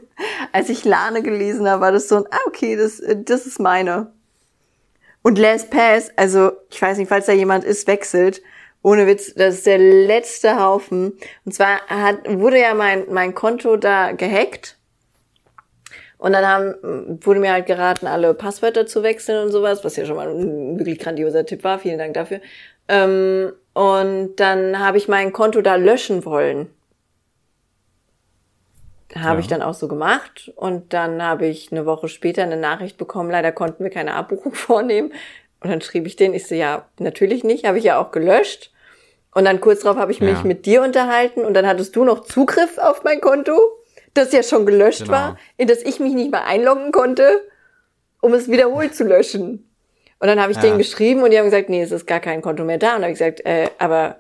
Als 0.53 0.69
ich 0.69 0.85
Lane 0.85 1.23
gelesen 1.23 1.69
habe, 1.69 1.81
war 1.83 1.93
das 1.93 2.09
so 2.09 2.17
ein, 2.17 2.25
ah, 2.31 2.39
okay, 2.47 2.77
das, 2.77 3.03
das 3.25 3.47
ist 3.47 3.59
meine. 3.59 4.13
Und 5.27 5.39
LastPass, 5.39 6.13
also, 6.15 6.53
ich 6.71 6.81
weiß 6.81 6.99
nicht, 6.99 7.09
falls 7.09 7.27
da 7.27 7.33
jemand 7.33 7.65
ist, 7.65 7.89
wechselt. 7.89 8.43
Ohne 8.85 9.09
Witz, 9.09 9.35
das 9.35 9.57
ist 9.57 9.67
der 9.67 9.79
letzte 9.79 10.63
Haufen. 10.63 11.15
Und 11.45 11.53
zwar 11.53 11.81
hat, 11.89 12.19
wurde 12.39 12.61
ja 12.61 12.75
mein, 12.75 13.07
mein 13.11 13.35
Konto 13.35 13.77
da 13.77 14.13
gehackt. 14.13 14.79
Und 16.17 16.33
dann 16.33 16.47
haben, 16.47 17.19
wurde 17.25 17.41
mir 17.41 17.51
halt 17.51 17.67
geraten, 17.67 18.07
alle 18.07 18.35
Passwörter 18.35 18.87
zu 18.87 19.03
wechseln 19.03 19.47
und 19.47 19.51
sowas, 19.51 19.83
was 19.83 19.97
ja 19.97 20.07
schon 20.07 20.15
mal 20.15 20.29
ein 20.29 20.79
wirklich 20.79 21.01
grandioser 21.01 21.45
Tipp 21.45 21.65
war. 21.65 21.81
Vielen 21.81 21.99
Dank 21.99 22.15
dafür. 22.15 22.41
Ähm, 22.87 23.53
und 23.75 24.37
dann 24.37 24.79
habe 24.79 24.97
ich 24.97 25.09
mein 25.09 25.33
Konto 25.33 25.61
da 25.61 25.75
löschen 25.75 26.25
wollen. 26.25 26.69
Habe 29.15 29.35
Ja. 29.37 29.41
ich 29.41 29.47
dann 29.47 29.63
auch 29.63 29.75
so 29.75 29.89
gemacht. 29.89 30.53
Und 30.57 30.93
dann 30.93 31.23
habe 31.23 31.47
ich 31.47 31.71
eine 31.73 31.87
Woche 31.87 32.09
später 32.09 32.43
eine 32.43 32.57
Nachricht 32.57 32.99
bekommen, 32.99 33.31
leider 33.31 33.53
konnten 33.53 33.85
wir 33.85 33.91
keine 33.91 34.15
Abbuchung 34.15 34.55
vornehmen. 34.55 35.13
Und 35.63 35.71
dann 35.71 35.81
schrieb 35.81 36.07
ich 36.07 36.17
den, 36.17 36.35
ich 36.35 36.47
so, 36.47 36.55
ja, 36.55 36.87
natürlich 36.99 37.45
nicht, 37.45 37.65
habe 37.67 37.79
ich 37.79 37.85
ja 37.85 37.99
auch 38.01 38.11
gelöscht. 38.11 38.73
Und 39.35 39.45
dann 39.45 39.61
kurz 39.61 39.81
darauf 39.81 39.99
habe 39.99 40.13
ich 40.13 40.21
Ja. 40.21 40.27
mich 40.31 40.45
mit 40.45 40.67
dir 40.67 40.83
unterhalten 40.83 41.45
und 41.45 41.55
dann 41.55 41.67
hattest 41.67 41.95
du 41.97 42.05
noch 42.05 42.21
Zugriff 42.25 42.79
auf 42.79 43.05
mein 43.05 43.21
Konto, 43.21 43.59
das 44.15 44.33
ja 44.33 44.43
schon 44.43 44.65
gelöscht 44.67 45.01
Genau. 45.05 45.13
war, 45.13 45.37
in 45.57 45.69
das 45.69 45.83
ich 45.83 46.01
mich 46.01 46.15
nicht 46.15 46.31
mal 46.33 46.43
einloggen 46.45 46.91
konnte, 46.91 47.43
um 48.23 48.33
es 48.35 48.51
wiederholt 48.51 48.95
zu 48.95 49.05
löschen. 49.05 49.71
Und 50.19 50.29
dann 50.29 50.41
habe 50.41 50.53
ich 50.53 50.57
Ja. 50.57 50.63
denen 50.63 50.79
geschrieben 50.79 51.23
und 51.23 51.31
die 51.31 51.39
haben 51.39 51.45
gesagt, 51.45 51.69
nee, 51.69 51.83
es 51.83 51.93
ist 51.93 52.07
gar 52.07 52.21
kein 52.21 52.41
Konto 52.41 52.65
mehr 52.65 52.79
da. 52.79 52.89
Und 52.97 53.03
dann 53.03 53.03
habe 53.05 53.13
ich 53.13 53.19
gesagt, 53.19 53.45
äh, 53.45 53.69
aber 53.79 54.17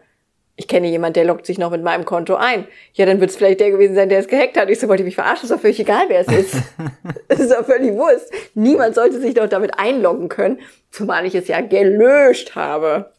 ich 0.58 0.68
kenne 0.68 0.88
jemand, 0.88 1.16
der 1.16 1.24
loggt 1.24 1.44
sich 1.44 1.58
noch 1.58 1.70
mit 1.70 1.82
meinem 1.82 2.06
Konto 2.06 2.34
ein. 2.34 2.66
Ja, 2.94 3.04
dann 3.04 3.20
wird 3.20 3.30
es 3.30 3.36
vielleicht 3.36 3.60
der 3.60 3.70
gewesen 3.70 3.94
sein, 3.94 4.08
der 4.08 4.20
es 4.20 4.26
gehackt 4.26 4.56
hat. 4.56 4.70
Ich 4.70 4.80
so, 4.80 4.88
wollte 4.88 5.02
ich 5.02 5.06
mich 5.06 5.14
verarschen, 5.14 5.44
ist 5.44 5.52
doch 5.52 5.60
völlig 5.60 5.78
egal, 5.78 6.06
wer 6.08 6.20
es 6.20 6.28
ist. 6.28 6.54
Es 7.28 7.40
ist 7.40 7.52
doch 7.52 7.66
völlig 7.66 7.92
Wurst. 7.92 8.32
Niemand 8.54 8.94
sollte 8.94 9.20
sich 9.20 9.34
doch 9.34 9.48
damit 9.48 9.78
einloggen 9.78 10.28
können, 10.28 10.60
zumal 10.90 11.26
ich 11.26 11.34
es 11.34 11.48
ja 11.48 11.60
gelöscht 11.60 12.54
habe. 12.54 13.12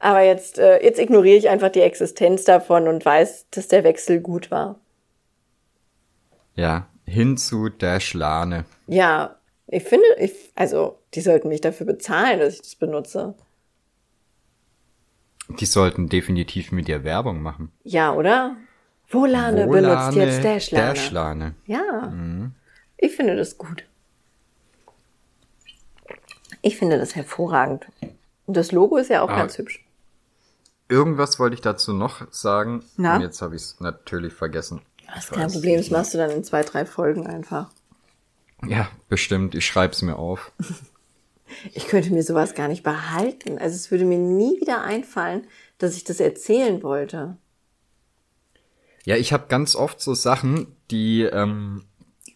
Aber 0.00 0.22
jetzt, 0.22 0.58
äh, 0.58 0.82
jetzt 0.82 0.98
ignoriere 0.98 1.36
ich 1.36 1.48
einfach 1.48 1.68
die 1.68 1.82
Existenz 1.82 2.44
davon 2.44 2.88
und 2.88 3.04
weiß, 3.04 3.46
dass 3.50 3.68
der 3.68 3.84
Wechsel 3.84 4.20
gut 4.20 4.50
war. 4.50 4.80
Ja, 6.56 6.88
hin 7.06 7.36
zu 7.36 7.68
Dashlane. 7.68 8.64
Ja, 8.86 9.36
ich 9.68 9.84
finde, 9.84 10.06
ich, 10.18 10.32
also, 10.54 10.98
die 11.14 11.20
sollten 11.20 11.48
mich 11.48 11.60
dafür 11.60 11.86
bezahlen, 11.86 12.40
dass 12.40 12.54
ich 12.54 12.62
das 12.62 12.74
benutze. 12.74 13.34
Die 15.48 15.66
sollten 15.66 16.08
definitiv 16.08 16.72
mit 16.72 16.88
dir 16.88 17.04
Werbung 17.04 17.42
machen. 17.42 17.70
Ja, 17.82 18.12
oder? 18.12 18.56
Volane, 19.08 19.66
benutzt 19.66 20.14
jetzt 20.14 20.42
Dashlane. 20.44 20.86
Dashlane. 20.94 21.54
Ja, 21.66 22.12
ich 22.96 23.14
finde 23.14 23.36
das 23.36 23.58
gut. 23.58 23.84
Ich 26.62 26.78
finde 26.78 26.98
das 26.98 27.14
hervorragend. 27.14 27.86
Und 28.46 28.56
das 28.56 28.72
Logo 28.72 28.96
ist 28.96 29.10
ja 29.10 29.22
auch 29.22 29.28
Ah. 29.30 29.36
ganz 29.36 29.58
hübsch. 29.58 29.84
Irgendwas 30.88 31.38
wollte 31.38 31.54
ich 31.54 31.60
dazu 31.60 31.92
noch 31.92 32.26
sagen. 32.32 32.82
Na? 32.96 33.16
Und 33.16 33.22
jetzt 33.22 33.40
habe 33.42 33.54
ich 33.56 33.62
es 33.62 33.80
natürlich 33.80 34.32
vergessen. 34.32 34.80
Das 35.06 35.24
ist 35.24 35.32
kein 35.32 35.50
Problem, 35.50 35.76
das 35.76 35.90
machst 35.90 36.14
du 36.14 36.18
dann 36.18 36.30
in 36.30 36.44
zwei, 36.44 36.62
drei 36.62 36.86
Folgen 36.86 37.26
einfach. 37.26 37.70
Ja, 38.66 38.88
bestimmt. 39.08 39.54
Ich 39.54 39.66
schreib's 39.66 40.00
mir 40.02 40.16
auf. 40.16 40.52
Ich 41.72 41.86
könnte 41.86 42.12
mir 42.12 42.22
sowas 42.22 42.54
gar 42.54 42.68
nicht 42.68 42.82
behalten. 42.82 43.58
Also 43.58 43.76
es 43.76 43.90
würde 43.90 44.04
mir 44.04 44.18
nie 44.18 44.60
wieder 44.60 44.82
einfallen, 44.82 45.46
dass 45.78 45.96
ich 45.96 46.04
das 46.04 46.20
erzählen 46.20 46.82
wollte. 46.82 47.36
Ja, 49.04 49.16
ich 49.16 49.32
habe 49.32 49.46
ganz 49.48 49.76
oft 49.76 50.00
so 50.00 50.14
Sachen, 50.14 50.74
die, 50.90 51.22
ähm, 51.22 51.84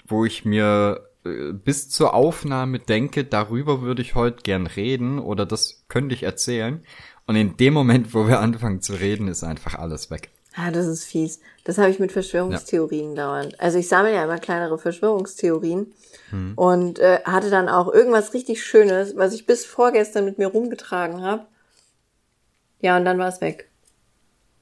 wo 0.07 0.25
ich 0.25 0.45
mir 0.45 1.09
äh, 1.25 1.53
bis 1.53 1.89
zur 1.89 2.15
Aufnahme 2.15 2.79
denke, 2.79 3.25
darüber 3.25 3.81
würde 3.81 4.03
ich 4.03 4.15
heute 4.15 4.43
gern 4.43 4.67
reden 4.67 5.19
oder 5.19 5.47
das 5.47 5.85
könnte 5.89 6.15
ich 6.15 6.25
erzählen. 6.25 6.85
Und 7.27 7.37
in 7.37 7.57
dem 7.57 7.75
Moment, 7.75 8.15
wo 8.15 8.27
wir 8.27 8.41
anfangen 8.41 8.81
zu 8.81 8.95
reden, 8.95 9.29
ist 9.29 9.45
einfach 9.45 9.75
alles 9.75 10.11
weg. 10.11 10.31
Ah, 10.61 10.73
das 10.73 10.87
ist 10.87 11.05
fies. 11.05 11.39
Das 11.63 11.79
habe 11.79 11.91
ich 11.91 12.01
mit 12.01 12.11
Verschwörungstheorien 12.11 13.15
dauernd. 13.15 13.61
Also 13.61 13.79
ich 13.79 13.87
sammle 13.87 14.13
ja 14.13 14.25
immer 14.25 14.39
kleinere 14.39 14.77
Verschwörungstheorien 14.77 15.93
Hm. 16.31 16.55
und 16.57 16.99
äh, 16.99 17.21
hatte 17.25 17.49
dann 17.49 17.69
auch 17.69 17.87
irgendwas 17.93 18.35
richtig 18.35 18.65
Schönes, 18.65 19.17
was 19.17 19.33
ich 19.35 19.47
bis 19.47 19.65
vorgestern 19.65 20.25
mit 20.25 20.39
mir 20.39 20.49
rumgetragen 20.49 21.23
habe. 21.23 21.47
Ja, 22.81 22.97
und 22.97 23.05
dann 23.05 23.19
war 23.19 23.29
es 23.29 23.41
weg. 23.41 23.71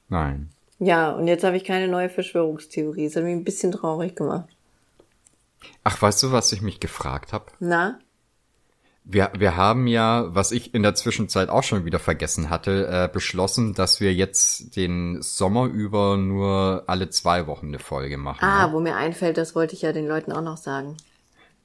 Nein. 0.07 0.49
Ja, 0.77 1.11
und 1.13 1.27
jetzt 1.27 1.43
habe 1.43 1.57
ich 1.57 1.63
keine 1.63 1.87
neue 1.87 2.09
Verschwörungstheorie. 2.09 3.05
Das 3.07 3.15
hat 3.15 3.23
mich 3.23 3.33
ein 3.33 3.43
bisschen 3.43 3.71
traurig 3.71 4.15
gemacht. 4.15 4.47
Ach, 5.83 5.99
weißt 5.99 6.21
du, 6.21 6.31
was 6.31 6.51
ich 6.51 6.61
mich 6.61 6.79
gefragt 6.79 7.33
habe? 7.33 7.45
Na? 7.59 7.97
Wir, 9.09 9.31
wir 9.37 9.55
haben 9.55 9.87
ja, 9.87 10.35
was 10.35 10.51
ich 10.51 10.73
in 10.73 10.83
der 10.83 10.93
Zwischenzeit 10.93 11.47
auch 11.47 11.63
schon 11.63 11.85
wieder 11.85 11.97
vergessen 11.97 12.49
hatte, 12.49 12.87
äh, 12.87 13.09
beschlossen, 13.11 13.73
dass 13.73 14.01
wir 14.01 14.13
jetzt 14.13 14.75
den 14.75 15.21
Sommer 15.21 15.65
über 15.65 16.17
nur 16.17 16.83
alle 16.87 17.09
zwei 17.09 17.47
Wochen 17.47 17.67
eine 17.67 17.79
Folge 17.79 18.17
machen. 18.17 18.43
Ah, 18.43 18.67
ne? 18.67 18.73
wo 18.73 18.81
mir 18.81 18.97
einfällt, 18.97 19.37
das 19.37 19.55
wollte 19.55 19.75
ich 19.75 19.81
ja 19.81 19.93
den 19.93 20.07
Leuten 20.07 20.33
auch 20.33 20.41
noch 20.41 20.57
sagen. 20.57 20.97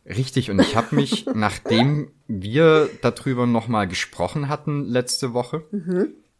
Richtig, 0.07 0.51
und 0.51 0.61
ich 0.61 0.76
habe 0.76 0.95
mich, 0.95 1.26
nachdem 1.34 2.12
wir 2.28 2.88
darüber 3.03 3.47
nochmal 3.47 3.88
gesprochen 3.88 4.49
hatten 4.49 4.84
letzte 4.84 5.32
Woche, 5.32 5.64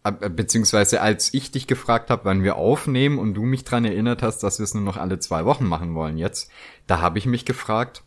äh, 0.05 0.13
beziehungsweise 0.31 1.01
als 1.01 1.33
ich 1.33 1.51
dich 1.51 1.67
gefragt 1.67 2.11
habe, 2.11 2.25
wann 2.25 2.43
wir 2.43 2.57
aufnehmen 2.57 3.19
und 3.19 3.35
du 3.35 3.43
mich 3.43 3.65
dran 3.65 3.85
erinnert 3.85 4.23
hast, 4.23 4.45
dass 4.45 4.59
wir 4.59 4.65
es 4.65 4.75
nur 4.75 4.83
noch 4.83 4.97
alle 4.97 5.19
zwei 5.19 5.45
Wochen 5.45 5.67
machen 5.67 5.95
wollen 5.95 6.19
jetzt, 6.19 6.51
da 6.87 7.01
habe 7.01 7.19
ich 7.19 7.27
mich 7.27 7.45
gefragt, 7.45 8.03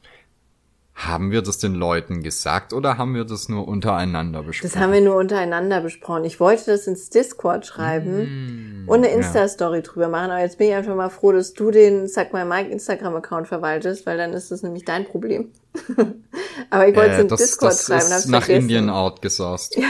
haben 0.98 1.30
wir 1.30 1.42
das 1.42 1.58
den 1.58 1.76
Leuten 1.76 2.24
gesagt 2.24 2.72
oder 2.72 2.98
haben 2.98 3.16
wir 3.16 3.26
das 3.26 3.50
nur 3.50 3.68
untereinander 3.68 4.44
besprochen? 4.44 4.72
Das 4.74 4.82
haben 4.82 4.94
wir 4.94 5.02
nur 5.02 5.18
untereinander 5.18 5.82
besprochen. 5.82 6.24
Ich 6.24 6.40
wollte 6.40 6.66
das 6.68 6.88
ins 6.88 7.10
Discord 7.10 7.66
schreiben 7.66 8.86
und 8.88 9.00
eine 9.00 9.10
Insta-Story 9.10 9.82
drüber 9.82 10.08
machen, 10.08 10.32
aber 10.32 10.40
jetzt 10.40 10.58
bin 10.58 10.70
ich 10.70 10.74
einfach 10.74 10.96
mal 10.96 11.10
froh, 11.10 11.34
dass 11.34 11.54
du 11.54 11.70
den 11.70 12.08
Sag 12.08 12.32
mal 12.32 12.46
Mike 12.46 12.70
Instagram-Account 12.72 13.48
verwaltest, 13.50 14.06
weil 14.06 14.18
dann 14.18 14.32
ist 14.32 14.52
das 14.52 14.64
nämlich 14.64 14.86
dein 14.86 15.04
Problem. 15.06 15.52
aber 16.70 16.88
ich 16.88 16.96
wollte 16.96 17.12
es 17.12 17.20
äh, 17.20 17.28
das, 17.28 17.40
Discord 17.42 17.72
das 17.74 17.86
schreiben, 17.88 18.02
ist 18.02 18.12
hab's 18.14 18.26
nach 18.28 18.44
vergessen. 18.44 18.62
Indien 18.70 18.90
outgesourced. 18.90 19.76
Ja. 19.76 19.90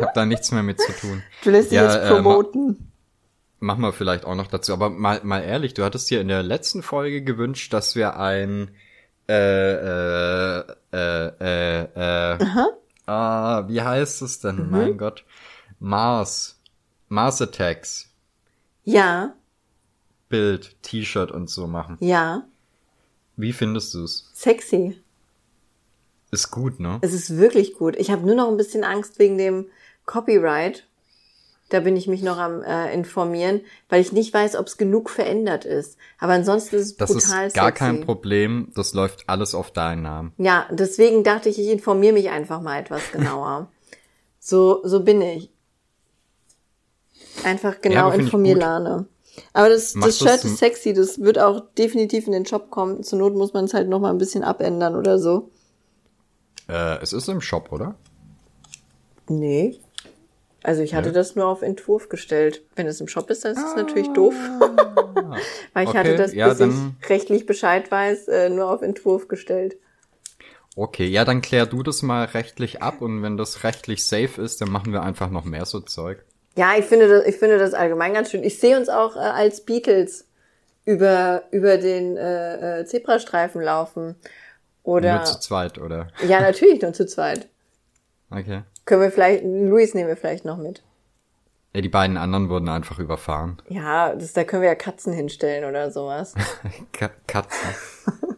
hab 0.00 0.14
da 0.14 0.24
nichts 0.24 0.50
mehr 0.52 0.62
mit 0.62 0.80
zu 0.80 0.90
tun. 0.92 1.22
Du 1.44 1.50
lässt 1.50 1.70
dich 1.70 1.76
Ja, 1.76 1.84
jetzt 1.84 1.96
äh, 1.96 2.08
ma- 2.08 2.14
promoten. 2.14 2.88
Machen 3.60 3.82
wir 3.82 3.92
vielleicht 3.92 4.24
auch 4.24 4.34
noch 4.36 4.46
dazu. 4.46 4.72
Aber 4.72 4.88
mal, 4.88 5.20
mal 5.22 5.40
ehrlich, 5.40 5.74
du 5.74 5.84
hattest 5.84 6.10
dir 6.10 6.20
in 6.22 6.28
der 6.28 6.42
letzten 6.42 6.82
Folge 6.82 7.22
gewünscht, 7.22 7.72
dass 7.74 7.94
wir 7.94 8.16
ein 8.16 8.70
äh, 9.32 10.60
äh, 10.60 10.64
äh, 10.92 11.32
äh, 11.40 12.34
äh, 12.34 12.46
ah, 13.06 13.64
wie 13.68 13.80
heißt 13.82 14.22
es 14.22 14.40
denn? 14.40 14.56
Mhm. 14.66 14.70
Mein 14.70 14.98
Gott. 14.98 15.24
Mars. 15.78 16.58
Mars 17.08 17.40
Attacks. 17.42 18.08
ja, 18.84 19.34
Bild, 20.28 20.76
T-Shirt 20.82 21.30
und 21.30 21.50
so 21.50 21.66
machen. 21.66 21.98
ja, 22.00 22.44
Wie 23.36 23.52
findest 23.52 23.92
du's? 23.94 24.30
sexy. 24.32 24.98
Ist 26.30 26.50
gut, 26.50 26.80
ne? 26.80 26.98
Es 27.02 27.12
ist 27.12 27.36
wirklich 27.36 27.74
gut. 27.74 27.96
Ich 27.96 28.10
habe 28.10 28.24
nur 28.24 28.34
noch 28.34 28.48
ein 28.48 28.56
bisschen 28.56 28.82
Angst 28.84 29.18
wegen 29.18 29.36
dem 29.36 29.66
Copyright. 30.06 30.86
Da 31.72 31.80
bin 31.80 31.96
ich 31.96 32.06
mich 32.06 32.22
noch 32.22 32.36
am 32.38 32.62
äh, 32.62 32.92
informieren, 32.92 33.62
weil 33.88 34.00
ich 34.02 34.12
nicht 34.12 34.34
weiß, 34.34 34.56
ob 34.56 34.66
es 34.66 34.76
genug 34.76 35.08
verändert 35.08 35.64
ist. 35.64 35.96
Aber 36.18 36.34
ansonsten 36.34 36.76
ist 36.76 36.82
es 36.82 36.96
Das 36.96 37.12
brutal 37.12 37.46
ist 37.46 37.54
gar 37.54 37.66
sexy. 37.68 37.78
kein 37.78 38.00
Problem. 38.02 38.70
Das 38.74 38.92
läuft 38.92 39.24
alles 39.28 39.54
auf 39.54 39.70
deinen 39.70 40.02
Namen. 40.02 40.32
Ja, 40.36 40.66
deswegen 40.70 41.24
dachte 41.24 41.48
ich, 41.48 41.58
ich 41.58 41.68
informiere 41.68 42.12
mich 42.12 42.28
einfach 42.30 42.60
mal 42.60 42.78
etwas 42.78 43.00
genauer. 43.12 43.70
so, 44.38 44.80
so 44.84 45.02
bin 45.02 45.22
ich. 45.22 45.50
Einfach 47.44 47.80
genau 47.80 48.02
aber 48.02 48.10
find 48.12 48.22
ich 48.22 48.26
informier 48.28 48.54
gut. 48.54 48.62
Lane. 48.62 49.06
Aber 49.54 49.68
das, 49.70 49.94
das 49.94 50.02
das 50.04 50.18
Shirt 50.18 50.44
ist 50.44 50.58
sexy, 50.58 50.92
das 50.92 51.20
wird 51.20 51.38
auch 51.38 51.62
definitiv 51.78 52.26
in 52.26 52.32
den 52.32 52.44
Shop 52.44 52.70
kommen. 52.70 53.02
Zur 53.02 53.18
Not 53.18 53.34
muss 53.34 53.54
man 53.54 53.64
es 53.64 53.72
halt 53.72 53.88
noch 53.88 53.98
mal 54.00 54.10
ein 54.10 54.18
bisschen 54.18 54.44
abändern 54.44 54.94
oder 54.94 55.18
so. 55.18 55.50
Äh, 56.68 56.98
es 57.00 57.14
ist 57.14 57.28
im 57.28 57.40
Shop, 57.40 57.72
oder? 57.72 57.94
Nee. 59.28 59.80
Also 60.62 60.82
ich 60.82 60.94
hatte 60.94 61.08
Ja. 61.08 61.14
das 61.14 61.34
nur 61.34 61.46
auf 61.46 61.62
Entwurf 61.62 62.08
gestellt. 62.08 62.62
Wenn 62.76 62.86
es 62.86 63.00
im 63.00 63.08
Shop 63.08 63.30
ist, 63.30 63.44
dann 63.44 63.52
ist 63.52 63.58
es 63.64 63.76
natürlich 63.76 64.10
doof. 64.12 64.34
Weil 65.74 65.84
ich 65.84 65.88
Okay, 65.88 65.98
hatte 65.98 66.16
das, 66.16 66.32
ja, 66.34 66.52
bis 66.52 66.60
ich 66.60 67.08
rechtlich 67.08 67.46
Bescheid 67.46 67.90
weiß, 67.90 68.28
äh, 68.28 68.48
nur 68.48 68.70
auf 68.70 68.82
Entwurf 68.82 69.28
gestellt. 69.28 69.76
Okay, 70.74 71.06
ja, 71.06 71.24
dann 71.24 71.42
klär 71.42 71.66
du 71.66 71.82
das 71.82 72.02
mal 72.02 72.24
rechtlich 72.24 72.80
ab 72.82 73.02
und 73.02 73.22
wenn 73.22 73.36
das 73.36 73.62
rechtlich 73.64 74.06
safe 74.06 74.40
ist, 74.40 74.60
dann 74.60 74.70
machen 74.70 74.92
wir 74.92 75.02
einfach 75.02 75.30
noch 75.30 75.44
mehr 75.44 75.66
so 75.66 75.80
Zeug. 75.80 76.24
Ja, 76.56 76.72
ich 76.78 76.84
finde 76.84 77.08
das, 77.08 77.26
ich 77.26 77.36
finde 77.36 77.58
das 77.58 77.74
allgemein 77.74 78.14
ganz 78.14 78.30
schön. 78.30 78.42
Ich 78.42 78.58
sehe 78.58 78.78
uns 78.78 78.88
auch 78.88 79.16
äh, 79.16 79.20
als 79.20 79.62
Beatles 79.62 80.26
über, 80.84 81.44
über 81.50 81.76
den 81.78 82.16
äh, 82.16 82.80
äh, 82.80 82.84
Zebrastreifen 82.86 83.60
laufen. 83.62 84.16
Oder 84.82 85.16
Nur 85.16 85.24
zu 85.24 85.40
zweit, 85.40 85.78
oder? 85.78 86.08
ja, 86.26 86.40
natürlich 86.40 86.80
nur 86.80 86.92
zu 86.92 87.06
zweit. 87.06 87.48
Okay. 88.30 88.62
Können 88.84 89.02
wir 89.02 89.10
vielleicht, 89.10 89.44
Luis 89.44 89.94
nehmen 89.94 90.08
wir 90.08 90.16
vielleicht 90.16 90.44
noch 90.44 90.56
mit. 90.56 90.82
Ja, 91.74 91.80
die 91.80 91.88
beiden 91.88 92.16
anderen 92.16 92.48
wurden 92.48 92.68
einfach 92.68 92.98
überfahren. 92.98 93.60
Ja, 93.68 94.14
das, 94.14 94.32
da 94.32 94.44
können 94.44 94.62
wir 94.62 94.68
ja 94.68 94.74
Katzen 94.74 95.12
hinstellen 95.12 95.64
oder 95.64 95.90
sowas. 95.90 96.34
Ka 96.92 97.10
Katzen. 97.26 97.68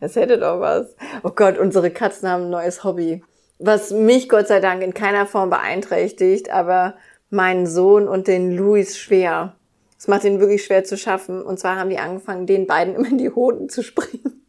Das 0.00 0.14
hätte 0.14 0.38
doch 0.38 0.60
was. 0.60 0.94
Oh 1.24 1.30
Gott, 1.30 1.58
unsere 1.58 1.90
Katzen 1.90 2.28
haben 2.28 2.44
ein 2.44 2.50
neues 2.50 2.84
Hobby. 2.84 3.24
Was 3.58 3.90
mich 3.90 4.28
Gott 4.28 4.46
sei 4.46 4.60
Dank 4.60 4.80
in 4.82 4.94
keiner 4.94 5.26
Form 5.26 5.50
beeinträchtigt, 5.50 6.50
aber 6.50 6.94
meinen 7.30 7.66
Sohn 7.66 8.06
und 8.06 8.28
den 8.28 8.56
Luis 8.56 8.96
schwer. 8.96 9.56
Es 9.98 10.06
macht 10.06 10.22
ihn 10.22 10.38
wirklich 10.38 10.64
schwer 10.64 10.84
zu 10.84 10.96
schaffen. 10.96 11.42
Und 11.42 11.58
zwar 11.58 11.76
haben 11.76 11.90
die 11.90 11.98
angefangen, 11.98 12.46
den 12.46 12.68
beiden 12.68 12.94
immer 12.94 13.08
in 13.08 13.18
die 13.18 13.30
Hoden 13.30 13.68
zu 13.68 13.82
springen. 13.82 14.46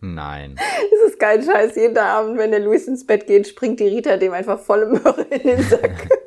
Nein. 0.00 0.56
Das 0.90 1.10
ist 1.10 1.18
kein 1.18 1.42
Scheiß. 1.42 1.74
Jeden 1.76 1.98
Abend, 1.98 2.38
wenn 2.38 2.50
der 2.50 2.60
Luis 2.60 2.86
ins 2.86 3.06
Bett 3.06 3.26
geht, 3.26 3.48
springt 3.48 3.80
die 3.80 3.88
Rita 3.88 4.16
dem 4.16 4.32
einfach 4.32 4.60
volle 4.60 4.86
Möhre 4.86 5.22
in 5.30 5.42
den 5.42 5.62
Sack. 5.62 6.08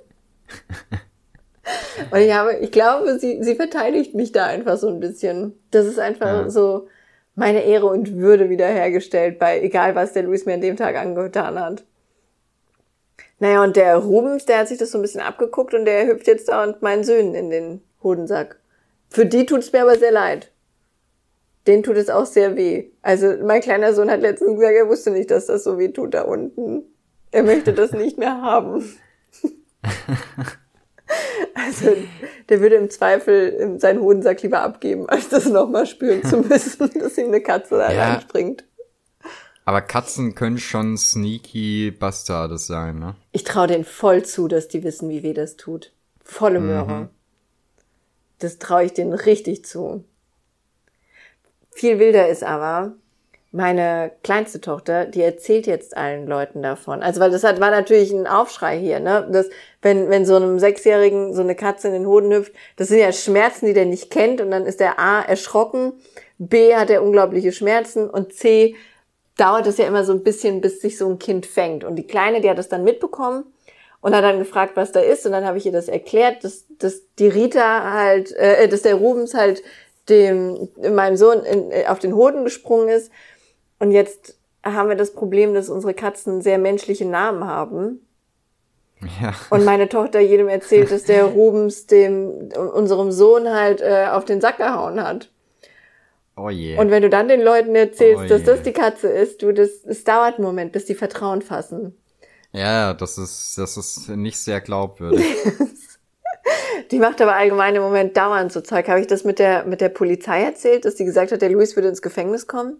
Und 2.11 2.19
ich 2.19 2.33
habe, 2.33 2.55
ich 2.57 2.71
glaube, 2.71 3.19
sie, 3.19 3.43
sie 3.43 3.55
verteidigt 3.55 4.15
mich 4.15 4.31
da 4.31 4.45
einfach 4.45 4.77
so 4.77 4.87
ein 4.87 4.99
bisschen. 4.99 5.53
Das 5.71 5.85
ist 5.85 5.99
einfach 5.99 6.43
Ja. 6.43 6.49
so 6.49 6.87
meine 7.35 7.63
Ehre 7.63 7.85
und 7.85 8.17
Würde 8.17 8.49
wiederhergestellt 8.49 9.39
bei 9.39 9.61
egal 9.61 9.95
was 9.95 10.13
der 10.13 10.23
Luis 10.23 10.45
mir 10.45 10.55
an 10.55 10.61
dem 10.61 10.77
Tag 10.77 10.95
angetan 10.95 11.59
hat. 11.59 11.83
Naja, 13.37 13.63
und 13.63 13.75
der 13.77 13.95
Rubens, 13.97 14.45
der 14.45 14.59
hat 14.59 14.67
sich 14.67 14.77
das 14.77 14.91
so 14.91 14.97
ein 14.97 15.01
bisschen 15.01 15.21
abgeguckt 15.21 15.73
und 15.73 15.85
der 15.85 16.07
hüpft 16.07 16.27
jetzt 16.27 16.49
da 16.49 16.63
und 16.63 16.81
meinen 16.81 17.03
Söhnen 17.03 17.35
in 17.35 17.49
den 17.49 17.81
Hodensack. 18.03 18.57
Für 19.09 19.25
die 19.25 19.45
tut's 19.45 19.71
mir 19.71 19.83
aber 19.83 19.97
sehr 19.97 20.11
leid. 20.11 20.51
Den 21.67 21.83
tut 21.83 21.97
es 21.97 22.09
auch 22.09 22.25
sehr 22.25 22.55
weh. 22.55 22.89
Also 23.01 23.35
mein 23.45 23.61
kleiner 23.61 23.93
Sohn 23.93 24.09
hat 24.09 24.21
letztens 24.21 24.55
gesagt, 24.57 24.75
er 24.75 24.87
wusste 24.89 25.11
nicht, 25.11 25.29
dass 25.29 25.45
das 25.47 25.63
so 25.63 25.77
weh 25.77 25.89
tut 25.89 26.13
da 26.13 26.23
unten. 26.23 26.83
Er 27.31 27.43
möchte 27.43 27.73
das 27.73 27.91
nicht 27.91 28.17
mehr 28.17 28.41
haben. 28.41 28.83
Also 31.55 31.95
der 32.49 32.61
würde 32.61 32.75
im 32.75 32.89
Zweifel 32.89 33.79
seinen 33.79 33.99
Hodensack 34.01 34.41
lieber 34.43 34.61
abgeben, 34.61 35.09
als 35.09 35.29
das 35.29 35.45
nochmal 35.45 35.85
spüren 35.87 36.23
zu 36.23 36.37
müssen, 36.37 36.89
dass 36.99 37.17
ihm 37.17 37.27
eine 37.27 37.41
Katze 37.41 37.77
da 37.77 37.91
Ja. 37.91 38.11
reinspringt. 38.13 38.63
Aber 39.65 39.81
Katzen 39.81 40.35
können 40.35 40.57
schon 40.57 40.97
sneaky 40.97 41.91
Bastarde 41.91 42.57
sein, 42.57 42.99
ne? 42.99 43.15
Ich 43.31 43.43
traue 43.43 43.67
denen 43.67 43.83
voll 43.85 44.23
zu, 44.23 44.47
dass 44.47 44.67
die 44.67 44.83
wissen, 44.83 45.09
wie 45.09 45.21
weh 45.23 45.33
das 45.33 45.57
tut. 45.57 45.93
Volle 46.23 46.59
Möhre. 46.59 47.09
Das 48.39 48.57
traue 48.57 48.85
ich 48.85 48.93
denen 48.93 49.13
richtig 49.13 49.65
zu. 49.65 50.03
Viel 51.79 51.97
wilder 51.97 52.27
ist 52.27 52.43
aber, 52.43 52.91
meine 53.53 54.11
kleinste 54.21 54.59
Tochter, 54.59 55.05
die 55.05 55.21
erzählt 55.21 55.65
jetzt 55.65 55.95
allen 55.95 56.27
Leuten 56.27 56.61
davon. 56.61 57.01
Also, 57.01 57.21
weil 57.21 57.31
das 57.31 57.45
hat, 57.45 57.61
war 57.61 57.71
natürlich 57.71 58.11
ein 58.11 58.27
Aufschrei 58.27 58.77
hier, 58.77 58.99
ne? 58.99 59.25
Das, 59.31 59.49
wenn, 59.81 60.09
wenn 60.09 60.25
so 60.25 60.35
einem 60.35 60.59
Sechsjährigen 60.59 61.33
so 61.33 61.41
eine 61.41 61.55
Katze 61.55 61.87
in 61.87 61.93
den 61.93 62.05
Hoden 62.05 62.33
hüpft, 62.33 62.51
das 62.75 62.89
sind 62.89 62.99
ja 62.99 63.13
Schmerzen, 63.13 63.65
die 63.65 63.73
der 63.73 63.85
nicht 63.85 64.11
kennt 64.11 64.41
und 64.41 64.51
dann 64.51 64.65
ist 64.65 64.81
der 64.81 64.99
A 64.99 65.21
erschrocken, 65.21 65.93
B 66.37 66.75
hat 66.75 66.89
er 66.89 67.01
unglaubliche 67.01 67.53
Schmerzen 67.53 68.09
und 68.09 68.33
C 68.33 68.75
dauert 69.37 69.65
es 69.65 69.77
ja 69.77 69.87
immer 69.87 70.03
so 70.03 70.11
ein 70.11 70.23
bisschen, 70.23 70.59
bis 70.59 70.81
sich 70.81 70.97
so 70.97 71.07
ein 71.07 71.17
Kind 71.17 71.45
fängt. 71.45 71.85
Und 71.85 71.95
die 71.95 72.05
Kleine, 72.05 72.41
die 72.41 72.49
hat 72.49 72.57
das 72.57 72.67
dann 72.67 72.83
mitbekommen 72.83 73.45
und 74.01 74.13
hat 74.13 74.25
dann 74.25 74.39
gefragt, 74.39 74.73
was 74.75 74.91
da 74.91 74.99
ist. 74.99 75.25
Und 75.25 75.31
dann 75.31 75.45
habe 75.45 75.57
ich 75.57 75.65
ihr 75.65 75.71
das 75.71 75.87
erklärt, 75.87 76.43
dass, 76.43 76.65
dass 76.77 77.03
die 77.19 77.29
Rita 77.29 77.93
halt, 77.93 78.33
äh, 78.33 78.67
dass 78.67 78.81
der 78.81 78.95
Rubens 78.95 79.33
halt 79.33 79.63
dem 80.09 80.69
meinem 80.93 81.15
Sohn 81.17 81.43
in, 81.43 81.71
äh, 81.71 81.85
auf 81.87 81.99
den 81.99 82.15
Hoden 82.15 82.43
gesprungen 82.43 82.89
ist. 82.89 83.11
Und 83.79 83.91
jetzt 83.91 84.37
haben 84.63 84.89
wir 84.89 84.95
das 84.95 85.13
Problem, 85.13 85.53
dass 85.53 85.69
unsere 85.69 85.93
Katzen 85.93 86.41
sehr 86.41 86.57
menschliche 86.57 87.05
Namen 87.05 87.45
haben. 87.45 88.05
Ja. 89.21 89.33
Und 89.49 89.63
meine 89.63 89.87
Tochter 89.87 90.19
jedem 90.19 90.49
erzählt, 90.49 90.91
dass 90.91 91.03
der 91.03 91.23
Rubens 91.35 91.87
dem 91.87 92.49
unserem 92.73 93.11
Sohn 93.11 93.49
halt 93.49 93.81
äh, 93.81 94.07
auf 94.11 94.25
den 94.25 94.41
Sack 94.41 94.57
gehauen 94.57 95.01
hat. 95.01 95.31
Oh 96.35 96.49
je. 96.49 96.77
Und 96.77 96.89
wenn 96.89 97.01
du 97.01 97.09
dann 97.09 97.27
den 97.27 97.41
Leuten 97.41 97.75
erzählst, 97.75 98.23
Oh 98.25 98.27
dass 98.27 98.41
je. 98.41 98.45
das 98.45 98.61
die 98.61 98.73
Katze 98.73 99.09
ist, 99.09 99.41
du, 99.41 99.53
das, 99.53 99.83
es 99.85 100.03
dauert 100.03 100.35
einen 100.35 100.45
Moment, 100.45 100.71
bis 100.71 100.85
die 100.85 100.95
Vertrauen 100.95 101.41
fassen. 101.41 101.97
ja, 102.53 102.93
das 102.93 103.17
ist, 103.17 103.57
das 103.57 103.77
ist 103.77 104.09
nicht 104.09 104.37
sehr 104.37 104.61
glaubwürdig. 104.61 105.25
Die 106.91 106.99
macht 106.99 107.21
aber 107.21 107.35
allgemein 107.35 107.75
im 107.75 107.81
Moment 107.81 108.15
dauernd 108.17 108.51
so 108.51 108.61
Zeug. 108.61 108.87
Habe 108.87 109.01
ich 109.01 109.07
das 109.07 109.23
mit 109.23 109.39
der, 109.39 109.65
mit 109.65 109.81
der 109.81 109.89
Polizei 109.89 110.41
erzählt, 110.43 110.85
dass 110.85 110.95
die 110.95 111.05
gesagt 111.05 111.31
hat, 111.31 111.41
der 111.41 111.49
Luis 111.49 111.75
würde 111.75 111.89
ins 111.89 112.01
Gefängnis 112.01 112.47
kommen? 112.47 112.77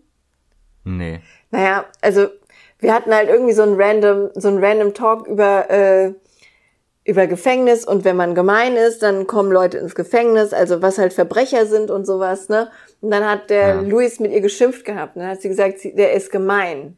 Nee. 0.84 1.22
Naja, 1.52 1.86
also 2.02 2.28
wir 2.80 2.94
hatten 2.94 3.14
halt 3.14 3.30
irgendwie 3.30 3.54
so 3.54 3.64
ein 3.64 3.76
random, 3.76 4.30
so 4.36 4.48
ein 4.48 4.64
random 4.64 4.94
Talk 4.94 5.28
über, 5.28 5.70
äh, 5.70 6.14
über 7.04 7.28
Gefängnis 7.28 7.86
und 7.86 8.06
wenn 8.06 8.16
man 8.16 8.36
gemein 8.36 8.76
ist, 8.76 9.04
dann 9.04 9.28
kommen 9.28 9.52
Leute 9.52 9.78
ins 9.78 9.96
Gefängnis, 9.96 10.54
also 10.54 10.82
was 10.82 10.98
halt 10.98 11.14
Verbrecher 11.14 11.66
sind 11.66 11.92
und 11.92 12.06
sowas, 12.06 12.50
ne? 12.50 12.70
Und 13.02 13.12
dann 13.12 13.28
hat 13.28 13.50
der 13.50 13.68
Ja. 13.68 13.82
Luis 13.82 14.20
mit 14.20 14.32
ihr 14.32 14.42
geschimpft 14.42 14.86
gehabt. 14.86 15.16
Und 15.16 15.22
dann 15.24 15.32
hat 15.32 15.42
sie 15.42 15.50
gesagt, 15.50 15.80
sie, 15.80 15.94
der 15.96 16.14
ist 16.14 16.32
gemein. 16.32 16.98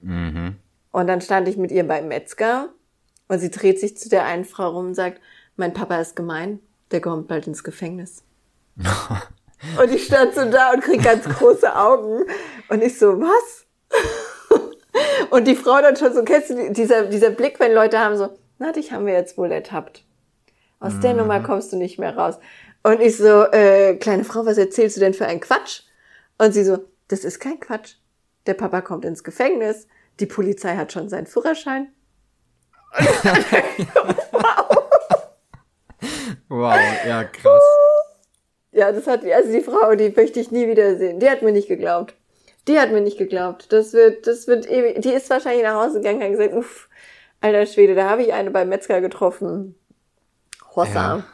Mhm. 0.00 0.56
Und 0.92 1.06
dann 1.06 1.20
stand 1.20 1.48
ich 1.48 1.56
mit 1.56 1.70
ihr 1.70 1.86
beim 1.86 2.08
Metzger 2.08 2.68
und 3.28 3.38
sie 3.38 3.50
dreht 3.50 3.78
sich 3.80 3.96
zu 3.96 4.08
der 4.08 4.24
einen 4.24 4.44
Frau 4.44 4.70
rum 4.70 4.86
und 4.88 4.94
sagt, 4.94 5.20
mein 5.56 5.72
Papa 5.72 6.00
ist 6.00 6.16
gemein, 6.16 6.60
der 6.90 7.00
kommt 7.00 7.28
bald 7.28 7.46
ins 7.46 7.62
Gefängnis. 7.64 8.22
und 9.80 9.92
ich 9.92 10.04
stand 10.06 10.34
so 10.34 10.44
da 10.50 10.72
und 10.72 10.82
krieg 10.82 11.02
ganz 11.02 11.24
große 11.24 11.74
Augen 11.74 12.24
und 12.68 12.82
ich 12.82 12.98
so, 12.98 13.20
was? 13.20 13.66
und 15.30 15.46
die 15.46 15.56
Frau 15.56 15.80
dann 15.80 15.96
schon 15.96 16.12
so, 16.14 16.22
kennst 16.22 16.50
du 16.50 16.54
die- 16.54 16.72
dieser, 16.72 17.06
dieser 17.06 17.30
Blick, 17.30 17.58
wenn 17.60 17.72
Leute 17.72 17.98
haben 17.98 18.16
so, 18.16 18.28
na, 18.58 18.72
dich 18.72 18.92
haben 18.92 19.06
wir 19.06 19.12
jetzt 19.14 19.38
wohl 19.38 19.50
ertappt. 19.52 20.04
Aus 20.80 21.00
der 21.00 21.14
Nummer 21.14 21.40
kommst 21.40 21.72
du 21.72 21.76
nicht 21.76 21.98
mehr 21.98 22.16
raus. 22.16 22.36
Und 22.84 23.00
ich 23.00 23.16
so, 23.16 23.44
äh, 23.50 23.96
kleine 23.96 24.24
Frau, 24.24 24.46
was 24.46 24.58
erzählst 24.58 24.96
du 24.96 25.00
denn 25.00 25.14
für 25.14 25.26
einen 25.26 25.40
Quatsch? 25.40 25.82
Und 26.38 26.52
sie 26.52 26.62
so, 26.64 26.78
das 27.08 27.24
ist 27.24 27.40
kein 27.40 27.58
Quatsch. 27.58 27.94
Der 28.46 28.54
Papa 28.54 28.80
kommt 28.80 29.04
ins 29.04 29.24
Gefängnis. 29.24 29.88
Die 30.20 30.26
Polizei 30.26 30.76
hat 30.76 30.92
schon 30.92 31.08
seinen 31.08 31.26
Führerschein. 31.26 31.92
Wow, 36.48 36.78
ja, 37.06 37.24
krass. 37.24 37.62
Ja, 38.72 38.92
das 38.92 39.06
hat, 39.06 39.24
also 39.24 39.52
die 39.52 39.60
Frau, 39.60 39.94
die 39.94 40.10
möchte 40.10 40.40
ich 40.40 40.50
nie 40.50 40.66
wiedersehen. 40.66 41.20
Die 41.20 41.28
hat 41.28 41.42
mir 41.42 41.52
nicht 41.52 41.68
geglaubt. 41.68 42.14
Die 42.66 42.78
hat 42.78 42.90
mir 42.90 43.00
nicht 43.00 43.18
geglaubt. 43.18 43.72
Das 43.72 43.92
wird, 43.92 44.26
das 44.26 44.46
wird 44.46 44.68
ewig. 44.68 45.00
Die 45.02 45.12
ist 45.12 45.30
wahrscheinlich 45.30 45.62
nach 45.62 45.82
Hause 45.82 46.00
gegangen 46.00 46.18
und 46.18 46.24
hat 46.24 46.30
gesagt, 46.32 46.54
uff, 46.54 46.88
alter 47.40 47.66
Schwede, 47.66 47.94
da 47.94 48.08
habe 48.08 48.22
ich 48.22 48.32
eine 48.32 48.50
beim 48.50 48.68
Metzger 48.68 49.00
getroffen. 49.00 49.74
Hossa. 50.74 51.24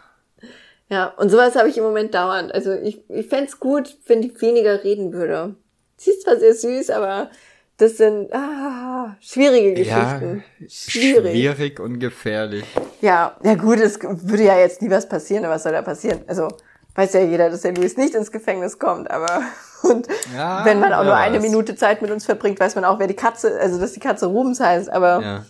Ja, 0.88 1.08
und 1.16 1.30
sowas 1.30 1.56
habe 1.56 1.68
ich 1.68 1.78
im 1.78 1.84
Moment 1.84 2.14
dauernd. 2.14 2.52
Also 2.52 2.72
ich, 2.72 3.08
ich 3.08 3.26
fänd's 3.26 3.58
gut, 3.58 3.96
wenn 4.06 4.22
die 4.22 4.40
weniger 4.40 4.84
reden 4.84 5.12
würde. 5.12 5.54
Sie 5.96 6.10
ist 6.10 6.22
zwar 6.22 6.36
sehr 6.36 6.54
süß, 6.54 6.90
aber 6.90 7.30
das 7.76 7.96
sind 7.96 8.32
ah, 8.32 9.16
schwierige 9.20 9.82
Ja, 9.82 10.18
Geschichten. 10.18 10.44
Schwierig. 10.68 11.32
schwierig 11.32 11.80
und 11.80 11.98
gefährlich. 11.98 12.64
Ja, 13.00 13.36
ja 13.42 13.54
gut, 13.54 13.78
es 13.80 13.98
würde 14.02 14.44
ja 14.44 14.58
jetzt 14.58 14.80
nie 14.82 14.90
was 14.90 15.08
passieren, 15.08 15.44
aber 15.44 15.54
was 15.54 15.62
soll 15.64 15.72
da 15.72 15.82
passieren? 15.82 16.20
Also 16.26 16.48
weiß 16.94 17.12
ja 17.14 17.20
jeder, 17.20 17.50
dass 17.50 17.62
der 17.62 17.74
Luis 17.74 17.96
nicht 17.96 18.14
ins 18.14 18.30
Gefängnis 18.30 18.78
kommt, 18.78 19.10
aber 19.10 19.42
und 19.82 20.06
Ja, 20.34 20.64
wenn 20.64 20.78
man 20.80 20.92
auch 20.92 21.00
wer 21.00 21.04
nur 21.06 21.16
eine. 21.16 21.40
Minute 21.40 21.74
Zeit 21.74 22.00
mit 22.02 22.10
uns 22.10 22.24
verbringt, 22.24 22.60
weiß 22.60 22.76
man 22.76 22.84
auch, 22.84 22.98
wer 23.00 23.08
die 23.08 23.14
Katze, 23.14 23.58
also 23.60 23.80
dass 23.80 23.92
die 23.92 24.00
Katze 24.00 24.26
Rubens 24.26 24.60
heißt, 24.60 24.88
aber 24.90 25.20
Ja. 25.20 25.44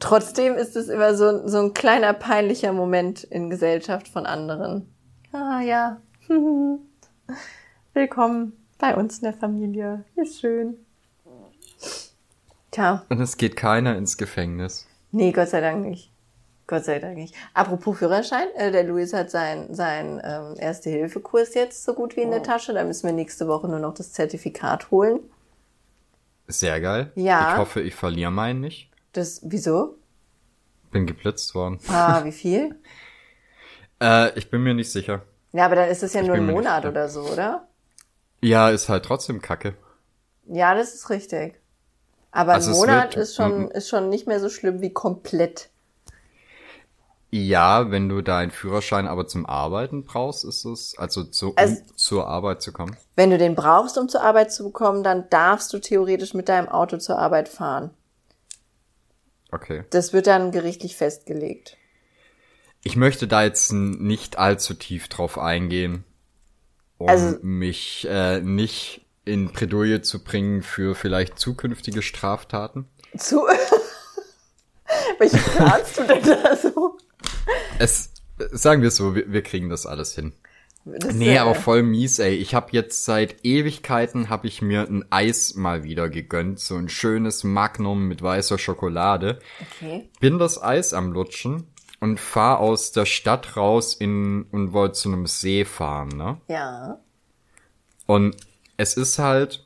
trotzdem 0.00 0.54
ist 0.56 0.76
es 0.76 0.88
immer 0.88 1.14
so, 1.14 1.46
so 1.48 1.58
ein 1.58 1.72
kleiner 1.74 2.12
peinlicher 2.12 2.72
Moment 2.74 3.24
in 3.24 3.48
Gesellschaft 3.48 4.08
von 4.08 4.26
anderen. 4.26 4.86
Ah 5.32 5.60
ja, 5.62 5.96
willkommen 7.94 8.52
bei 8.78 8.94
uns 8.94 9.18
in 9.18 9.24
der 9.24 9.32
Familie, 9.34 10.04
ist 10.16 10.40
schön. 10.40 10.76
Tja, 12.72 13.04
Und 13.10 13.20
es 13.20 13.36
geht 13.36 13.54
keiner 13.54 13.96
ins 13.96 14.16
Gefängnis. 14.16 14.88
Nee, 15.12 15.30
Gott 15.30 15.50
sei 15.50 15.60
Dank 15.60 15.84
nicht. 15.84 16.10
Gott 16.66 16.84
sei 16.84 16.98
Dank 16.98 17.16
nicht. 17.16 17.34
Apropos 17.52 17.98
Führerschein, 17.98 18.48
äh, 18.56 18.72
der 18.72 18.84
Luis 18.84 19.12
hat 19.12 19.30
seinen 19.30 19.74
sein, 19.74 20.22
ähm, 20.24 20.56
Erste-Hilfe-Kurs 20.58 21.52
jetzt 21.54 21.84
so 21.84 21.92
gut 21.92 22.16
wie 22.16 22.22
in 22.22 22.30
der 22.30 22.42
Tasche. 22.42 22.72
Da 22.72 22.82
müssen 22.84 23.06
wir 23.06 23.12
nächste 23.12 23.46
Woche 23.46 23.68
nur 23.68 23.78
noch 23.78 23.92
das 23.92 24.12
Zertifikat 24.12 24.90
holen. 24.90 25.20
Sehr 26.48 26.80
geil. 26.80 27.12
Ja. 27.14 27.52
Ich 27.52 27.58
hoffe, 27.58 27.82
ich 27.82 27.94
verliere 27.94 28.30
meinen 28.30 28.60
nicht. 28.60 28.90
Das, 29.12 29.40
wieso? 29.44 29.98
Bin 30.90 31.06
geblitzt 31.06 31.54
worden. 31.54 31.78
Ah, 31.88 32.24
wie 32.24 32.32
viel? 32.32 32.74
Äh, 34.00 34.36
ich 34.38 34.50
bin 34.50 34.62
mir 34.62 34.72
nicht 34.72 34.90
sicher. 34.90 35.22
Ja, 35.52 35.66
aber 35.66 35.76
dann 35.76 35.90
ist 35.90 36.02
es 36.02 36.14
ja 36.14 36.22
Ich 36.22 36.26
nur 36.26 36.36
ein 36.36 36.46
Monat 36.46 36.86
oder 36.86 37.10
so, 37.10 37.20
oder? 37.20 37.68
Ja, 38.40 38.70
ist 38.70 38.88
halt 38.88 39.04
trotzdem 39.04 39.42
kacke. 39.42 39.74
Ja, 40.46 40.74
das 40.74 40.94
ist 40.94 41.10
richtig. 41.10 41.61
Aber 42.32 42.54
Also 42.54 42.70
ein 42.72 42.76
Monat 42.78 43.14
wird- 43.14 43.22
ist 43.24 43.36
schon, 43.36 43.70
ist 43.70 43.88
schon 43.88 44.08
nicht 44.08 44.26
mehr 44.26 44.40
so 44.40 44.48
schlimm 44.48 44.80
wie 44.80 44.92
komplett. 44.92 45.68
Ja, 47.30 47.90
wenn 47.90 48.08
du 48.10 48.20
deinen 48.20 48.50
Führerschein 48.50 49.06
aber 49.06 49.26
zum 49.26 49.46
Arbeiten 49.46 50.04
brauchst, 50.04 50.44
ist 50.44 50.64
es, 50.66 50.98
also 50.98 51.24
zu, 51.24 51.50
um 51.50 51.54
Also- 51.56 51.80
zur 51.96 52.26
Arbeit 52.26 52.60
zu 52.60 52.72
kommen. 52.72 52.96
Wenn 53.16 53.30
du 53.30 53.38
den 53.38 53.54
brauchst, 53.54 53.96
um 53.96 54.08
zur 54.08 54.22
Arbeit 54.22 54.52
zu 54.52 54.64
bekommen, 54.64 55.02
dann 55.02 55.28
darfst 55.30 55.72
du 55.72 55.78
theoretisch 55.78 56.34
mit 56.34 56.48
deinem 56.50 56.68
Auto 56.68 56.98
zur 56.98 57.18
Arbeit 57.18 57.48
fahren. 57.48 57.90
Okay. 59.50 59.84
Das 59.90 60.12
wird 60.12 60.26
dann 60.26 60.50
gerichtlich 60.52 60.96
festgelegt. 60.96 61.76
Ich 62.84 62.96
möchte 62.96 63.28
da 63.28 63.44
jetzt 63.44 63.72
nicht 63.72 64.38
allzu 64.38 64.74
tief 64.74 65.08
drauf 65.08 65.38
eingehen, 65.38 66.04
um 66.98 67.08
Also- 67.08 67.38
mich 67.42 68.06
äh, 68.10 68.40
nicht 68.40 69.06
in 69.24 69.52
Bredouille 69.52 70.02
zu 70.02 70.22
bringen 70.22 70.62
für 70.62 70.94
vielleicht 70.94 71.38
zukünftige 71.38 72.02
Straftaten. 72.02 72.86
Zu. 73.16 73.42
Welche 75.18 75.38
planst 75.38 75.98
du 75.98 76.04
denn 76.04 76.22
da 76.22 76.56
so? 76.56 76.98
Es, 77.78 78.12
sagen 78.50 78.82
wir 78.82 78.88
es 78.88 78.96
so, 78.96 79.14
wir, 79.14 79.32
wir 79.32 79.42
kriegen 79.42 79.68
das 79.68 79.86
alles 79.86 80.14
hin. 80.14 80.32
Das, 80.84 81.14
Nee, 81.14 81.38
aber 81.38 81.54
voll 81.54 81.84
mies, 81.84 82.18
ey. 82.18 82.34
Ich 82.34 82.54
habe 82.54 82.68
jetzt 82.72 83.04
seit 83.04 83.44
Ewigkeiten 83.44 84.28
habe 84.28 84.48
ich 84.48 84.62
mir 84.62 84.82
ein 84.82 85.04
Eis 85.10 85.54
mal 85.54 85.84
wieder 85.84 86.08
gegönnt, 86.08 86.58
so 86.58 86.74
ein 86.74 86.88
schönes 86.88 87.44
Magnum 87.44 88.08
mit 88.08 88.20
weißer 88.20 88.58
Schokolade. 88.58 89.38
Okay. 89.60 90.10
Bin 90.18 90.40
das 90.40 90.60
Eis 90.60 90.92
am 90.92 91.12
lutschen 91.12 91.68
und 92.00 92.18
fahr 92.18 92.58
aus 92.58 92.90
der 92.90 93.06
Stadt 93.06 93.56
raus 93.56 93.94
in 93.94 94.42
und 94.50 94.72
wollte 94.72 94.94
zu 94.94 95.08
einem 95.08 95.26
See 95.26 95.64
fahren, 95.64 96.08
ne? 96.08 96.40
Ja. 96.48 96.98
Und 98.06 98.36
es 98.82 98.94
ist 98.94 99.18
halt 99.18 99.64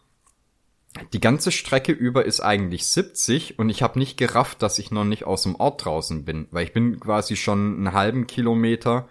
die 1.13 1.21
ganze 1.21 1.53
Strecke 1.53 1.93
über 1.93 2.25
ist 2.25 2.41
eigentlich 2.41 2.87
70 2.87 3.59
und 3.59 3.69
ich 3.69 3.83
habe 3.83 3.99
nicht 3.99 4.17
gerafft, 4.17 4.63
dass 4.63 4.79
ich 4.79 4.91
noch 4.91 5.05
nicht 5.05 5.25
aus 5.25 5.43
dem 5.43 5.57
Ort 5.57 5.85
draußen 5.85 6.25
bin, 6.25 6.49
weil 6.51 6.65
ich 6.65 6.73
bin 6.73 7.01
quasi 7.01 7.37
schon 7.37 7.77
einen 7.77 7.93
halben 7.93 8.27
Kilometer 8.27 9.09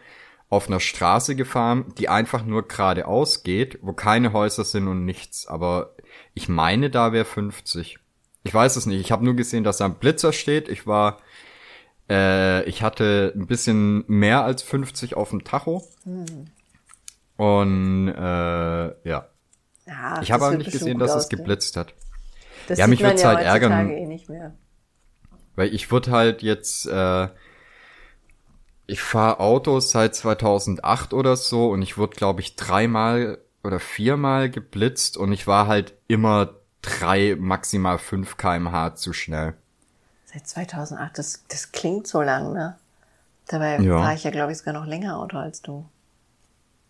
auf 0.49 0.67
einer 0.67 0.79
Straße 0.79 1.35
gefahren, 1.35 1.93
die 1.97 2.09
einfach 2.09 2.45
nur 2.45 2.67
geradeaus 2.67 3.43
geht, 3.43 3.79
wo 3.81 3.93
keine 3.93 4.31
Häuser 4.33 4.63
sind 4.63 4.87
und 4.87 5.05
nichts. 5.05 5.47
Aber 5.47 5.95
ich 6.33 6.49
meine, 6.49 6.89
da 6.89 7.11
wäre 7.11 7.25
50. 7.25 7.97
Ich 8.43 8.53
weiß 8.53 8.75
es 8.75 8.85
nicht. 8.85 9.01
Ich 9.01 9.11
habe 9.11 9.25
nur 9.25 9.35
gesehen, 9.35 9.63
dass 9.63 9.77
da 9.77 9.85
ein 9.85 9.95
Blitzer 9.95 10.33
steht. 10.33 10.69
Ich 10.69 10.85
war, 10.85 11.17
äh, 12.09 12.63
ich 12.69 12.83
hatte 12.83 13.33
ein 13.35 13.47
bisschen 13.47 14.05
mehr 14.07 14.43
als 14.43 14.61
50 14.61 15.15
auf 15.15 15.31
dem 15.31 15.43
Tacho. 15.43 15.83
Und 17.37 18.07
äh, 18.07 19.09
ja, 19.09 19.29
ja 19.87 20.21
ich 20.21 20.31
habe 20.31 20.45
aber 20.45 20.57
nicht 20.57 20.71
gesehen, 20.71 20.99
dass 20.99 21.11
es 21.11 21.23
ausgehen. 21.23 21.43
geblitzt 21.43 21.77
hat. 21.77 21.93
Das 22.67 22.79
Ja, 22.79 22.87
mich 22.87 23.01
man 23.01 23.11
würd's 23.11 23.21
ja 23.21 23.29
halt 23.29 23.45
ärgern. 23.45 23.89
Eh 23.89 24.05
nicht 24.05 24.29
mehr. 24.29 24.53
Weil 25.55 25.73
ich 25.73 25.91
wurde 25.91 26.11
halt 26.11 26.41
jetzt, 26.41 26.85
äh, 26.87 27.27
ich 28.87 29.01
fahre 29.01 29.39
Autos 29.39 29.91
seit 29.91 30.15
2008 30.15 31.13
oder 31.13 31.35
so 31.37 31.69
und 31.69 31.81
ich 31.81 31.97
wurde, 31.97 32.15
glaube 32.15 32.41
ich, 32.41 32.55
dreimal 32.55 33.39
oder 33.63 33.79
viermal 33.79 34.49
geblitzt 34.49 35.17
und 35.17 35.31
ich 35.31 35.47
war 35.47 35.67
halt 35.67 35.93
immer 36.07 36.55
drei, 36.81 37.35
maximal 37.39 37.97
fünf 37.97 38.37
kmh 38.37 38.95
zu 38.95 39.13
schnell. 39.13 39.55
Seit 40.25 40.47
2008, 40.47 41.17
das, 41.17 41.43
das 41.47 41.71
klingt 41.71 42.07
so 42.07 42.21
lang, 42.21 42.53
ne? 42.53 42.77
Dabei 43.47 43.81
Ja. 43.81 44.01
fahre 44.01 44.15
ich 44.15 44.23
ja, 44.23 44.31
glaube 44.31 44.51
ich, 44.51 44.57
sogar 44.59 44.73
noch 44.73 44.85
länger 44.85 45.17
Auto 45.17 45.37
als 45.37 45.61
du. 45.61 45.85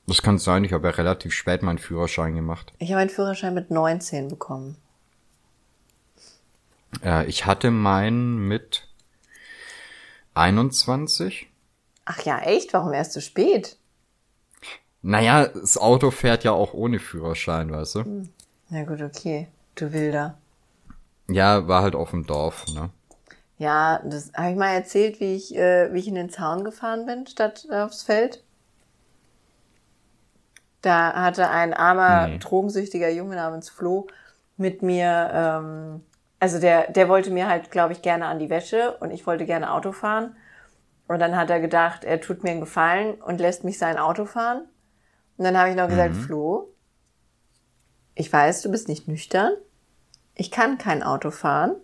Das 0.07 0.21
kann 0.21 0.37
sein, 0.37 0.63
ich 0.63 0.73
habe 0.73 0.87
ja 0.87 0.93
relativ 0.93 1.33
spät 1.33 1.63
meinen 1.63 1.79
Führerschein 1.79 2.35
gemacht. 2.35 2.73
Ich 2.77 2.89
habe 2.89 3.01
meinen 3.01 3.09
Führerschein 3.09 3.53
mit 3.53 3.71
19 3.71 4.27
bekommen. 4.27 4.77
Äh, 7.03 7.25
ich 7.25 7.45
hatte 7.45 7.71
meinen 7.71 8.47
mit 8.47 8.87
21. 10.35 11.49
Ach 12.05 12.21
ja, 12.21 12.39
echt? 12.39 12.73
Warum 12.73 12.93
erst 12.93 13.13
so 13.13 13.19
spät? 13.19 13.77
Naja, 15.01 15.47
das 15.47 15.77
Auto 15.77 16.11
fährt 16.11 16.43
ja 16.43 16.51
auch 16.51 16.73
ohne 16.73 16.99
Führerschein, 16.99 17.71
weißt 17.71 17.95
du? 17.95 18.29
Na 18.69 18.83
gut, 18.83 19.01
okay. 19.01 19.47
Du 19.75 19.91
Wilder. 19.91 20.37
Ja, 21.27 21.67
war 21.67 21.81
halt 21.81 21.95
auf 21.95 22.11
dem 22.11 22.25
Dorf, 22.25 22.65
ne? 22.73 22.89
Ja, 23.57 24.01
das 24.03 24.31
habe 24.33 24.51
ich 24.51 24.57
mal 24.57 24.73
erzählt, 24.73 25.19
wie 25.19 25.35
ich, 25.35 25.55
äh, 25.55 25.93
wie 25.93 25.99
ich 25.99 26.07
in 26.07 26.15
den 26.15 26.29
Zaun 26.29 26.63
gefahren 26.63 27.05
bin, 27.05 27.25
statt 27.25 27.65
äh, 27.69 27.81
aufs 27.81 28.03
Feld. 28.03 28.43
Da 30.85 31.13
hatte 31.13 31.49
ein 31.49 31.73
armer, 31.73 32.27
Nee. 32.27 32.37
drogensüchtiger 32.37 33.09
Junge 33.09 33.35
namens 33.35 33.69
Flo 33.69 34.05
mit 34.55 34.83
mir, 34.83 35.31
ähm, 35.33 36.03
also 36.39 36.59
der, 36.59 36.91
der 36.91 37.09
wollte 37.09 37.31
mir 37.31 37.47
halt, 37.47 37.71
glaube 37.71 37.93
ich, 37.93 38.03
gerne 38.03 38.27
an 38.27 38.37
die 38.37 38.51
Wäsche 38.51 38.95
und 38.99 39.09
ich 39.09 39.25
wollte 39.25 39.45
gerne 39.47 39.73
Auto 39.73 39.91
fahren. 39.91 40.35
Und 41.07 41.19
dann 41.19 41.35
hat 41.35 41.49
er 41.49 41.59
gedacht, 41.59 42.03
er 42.03 42.21
tut 42.21 42.43
mir 42.43 42.51
einen 42.51 42.59
Gefallen 42.59 43.15
und 43.15 43.39
lässt 43.39 43.63
mich 43.63 43.79
sein 43.79 43.97
Auto 43.97 44.25
fahren. 44.25 44.67
Und 45.37 45.45
dann 45.45 45.57
habe 45.57 45.71
ich 45.71 45.75
noch 45.75 45.87
gesagt, 45.87 46.15
Flo, 46.15 46.69
ich 48.13 48.31
weiß, 48.31 48.61
du 48.61 48.69
bist 48.69 48.87
nicht 48.87 49.07
nüchtern. 49.07 49.53
Ich 50.35 50.51
kann 50.51 50.77
kein 50.77 51.01
Auto 51.01 51.31
fahren. 51.31 51.75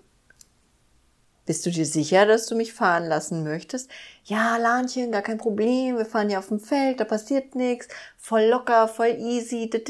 Bist 1.45 1.65
du 1.65 1.71
dir 1.71 1.85
sicher, 1.85 2.25
dass 2.25 2.45
du 2.45 2.55
mich 2.55 2.73
fahren 2.73 3.07
lassen 3.07 3.43
möchtest? 3.43 3.89
Ja, 4.23 4.57
Lahnchen, 4.57 5.11
gar 5.11 5.23
kein 5.23 5.39
Problem. 5.39 5.97
Wir 5.97 6.05
fahren 6.05 6.29
hier 6.29 6.39
auf 6.39 6.49
dem 6.49 6.59
Feld, 6.59 6.99
da 6.99 7.03
passiert 7.03 7.55
nichts. 7.55 7.87
Voll 8.17 8.43
locker, 8.43 8.87
voll 8.87 9.15
easy. 9.19 9.69
Dann 9.69 9.81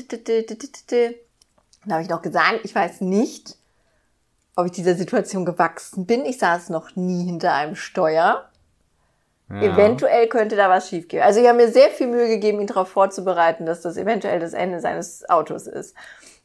habe 1.90 2.04
ich 2.04 2.10
noch 2.10 2.22
gesagt, 2.22 2.62
ich 2.64 2.74
weiß 2.74 3.02
nicht, 3.02 3.58
ob 4.56 4.68
ich 4.68 4.72
dieser 4.72 4.96
Situation 4.96 5.46
gewachsen 5.46 6.06
bin. 6.06 6.26
Ich 6.26 6.38
saß 6.40 6.70
noch 6.70 6.96
nie 6.96 7.26
hinter 7.26 7.54
einem 7.54 7.76
Steuer. 7.76 8.50
Ja. 9.50 9.62
Eventuell 9.62 10.28
könnte 10.28 10.56
da 10.56 10.70
was 10.70 10.88
schiefgehen. 10.88 11.24
Also 11.24 11.42
ich 11.42 11.48
habe 11.48 11.58
mir 11.58 11.70
sehr 11.70 11.90
viel 11.90 12.08
Mühe 12.08 12.30
gegeben, 12.30 12.62
ihn 12.62 12.68
darauf 12.68 12.88
vorzubereiten, 12.88 13.66
dass 13.66 13.82
das 13.82 13.98
eventuell 13.98 14.40
das 14.40 14.54
Ende 14.54 14.80
seines 14.80 15.28
Autos 15.30 15.68
ist. 15.68 15.96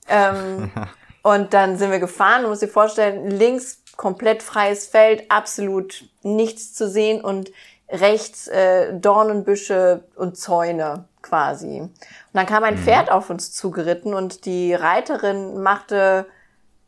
Ähm, 0.08 0.72
und 1.22 1.54
dann 1.54 1.76
sind 1.76 1.92
wir 1.92 2.00
gefahren, 2.00 2.42
du 2.42 2.48
musst 2.48 2.62
dir 2.62 2.68
vorstellen, 2.68 3.30
links 3.30 3.82
komplett 3.96 4.42
freies 4.42 4.86
Feld, 4.86 5.30
absolut 5.30 6.04
nichts 6.22 6.74
zu 6.74 6.88
sehen 6.88 7.20
und 7.20 7.50
rechts 7.88 8.48
äh, 8.48 8.92
Dornenbüsche 8.94 10.04
und 10.16 10.36
Zäune 10.36 11.04
quasi. 11.22 11.80
Und 11.80 11.92
dann 12.32 12.46
kam 12.46 12.64
ein 12.64 12.78
Pferd 12.78 13.10
auf 13.10 13.30
uns 13.30 13.52
zugeritten 13.52 14.14
und 14.14 14.44
die 14.44 14.74
Reiterin 14.74 15.62
machte 15.62 16.26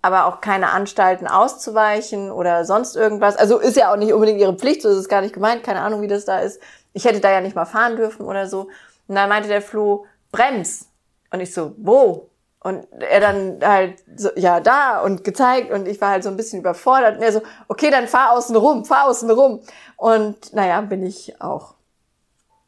aber 0.01 0.27
auch 0.27 0.41
keine 0.41 0.71
Anstalten 0.71 1.27
auszuweichen 1.27 2.31
oder 2.31 2.65
sonst 2.65 2.97
irgendwas. 2.97 3.37
Also 3.37 3.59
ist 3.59 3.77
ja 3.77 3.93
auch 3.93 3.97
nicht 3.97 4.13
unbedingt 4.13 4.41
ihre 4.41 4.55
Pflicht, 4.55 4.83
so 4.83 4.89
ist 4.89 4.97
es 4.97 5.09
gar 5.09 5.21
nicht 5.21 5.35
gemeint, 5.35 5.65
keine 5.65 5.81
Ahnung, 5.81 6.03
wie 6.03 6.09
das 6.09 6.25
da 6.25 6.39
ist. 6.39 6.61
Ich 6.93 7.05
hätte 7.05 7.21
da 7.21 7.31
ja 7.31 7.41
nicht 7.41 7.57
mal 7.57 7.65
fahren 7.65 7.97
dürfen 7.97 8.25
oder 8.25 8.47
so. 8.47 8.69
Und 9.09 9.15
dann 9.17 9.29
meinte 9.29 9.49
der 9.49 9.63
Flo, 9.63 10.07
brems. 10.31 10.87
Und 11.31 11.41
ich 11.41 11.53
so, 11.53 11.75
wo? 11.79 12.28
Und 12.61 12.87
er 13.01 13.21
dann 13.21 13.61
halt 13.63 14.03
so, 14.17 14.31
ja, 14.35 14.61
da 14.61 15.01
und 15.03 15.23
gezeigt 15.23 15.71
und 15.71 15.87
ich 15.87 16.01
war 16.01 16.11
halt 16.11 16.25
so 16.25 16.29
ein 16.29 16.37
bisschen 16.37 16.61
überfordert. 16.61 17.17
Und 17.17 17.23
er 17.23 17.33
so, 17.33 17.43
okay, 17.69 17.91
dann 17.91 18.09
fahr 18.09 18.33
außen 18.33 18.57
rum, 18.57 18.85
fahr 18.85 19.07
außen 19.07 19.31
rum. 19.31 19.61
Und 19.97 20.53
naja, 20.53 20.81
bin 20.81 21.05
ich 21.05 21.41
auch 21.41 21.75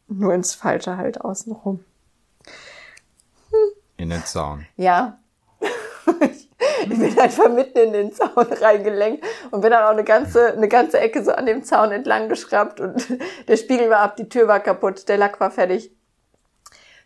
nur 0.06 0.32
ins 0.34 0.54
Falsche 0.54 0.96
halt 0.96 1.20
außen 1.20 1.52
rum. 1.52 1.84
In 3.96 4.10
den 4.10 4.24
Zaun. 4.24 4.66
Ja. 4.76 5.18
ich 6.20 6.88
bin 6.88 7.18
einfach 7.18 7.50
mitten 7.50 7.78
in 7.78 7.92
den 7.92 8.12
Zaun 8.12 8.46
reingelenkt 8.52 9.24
und 9.50 9.60
bin 9.60 9.70
dann 9.70 9.84
auch 9.84 9.90
eine 9.90 10.04
ganze, 10.04 10.52
eine 10.52 10.68
ganze 10.68 10.98
Ecke 11.00 11.22
so 11.22 11.32
an 11.32 11.46
dem 11.46 11.64
Zaun 11.64 11.92
entlang 11.92 12.28
geschraubt 12.28 12.80
und 12.80 13.06
der 13.48 13.56
Spiegel 13.56 13.90
war 13.90 14.00
ab, 14.00 14.16
die 14.16 14.28
Tür 14.28 14.48
war 14.48 14.60
kaputt, 14.60 15.08
der 15.08 15.18
Lack 15.18 15.40
war 15.40 15.50
fertig. 15.50 15.92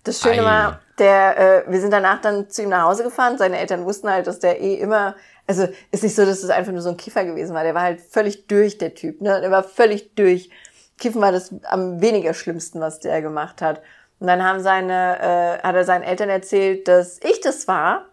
Das 0.05 0.21
Schöne 0.21 0.43
Ei. 0.43 0.45
war, 0.45 0.81
der, 0.99 1.67
äh, 1.67 1.71
wir 1.71 1.81
sind 1.81 1.93
danach 1.93 2.21
dann 2.21 2.49
zu 2.51 2.63
ihm 2.63 2.69
nach 2.69 2.85
Hause 2.85 3.03
gefahren. 3.05 3.39
Seine 3.39 3.59
Eltern 3.59 3.85
wussten 3.85 4.09
halt, 4.09 4.27
dass 4.27 4.39
der 4.39 4.61
eh 4.61 4.75
immer, 4.75 5.17
also 5.47 5.69
ist 5.91 6.03
nicht 6.03 6.15
so, 6.15 6.25
dass 6.25 6.43
es 6.43 6.51
einfach 6.51 6.73
nur 6.73 6.83
so 6.83 6.91
ein 6.91 6.97
Kiffer 6.97 7.25
gewesen 7.25 7.55
war. 7.55 7.65
Der 7.65 7.75
war 7.75 7.83
halt 7.83 8.01
völlig 8.01 8.47
durch, 8.47 8.79
der 8.79 8.95
Typ. 8.95 9.21
Ne? 9.21 9.41
Der 9.41 9.51
war 9.51 9.65
völlig 9.65 10.15
durch. 10.15 10.51
Kiffen 10.99 11.21
war 11.21 11.33
das 11.33 11.53
am 11.65 12.01
weniger 12.01 12.35
schlimmsten, 12.35 12.81
was 12.81 13.01
der 13.01 13.23
gemacht 13.23 13.61
hat. 13.61 13.83
Und 14.21 14.29
dann 14.29 14.45
haben 14.45 14.61
seine, 14.61 15.19
äh, 15.19 15.63
hat 15.63 15.75
er 15.75 15.85
seinen 15.85 16.03
Eltern 16.03 16.29
erzählt, 16.29 16.87
dass 16.87 17.19
ich 17.19 17.41
das 17.41 17.67
war. 17.67 18.07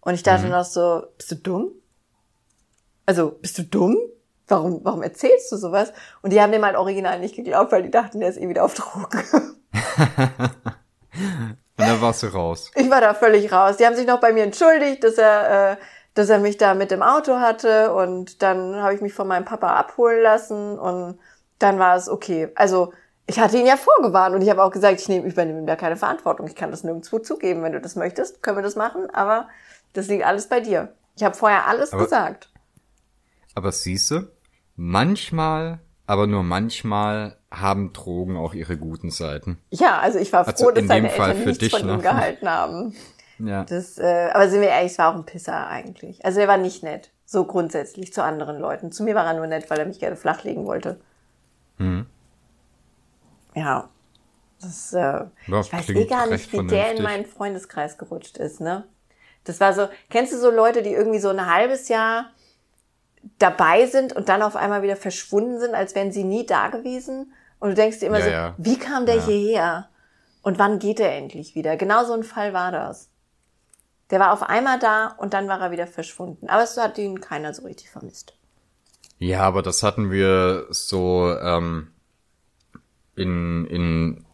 Und 0.00 0.14
ich 0.14 0.22
dachte 0.22 0.48
noch 0.48 0.64
so, 0.64 1.02
bist 1.18 1.30
du 1.30 1.34
dumm? 1.34 1.72
Also, 3.04 3.32
bist 3.32 3.58
du 3.58 3.62
dumm? 3.64 3.98
Warum, 4.46 4.80
warum 4.82 5.02
erzählst 5.02 5.52
du 5.52 5.56
sowas? 5.56 5.92
Und 6.22 6.32
die 6.32 6.40
haben 6.40 6.52
dem 6.52 6.64
halt 6.64 6.76
original 6.76 7.20
nicht 7.20 7.36
geglaubt, 7.36 7.72
weil 7.72 7.82
die 7.82 7.90
dachten, 7.90 8.20
der 8.20 8.30
ist 8.30 8.38
eh 8.38 8.48
wieder 8.48 8.64
auf 8.64 8.72
Drogen. 8.72 9.58
Und 11.78 11.86
dann 11.88 12.00
warst 12.00 12.22
du 12.22 12.26
raus. 12.28 12.70
Ich 12.76 12.90
war 12.90 13.00
da 13.00 13.14
völlig 13.14 13.52
raus. 13.52 13.76
Die 13.76 13.86
haben 13.86 13.94
sich 13.96 14.06
noch 14.06 14.20
bei 14.20 14.32
mir 14.32 14.42
entschuldigt, 14.44 15.04
dass 15.04 15.14
er, 15.18 15.72
äh, 15.72 15.76
dass 16.14 16.28
er 16.28 16.38
mich 16.38 16.56
da 16.58 16.74
mit 16.74 16.90
im 16.92 17.02
Auto 17.02 17.38
hatte 17.38 17.92
und 17.94 18.42
dann 18.42 18.76
habe 18.82 18.94
ich 18.94 19.00
mich 19.00 19.14
von 19.14 19.28
meinem 19.28 19.44
Papa 19.44 19.74
abholen 19.76 20.20
lassen 20.22 20.78
und 20.78 21.18
dann 21.58 21.78
war 21.78 21.96
es 21.96 22.08
okay. 22.08 22.50
Also 22.56 22.92
ich 23.26 23.38
hatte 23.38 23.58
ihn 23.58 23.66
ja 23.66 23.76
vorgewarnt 23.76 24.34
und 24.34 24.42
ich 24.42 24.50
habe 24.50 24.62
auch 24.62 24.70
gesagt, 24.70 25.00
ich 25.00 25.08
nehme, 25.08 25.26
übernehme 25.28 25.64
da 25.66 25.76
keine 25.76 25.96
Verantwortung. 25.96 26.46
Ich 26.48 26.54
kann 26.56 26.70
das 26.70 26.82
nirgendwo 26.82 27.18
zugeben. 27.20 27.62
Wenn 27.62 27.72
du 27.72 27.80
das 27.80 27.94
möchtest, 27.94 28.42
können 28.42 28.56
wir 28.58 28.62
das 28.62 28.74
machen, 28.76 29.08
aber 29.10 29.48
das 29.92 30.08
liegt 30.08 30.24
alles 30.24 30.48
bei 30.48 30.60
dir. 30.60 30.92
Ich 31.16 31.22
habe 31.24 31.36
vorher 31.36 31.66
alles 31.66 31.92
Aber- 31.92 32.04
gesagt. 32.04 32.50
Aber 33.54 33.70
siehste, 33.72 34.32
manchmal, 34.76 35.80
aber 36.08 36.26
nur 36.26 36.42
manchmal 36.42 37.36
haben 37.50 37.92
Drogen 37.92 38.36
auch 38.36 38.54
ihre 38.54 38.76
guten 38.78 39.10
Seiten. 39.10 39.58
Ja, 39.70 40.00
also 40.00 40.18
ich 40.18 40.32
war 40.32 40.44
froh, 40.44 40.50
Also 40.50 40.70
dass 40.70 40.82
in 40.82 40.88
seine 40.88 41.10
Fall 41.10 41.30
Eltern 41.30 41.44
nichts 41.44 41.58
dich, 41.58 41.70
von 41.70 41.82
ihm 41.82 41.96
ne? 41.96 42.02
gehalten 42.02 42.48
haben. 42.48 42.96
Ja. 43.38 43.64
Das, 43.64 43.98
äh, 43.98 44.30
aber 44.32 44.48
sind 44.48 44.62
wir 44.62 44.68
ehrlich, 44.70 44.92
es 44.92 44.98
war 44.98 45.12
auch 45.12 45.16
ein 45.16 45.24
Pisser 45.26 45.68
eigentlich. 45.68 46.24
Also 46.24 46.40
er 46.40 46.48
war 46.48 46.56
nicht 46.56 46.82
nett, 46.82 47.10
so 47.24 47.44
grundsätzlich 47.44 48.12
zu 48.12 48.24
anderen 48.24 48.58
Leuten. 48.58 48.90
Zu 48.90 49.04
mir 49.04 49.14
war 49.14 49.26
er 49.26 49.34
nur 49.34 49.46
nett, 49.46 49.70
weil 49.70 49.78
er 49.78 49.86
mich 49.86 50.00
gerne 50.00 50.16
flachlegen 50.16 50.64
wollte. 50.66 50.98
Mhm. 51.76 52.06
Ja, 53.54 53.88
das, 54.60 54.92
äh, 54.94 54.98
Ja, 54.98 55.60
ich 55.60 55.72
weiß 55.72 55.88
eh 55.90 56.06
gar 56.06 56.26
nicht, 56.26 56.52
wie 56.52 56.56
der 56.56 56.64
in 56.64 56.68
vernünftig. 56.68 57.02
meinen 57.04 57.26
Freundeskreis 57.26 57.98
gerutscht 57.98 58.38
ist, 58.38 58.60
ne? 58.60 58.84
Das 59.44 59.60
war 59.60 59.72
so, 59.72 59.88
kennst 60.10 60.32
du 60.32 60.38
so 60.38 60.50
Leute, 60.50 60.82
die 60.82 60.92
irgendwie 60.92 61.20
so 61.20 61.28
ein 61.28 61.46
halbes 61.46 61.88
Jahr 61.88 62.30
dabei 63.38 63.86
sind 63.86 64.12
und 64.14 64.28
dann 64.28 64.42
auf 64.42 64.56
einmal 64.56 64.82
wieder 64.82 64.96
verschwunden 64.96 65.58
sind, 65.60 65.74
als 65.74 65.94
wären 65.94 66.12
sie 66.12 66.24
nie 66.24 66.46
da 66.46 66.68
gewesen? 66.68 67.32
Und 67.60 67.70
du 67.70 67.74
denkst 67.74 68.00
dir 68.00 68.06
immer 68.06 68.18
Ja, 68.18 68.24
so, 68.24 68.30
ja. 68.30 68.54
wie 68.58 68.78
kam 68.78 69.06
der 69.06 69.16
Ja. 69.16 69.24
hierher? 69.26 69.88
Und 70.42 70.58
wann 70.58 70.78
geht 70.78 71.00
er 71.00 71.12
endlich 71.14 71.54
wieder? 71.54 71.76
Genau 71.76 72.04
so 72.04 72.12
ein 72.14 72.22
Fall 72.22 72.52
war 72.52 72.72
das. 72.72 73.10
Der 74.10 74.20
war 74.20 74.32
auf 74.32 74.42
einmal 74.42 74.78
da 74.78 75.08
und 75.18 75.34
dann 75.34 75.48
war 75.48 75.60
er 75.60 75.70
wieder 75.70 75.86
verschwunden. 75.86 76.48
Aber 76.48 76.62
es 76.62 76.76
hat 76.76 76.96
ihn 76.98 77.20
keiner 77.20 77.52
so 77.52 77.64
richtig 77.64 77.90
vermisst. 77.90 78.34
Ja, 79.18 79.42
aber 79.42 79.62
das 79.62 79.82
hatten 79.82 80.10
wir 80.10 80.66
so 80.70 81.34
ähm, 81.42 81.88
in, 83.16 83.66
in, 83.66 84.24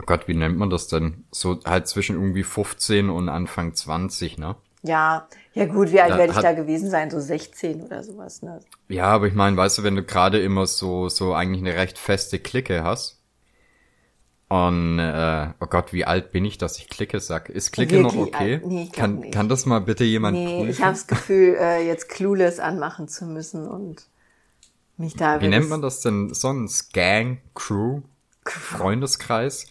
oh 0.00 0.04
Gott, 0.06 0.26
wie 0.28 0.34
nennt 0.34 0.56
man 0.58 0.70
das 0.70 0.88
denn? 0.88 1.24
So 1.30 1.60
halt 1.64 1.86
zwischen 1.88 2.16
irgendwie 2.16 2.42
15 2.42 3.10
und 3.10 3.28
Anfang 3.28 3.74
20, 3.74 4.38
ne? 4.38 4.56
Ja, 4.84 5.26
ja 5.54 5.64
gut, 5.66 5.92
wie 5.92 6.00
alt 6.00 6.14
werde 6.14 6.30
ich 6.30 6.36
hat- 6.36 6.44
da 6.44 6.52
gewesen 6.52 6.90
sein? 6.90 7.10
So 7.10 7.18
16 7.18 7.82
oder 7.82 8.02
sowas, 8.04 8.42
ne? 8.42 8.60
Ja, 8.88 9.06
aber 9.06 9.26
ich 9.26 9.34
meine, 9.34 9.56
weißt 9.56 9.78
du, 9.78 9.82
wenn 9.82 9.96
du 9.96 10.02
gerade 10.02 10.40
immer 10.40 10.66
so, 10.66 11.08
so 11.08 11.32
eigentlich 11.34 11.62
eine 11.62 11.74
recht 11.74 11.98
feste 11.98 12.38
Clique 12.38 12.84
hast. 12.84 13.18
Und, 14.48 14.98
äh, 14.98 15.48
oh 15.58 15.66
Gott, 15.66 15.92
wie 15.92 16.04
alt 16.04 16.30
bin 16.32 16.44
ich, 16.44 16.58
dass 16.58 16.78
ich 16.78 16.88
Clique 16.88 17.18
sag? 17.18 17.48
Ist 17.48 17.72
Clique 17.72 17.98
noch 17.98 18.14
Wirklich 18.14 18.34
okay? 18.34 18.54
alt? 18.56 18.66
Nee, 18.66 18.82
ich 18.84 18.92
kann, 18.92 19.20
nicht. 19.20 19.32
kann 19.32 19.48
das 19.48 19.64
mal 19.66 19.80
bitte 19.80 20.04
jemand 20.04 20.36
Nee, 20.36 20.54
prüfen? 20.56 20.70
ich 20.70 20.80
habe 20.82 20.92
das 20.92 21.06
Gefühl, 21.06 21.56
äh, 21.58 21.86
jetzt 21.86 22.08
Clueless 22.10 22.60
anmachen 22.60 23.08
zu 23.08 23.24
müssen 23.24 23.66
und 23.66 24.06
mich 24.98 25.16
da 25.16 25.40
Wie 25.40 25.48
nennt 25.48 25.70
man 25.70 25.82
das 25.82 26.02
denn 26.02 26.32
sonst? 26.34 26.92
Gang, 26.92 27.38
Crew, 27.54 28.02
Freundeskreis? 28.44 29.66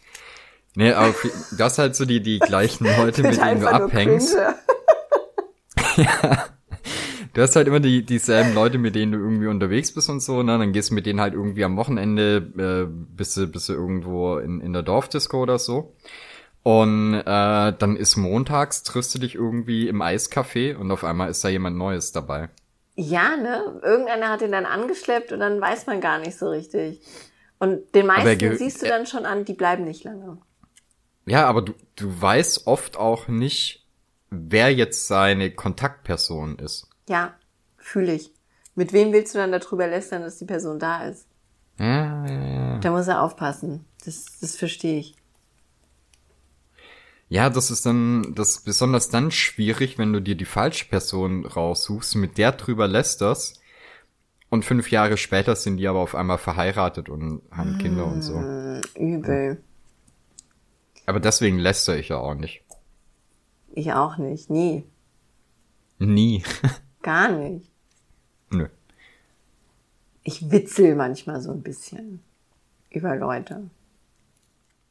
Nee, 0.75 0.91
aber 0.91 1.13
das 1.57 1.77
halt 1.77 1.95
so 1.95 2.05
die, 2.05 2.21
die 2.21 2.39
gleichen 2.39 2.85
Leute, 2.97 3.21
mit 3.23 3.37
denen 3.37 3.61
du 3.61 3.67
abhängst. 3.69 4.33
cringe. 4.35 4.55
Du 7.33 7.41
hast 7.41 7.55
halt 7.55 7.67
immer 7.67 7.79
die, 7.79 8.05
dieselben 8.05 8.53
Leute, 8.53 8.77
mit 8.77 8.93
denen 8.93 9.11
du 9.11 9.17
irgendwie 9.17 9.47
unterwegs 9.47 9.91
bist 9.91 10.07
und 10.09 10.21
so, 10.21 10.43
ne? 10.43 10.59
Dann 10.59 10.71
gehst 10.71 10.91
du 10.91 10.93
mit 10.93 11.07
denen 11.07 11.19
halt 11.19 11.33
irgendwie 11.33 11.63
am 11.63 11.77
Wochenende, 11.77 12.37
äh, 12.57 12.85
bist 12.87 13.35
du, 13.37 13.47
bist 13.47 13.69
du 13.69 13.73
irgendwo 13.73 14.37
in, 14.37 14.61
in 14.61 14.71
der 14.71 14.83
Dorfdisco 14.83 15.41
oder 15.41 15.57
so. 15.57 15.95
Und 16.61 17.15
äh, 17.15 17.23
dann 17.25 17.97
ist 17.97 18.17
montags, 18.17 18.83
triffst 18.83 19.15
du 19.15 19.19
dich 19.19 19.33
irgendwie 19.33 19.87
im 19.87 20.01
Eiscafé 20.03 20.75
und 20.75 20.91
auf 20.91 21.03
einmal 21.03 21.29
ist 21.31 21.43
da 21.43 21.49
jemand 21.49 21.75
Neues 21.75 22.11
dabei. 22.11 22.49
Ja, 22.95 23.35
ne? 23.35 23.81
Irgendeiner 23.81 24.29
hat 24.29 24.43
ihn 24.43 24.51
dann 24.51 24.67
angeschleppt 24.67 25.31
und 25.31 25.39
dann 25.39 25.59
weiß 25.59 25.87
man 25.87 26.01
gar 26.01 26.19
nicht 26.19 26.37
so 26.37 26.49
richtig. 26.49 27.01
Und 27.57 27.95
den 27.95 28.05
meisten 28.05 28.57
siehst 28.57 28.83
du 28.83 28.87
dann 28.87 29.07
schon 29.07 29.25
an, 29.25 29.43
die 29.43 29.53
bleiben 29.53 29.85
nicht 29.85 30.03
lange. 30.03 30.37
Ja, 31.25 31.47
aber 31.47 31.63
du, 31.63 31.73
du 31.95 32.21
weißt 32.21 32.67
oft 32.67 32.95
auch 32.95 33.27
nicht, 33.27 33.82
wer 34.33 34.73
jetzt 34.73 35.07
seine 35.07 35.51
Kontaktperson 35.51 36.57
ist. 36.57 36.89
Ja, 37.07 37.33
fühle 37.77 38.13
ich. 38.13 38.31
Mit 38.75 38.93
wem 38.93 39.13
willst 39.13 39.35
du 39.35 39.39
dann 39.39 39.51
darüber 39.51 39.87
lästern, 39.87 40.23
dass 40.23 40.39
die 40.39 40.45
Person 40.45 40.79
da 40.79 41.05
ist? 41.05 41.27
Ja, 41.79 42.25
ja, 42.25 42.43
ja. 42.43 42.79
Da 42.79 42.91
muss 42.91 43.07
er 43.07 43.21
aufpassen. 43.21 43.85
Das, 44.05 44.25
das 44.41 44.55
verstehe 44.55 44.99
ich. 44.99 45.15
Ja, 47.29 47.49
das 47.49 47.71
ist 47.71 47.85
dann, 47.85 48.33
das 48.35 48.57
ist 48.57 48.65
besonders 48.65 49.09
dann 49.09 49.31
schwierig, 49.31 49.97
wenn 49.97 50.13
du 50.13 50.21
dir 50.21 50.35
die 50.35 50.45
falsche 50.45 50.85
Person 50.85 51.45
raussuchst, 51.45 52.15
mit 52.15 52.37
der 52.37 52.51
drüber 52.51 52.87
lästerst 52.87 53.59
und 54.49 54.65
fünf 54.65 54.91
Jahre 54.91 55.17
später 55.17 55.55
sind 55.55 55.77
die 55.77 55.87
aber 55.87 55.99
auf 55.99 56.13
einmal 56.13 56.37
verheiratet 56.37 57.09
und 57.09 57.41
haben 57.49 57.79
Kinder 57.79 58.05
und 58.05 58.21
so. 58.21 58.35
Übel. 58.99 59.63
Aber 61.07 61.19
deswegen 61.19 61.57
läster 61.57 61.97
ich 61.97 62.09
ja 62.09 62.17
auch 62.17 62.35
nicht. 62.35 62.61
Ich 63.75 63.91
auch 63.91 64.17
nicht. 64.17 64.49
Nie. 64.49 64.87
Nie. 65.99 66.43
Gar 67.01 67.29
nicht. 67.31 67.69
Nö. 68.51 68.67
Ich 70.23 70.51
witzel 70.51 70.95
manchmal 70.95 71.41
so 71.41 71.51
ein 71.51 71.63
bisschen. 71.63 72.23
über 72.91 73.15
Leute. 73.15 73.69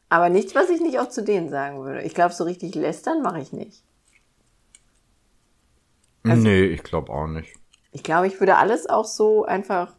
Aber 0.09 0.28
nichts, 0.28 0.55
was 0.55 0.68
ich 0.68 0.80
nicht 0.80 0.99
auch 0.99 1.09
zu 1.09 1.22
denen 1.22 1.49
sagen 1.49 1.83
würde. 1.85 2.03
Ich 2.03 2.14
glaube, 2.14 2.35
so 2.35 2.45
richtig 2.45 2.74
lästern 2.74 3.22
mache 3.22 3.41
ich 3.41 3.53
nicht. 3.53 3.83
Also, 6.24 6.43
nee, 6.43 6.64
ich 6.64 6.83
glaube 6.83 7.12
auch 7.12 7.26
nicht. 7.26 7.55
Ich 7.93 8.03
glaube, 8.03 8.26
ich 8.26 8.39
würde 8.39 8.57
alles 8.57 8.89
auch 8.89 9.07
so 9.07 9.45
einfach 9.45 9.95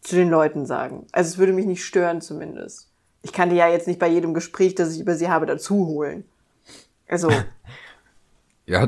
zu 0.00 0.16
den 0.16 0.30
Leuten 0.30 0.64
sagen. 0.64 1.06
Also 1.12 1.30
es 1.30 1.38
würde 1.38 1.52
mich 1.52 1.66
nicht 1.66 1.84
stören 1.84 2.20
zumindest. 2.20 2.89
Ich 3.22 3.32
kann 3.32 3.50
die 3.50 3.56
ja 3.56 3.68
jetzt 3.68 3.86
nicht 3.86 3.98
bei 3.98 4.08
jedem 4.08 4.34
Gespräch, 4.34 4.74
das 4.74 4.94
ich 4.94 5.00
über 5.00 5.14
sie 5.14 5.28
habe, 5.28 5.46
dazu 5.46 5.86
holen. 5.86 6.24
Also. 7.06 7.30
ja, 8.66 8.86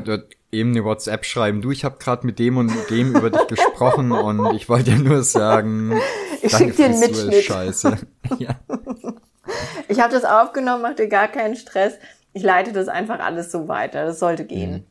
eben 0.53 0.71
eine 0.71 0.85
WhatsApp 0.85 1.25
schreiben. 1.25 1.61
Du, 1.61 1.71
ich 1.71 1.83
habe 1.83 1.97
gerade 1.97 2.25
mit 2.25 2.39
dem 2.39 2.57
und 2.57 2.71
dem 2.89 3.15
über 3.15 3.29
dich 3.29 3.47
gesprochen 3.47 4.11
und 4.11 4.55
ich 4.55 4.69
wollte 4.69 4.91
dir 4.91 4.97
nur 4.99 5.23
sagen, 5.23 5.99
ich 6.41 6.55
schick 6.55 6.75
dir 6.75 6.85
einen 6.85 6.99
Mitschnitt. 6.99 7.43
Scheiße. 7.43 7.97
ja. 8.39 8.55
Ich 9.87 9.99
habe 9.99 10.13
das 10.13 10.23
aufgenommen, 10.23 10.83
mach 10.83 10.95
dir 10.95 11.07
gar 11.07 11.27
keinen 11.27 11.55
Stress. 11.55 11.95
Ich 12.31 12.43
leite 12.43 12.71
das 12.71 12.87
einfach 12.87 13.19
alles 13.19 13.51
so 13.51 13.67
weiter. 13.67 14.05
Das 14.05 14.19
sollte 14.19 14.45
gehen. 14.45 14.71
Mhm. 14.71 14.83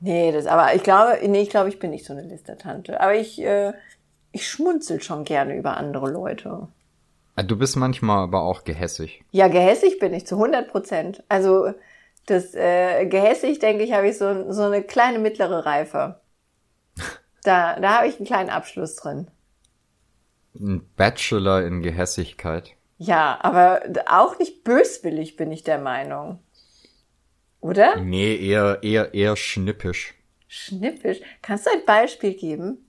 Nee, 0.00 0.30
das, 0.30 0.46
aber 0.46 0.74
ich 0.74 0.82
glaube, 0.82 1.18
nee, 1.26 1.40
ich 1.40 1.50
glaube, 1.50 1.68
ich 1.68 1.78
bin 1.78 1.90
nicht 1.90 2.04
so 2.04 2.12
eine 2.12 2.22
Listertante. 2.22 3.00
Aber 3.00 3.14
ich, 3.14 3.40
äh, 3.40 3.72
ich 4.30 4.46
schmunzel 4.48 5.02
schon 5.02 5.24
gerne 5.24 5.56
über 5.56 5.76
andere 5.76 6.10
Leute. 6.10 6.68
Du 7.42 7.56
bist 7.56 7.76
manchmal 7.76 8.24
aber 8.24 8.42
auch 8.42 8.64
gehässig. 8.64 9.22
Ja, 9.30 9.48
gehässig 9.48 9.98
bin 9.98 10.14
ich 10.14 10.26
zu 10.26 10.36
100 10.36 10.68
Prozent. 10.68 11.22
Also 11.28 11.72
das 12.26 12.54
äh, 12.54 13.06
gehässig, 13.06 13.58
denke 13.58 13.84
ich, 13.84 13.92
habe 13.92 14.08
ich 14.08 14.18
so, 14.18 14.50
so 14.52 14.62
eine 14.62 14.82
kleine 14.82 15.18
mittlere 15.18 15.66
Reife. 15.66 16.20
Da, 17.42 17.78
da 17.78 17.98
habe 17.98 18.08
ich 18.08 18.16
einen 18.16 18.26
kleinen 18.26 18.50
Abschluss 18.50 18.96
drin. 18.96 19.28
Ein 20.58 20.84
Bachelor 20.96 21.64
in 21.64 21.80
Gehässigkeit. 21.80 22.72
Ja, 22.98 23.38
aber 23.40 23.82
auch 24.08 24.40
nicht 24.40 24.64
böswillig 24.64 25.36
bin 25.36 25.52
ich 25.52 25.62
der 25.62 25.78
Meinung. 25.78 26.40
Oder? 27.60 28.00
Nee, 28.00 28.34
eher, 28.34 28.82
eher, 28.82 29.14
eher 29.14 29.36
schnippisch. 29.36 30.14
Schnippisch? 30.48 31.20
Kannst 31.40 31.66
du 31.66 31.70
ein 31.70 31.84
Beispiel 31.84 32.34
geben? 32.34 32.85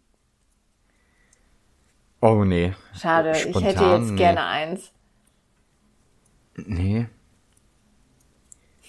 Oh 2.21 2.43
nee. 2.43 2.73
Schade, 2.99 3.35
Spontan, 3.35 3.61
ich 3.61 3.67
hätte 3.67 3.83
jetzt 3.85 4.11
nee. 4.11 4.17
gerne 4.17 4.45
eins. 4.45 4.91
Nee. 6.55 7.07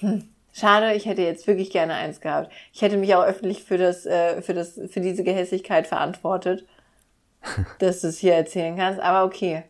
Hm. 0.01 0.29
Schade, 0.53 0.95
ich 0.95 1.07
hätte 1.07 1.23
jetzt 1.23 1.47
wirklich 1.47 1.71
gerne 1.71 1.95
eins 1.95 2.21
gehabt. 2.21 2.51
Ich 2.73 2.83
hätte 2.83 2.97
mich 2.97 3.15
auch 3.15 3.25
öffentlich 3.25 3.63
für 3.63 3.79
das, 3.79 4.07
äh, 4.07 4.43
für 4.43 4.55
das, 4.55 4.81
für 4.89 5.01
diese 5.01 5.23
Gehässigkeit 5.23 5.87
verantwortet, 5.87 6.67
dass 7.79 8.01
du 8.01 8.09
es 8.09 8.19
hier 8.19 8.35
erzählen 8.35 8.77
kannst. 8.77 9.01
Aber 9.01 9.25
okay. 9.25 9.65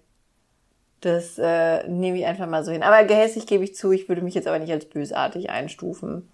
Das 1.00 1.38
äh, 1.38 1.86
nehme 1.88 2.18
ich 2.18 2.26
einfach 2.26 2.48
mal 2.48 2.64
so 2.64 2.72
hin. 2.72 2.82
Aber 2.82 3.04
gehässig 3.04 3.46
gebe 3.46 3.64
ich 3.64 3.76
zu, 3.76 3.92
ich 3.92 4.09
würde 4.09 4.22
mich 4.22 4.34
jetzt 4.34 4.48
aber 4.48 4.59
nicht 4.59 4.72
als 4.72 4.86
bösartig 4.86 5.50
einstufen. 5.50 6.28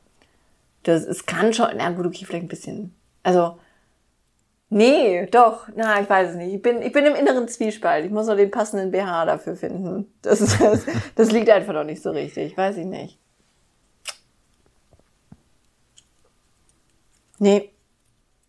Das, 0.84 1.04
es 1.04 1.26
kann 1.26 1.52
schon, 1.52 1.68
na 1.76 1.90
gut, 1.90 2.06
okay, 2.06 2.24
vielleicht 2.24 2.44
ein 2.44 2.48
bisschen. 2.48 2.94
Also, 3.22 3.58
nee, 4.74 5.26
doch, 5.26 5.68
na, 5.74 6.00
ich 6.00 6.10
weiß 6.10 6.30
es 6.30 6.36
nicht. 6.36 6.54
Ich 6.54 6.62
bin, 6.62 6.82
ich 6.82 6.92
bin 6.92 7.06
im 7.06 7.14
inneren 7.14 7.48
Zwiespalt. 7.48 8.04
Ich 8.04 8.10
muss 8.10 8.26
noch 8.26 8.36
den 8.36 8.50
passenden 8.50 8.90
BH 8.90 9.24
dafür 9.24 9.56
finden. 9.56 10.12
Das, 10.22 10.40
das, 10.58 10.84
das 11.14 11.32
liegt 11.32 11.48
einfach 11.48 11.72
noch 11.72 11.84
nicht 11.84 12.02
so 12.02 12.10
richtig. 12.10 12.56
Weiß 12.56 12.76
ich 12.76 12.86
nicht. 12.86 13.18
Nee. 17.38 17.70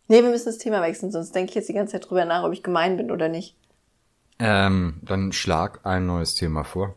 Nee, 0.08 0.22
wir 0.22 0.30
müssen 0.30 0.46
das 0.46 0.58
Thema 0.58 0.82
wechseln, 0.82 1.12
sonst 1.12 1.34
denke 1.34 1.50
ich 1.50 1.56
jetzt 1.56 1.70
die 1.70 1.74
ganze 1.74 1.94
Zeit 1.94 2.10
drüber 2.10 2.26
nach, 2.26 2.44
ob 2.44 2.54
ich 2.54 2.62
gemein 2.62 2.98
bin 2.98 3.12
oder 3.12 3.28
nicht. 3.28 3.56
Ähm, 4.38 5.02
dann 5.04 5.32
schlag 5.32 5.86
ein 5.86 6.06
neues 6.06 6.36
Thema 6.36 6.64
vor. 6.64 6.96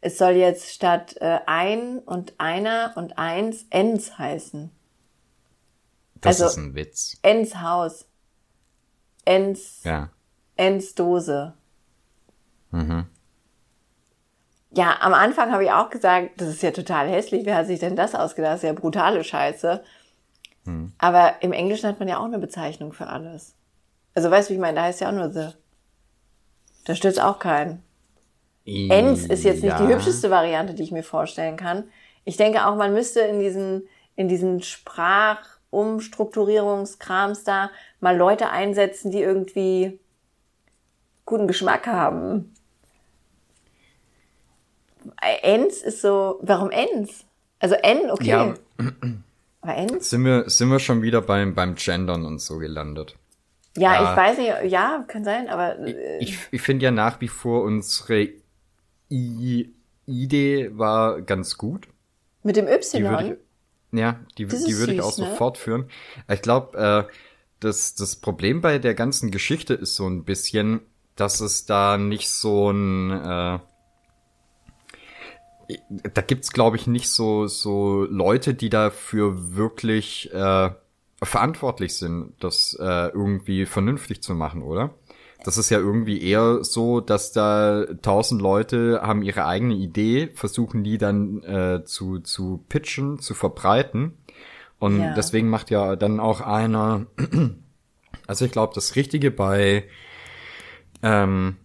Es 0.00 0.18
soll 0.18 0.32
jetzt 0.32 0.68
statt 0.70 1.16
äh, 1.20 1.38
ein 1.46 2.00
und 2.00 2.34
einer 2.38 2.92
und 2.96 3.18
eins 3.18 3.66
Ens 3.70 4.18
heißen. 4.18 4.70
Das 6.20 6.40
also, 6.40 6.46
ist 6.46 6.56
ein 6.56 6.74
Witz. 6.74 7.18
Ens 7.22 7.56
Haus. 7.60 8.06
Ens. 9.24 9.82
Ja. 9.84 10.10
Ens 10.56 10.94
Dose. 10.94 11.54
Mhm. 12.70 13.06
Ja, 14.74 14.96
am 15.00 15.12
Anfang 15.12 15.52
habe 15.52 15.64
ich 15.64 15.70
auch 15.70 15.90
gesagt, 15.90 16.40
das 16.40 16.48
ist 16.48 16.62
ja 16.62 16.70
total 16.70 17.08
hässlich. 17.08 17.44
Wer 17.44 17.56
hat 17.56 17.66
sich 17.66 17.80
denn 17.80 17.94
das 17.94 18.14
ausgedacht? 18.14 18.54
Das 18.54 18.62
ist 18.62 18.68
ja 18.68 18.72
brutale 18.72 19.22
Scheiße. 19.22 19.82
Mhm. 20.64 20.92
Aber 20.98 21.34
im 21.40 21.52
Englischen 21.52 21.88
hat 21.88 21.98
man 21.98 22.08
ja 22.08 22.18
auch 22.18 22.24
eine 22.24 22.38
Bezeichnung 22.38 22.92
für 22.92 23.06
alles. 23.06 23.54
Also 24.14 24.30
weißt 24.30 24.48
du, 24.48 24.52
wie 24.52 24.56
ich 24.56 24.60
meine? 24.60 24.76
Da 24.76 24.84
heißt 24.84 25.00
ja 25.00 25.08
auch 25.08 25.14
nur 25.14 25.30
the. 25.30 25.48
Da 26.84 26.94
stürzt 26.94 27.20
auch 27.20 27.38
keinen. 27.38 27.82
Ens 28.64 29.26
ist 29.26 29.44
jetzt 29.44 29.62
nicht 29.62 29.78
ja. 29.78 29.84
die 29.84 29.92
hübscheste 29.92 30.30
Variante, 30.30 30.74
die 30.74 30.84
ich 30.84 30.92
mir 30.92 31.02
vorstellen 31.02 31.56
kann. 31.56 31.84
Ich 32.24 32.36
denke 32.36 32.66
auch, 32.66 32.76
man 32.76 32.92
müsste 32.92 33.20
in 33.20 33.40
diesen, 33.40 33.88
in 34.14 34.28
diesen 34.28 34.62
Sprachumstrukturierungskrams 35.72 37.44
da 37.44 37.70
mal 38.00 38.16
Leute 38.16 38.50
einsetzen, 38.50 39.10
die 39.10 39.20
irgendwie 39.20 39.98
guten 41.24 41.46
Geschmack 41.46 41.86
haben. 41.86 42.54
Ens 45.42 45.82
ist 45.82 46.00
so, 46.00 46.38
warum 46.42 46.70
Ens? 46.70 47.24
Also 47.58 47.74
N, 47.76 48.10
okay. 48.10 48.26
Ja. 48.26 48.54
Aber 49.62 49.74
Ens? 49.74 50.10
Sind 50.10 50.24
wir, 50.24 50.48
sind 50.48 50.68
wir 50.68 50.78
schon 50.78 51.02
wieder 51.02 51.22
beim, 51.22 51.54
beim 51.54 51.74
Gendern 51.74 52.24
und 52.24 52.40
so 52.40 52.58
gelandet. 52.58 53.16
Ja, 53.76 53.94
ja, 53.94 54.10
ich 54.10 54.16
weiß 54.16 54.38
nicht, 54.38 54.72
ja, 54.72 55.04
kann 55.08 55.24
sein, 55.24 55.48
aber. 55.48 55.78
Äh, 55.78 56.18
ich, 56.18 56.38
ich 56.50 56.60
finde 56.60 56.84
ja 56.84 56.90
nach 56.90 57.20
wie 57.22 57.28
vor 57.28 57.62
unsere 57.62 58.28
I 59.10 59.72
Idee 60.04 60.70
war 60.76 61.22
ganz 61.22 61.56
gut. 61.56 61.88
Mit 62.42 62.56
dem 62.56 62.68
Y? 62.68 63.36
Ja, 63.92 64.20
die, 64.38 64.46
die 64.46 64.78
würde 64.78 64.94
ich 64.94 65.02
auch 65.02 65.12
so 65.12 65.24
ne? 65.24 65.34
fortführen. 65.36 65.88
Ich 66.28 66.40
glaube, 66.40 67.08
äh, 67.08 67.12
das, 67.60 67.94
das 67.94 68.16
Problem 68.16 68.60
bei 68.60 68.78
der 68.78 68.94
ganzen 68.94 69.30
Geschichte 69.30 69.74
ist 69.74 69.94
so 69.94 70.06
ein 70.06 70.24
bisschen, 70.24 70.80
dass 71.14 71.40
es 71.40 71.66
da 71.66 71.98
nicht 71.98 72.30
so 72.30 72.70
ein 72.70 73.10
äh, 73.10 73.58
da 76.14 76.20
gibt's 76.22 76.52
glaube 76.52 76.76
ich 76.76 76.86
nicht 76.86 77.08
so 77.08 77.46
so 77.46 78.06
Leute, 78.10 78.54
die 78.54 78.68
dafür 78.68 79.54
wirklich 79.54 80.32
äh, 80.32 80.70
verantwortlich 81.22 81.94
sind, 81.94 82.34
das 82.40 82.76
äh, 82.80 83.08
irgendwie 83.08 83.66
vernünftig 83.66 84.22
zu 84.22 84.34
machen, 84.34 84.62
oder? 84.62 84.90
Das 85.44 85.58
ist 85.58 85.70
ja 85.70 85.78
irgendwie 85.78 86.22
eher 86.22 86.62
so, 86.62 87.00
dass 87.00 87.32
da 87.32 87.84
tausend 88.00 88.40
Leute 88.40 89.00
haben 89.02 89.22
ihre 89.22 89.44
eigene 89.44 89.74
Idee, 89.74 90.28
versuchen 90.34 90.84
die 90.84 90.98
dann 90.98 91.42
äh, 91.42 91.84
zu, 91.84 92.20
zu 92.20 92.64
pitchen, 92.68 93.18
zu 93.18 93.34
verbreiten. 93.34 94.16
Und 94.78 95.00
ja. 95.00 95.14
deswegen 95.14 95.48
macht 95.48 95.70
ja 95.70 95.96
dann 95.96 96.20
auch 96.20 96.40
einer, 96.40 97.06
also 98.26 98.44
ich 98.44 98.52
glaube, 98.52 98.72
das 98.74 98.94
Richtige 98.94 99.30
bei, 99.30 99.84
ähm, 101.02 101.56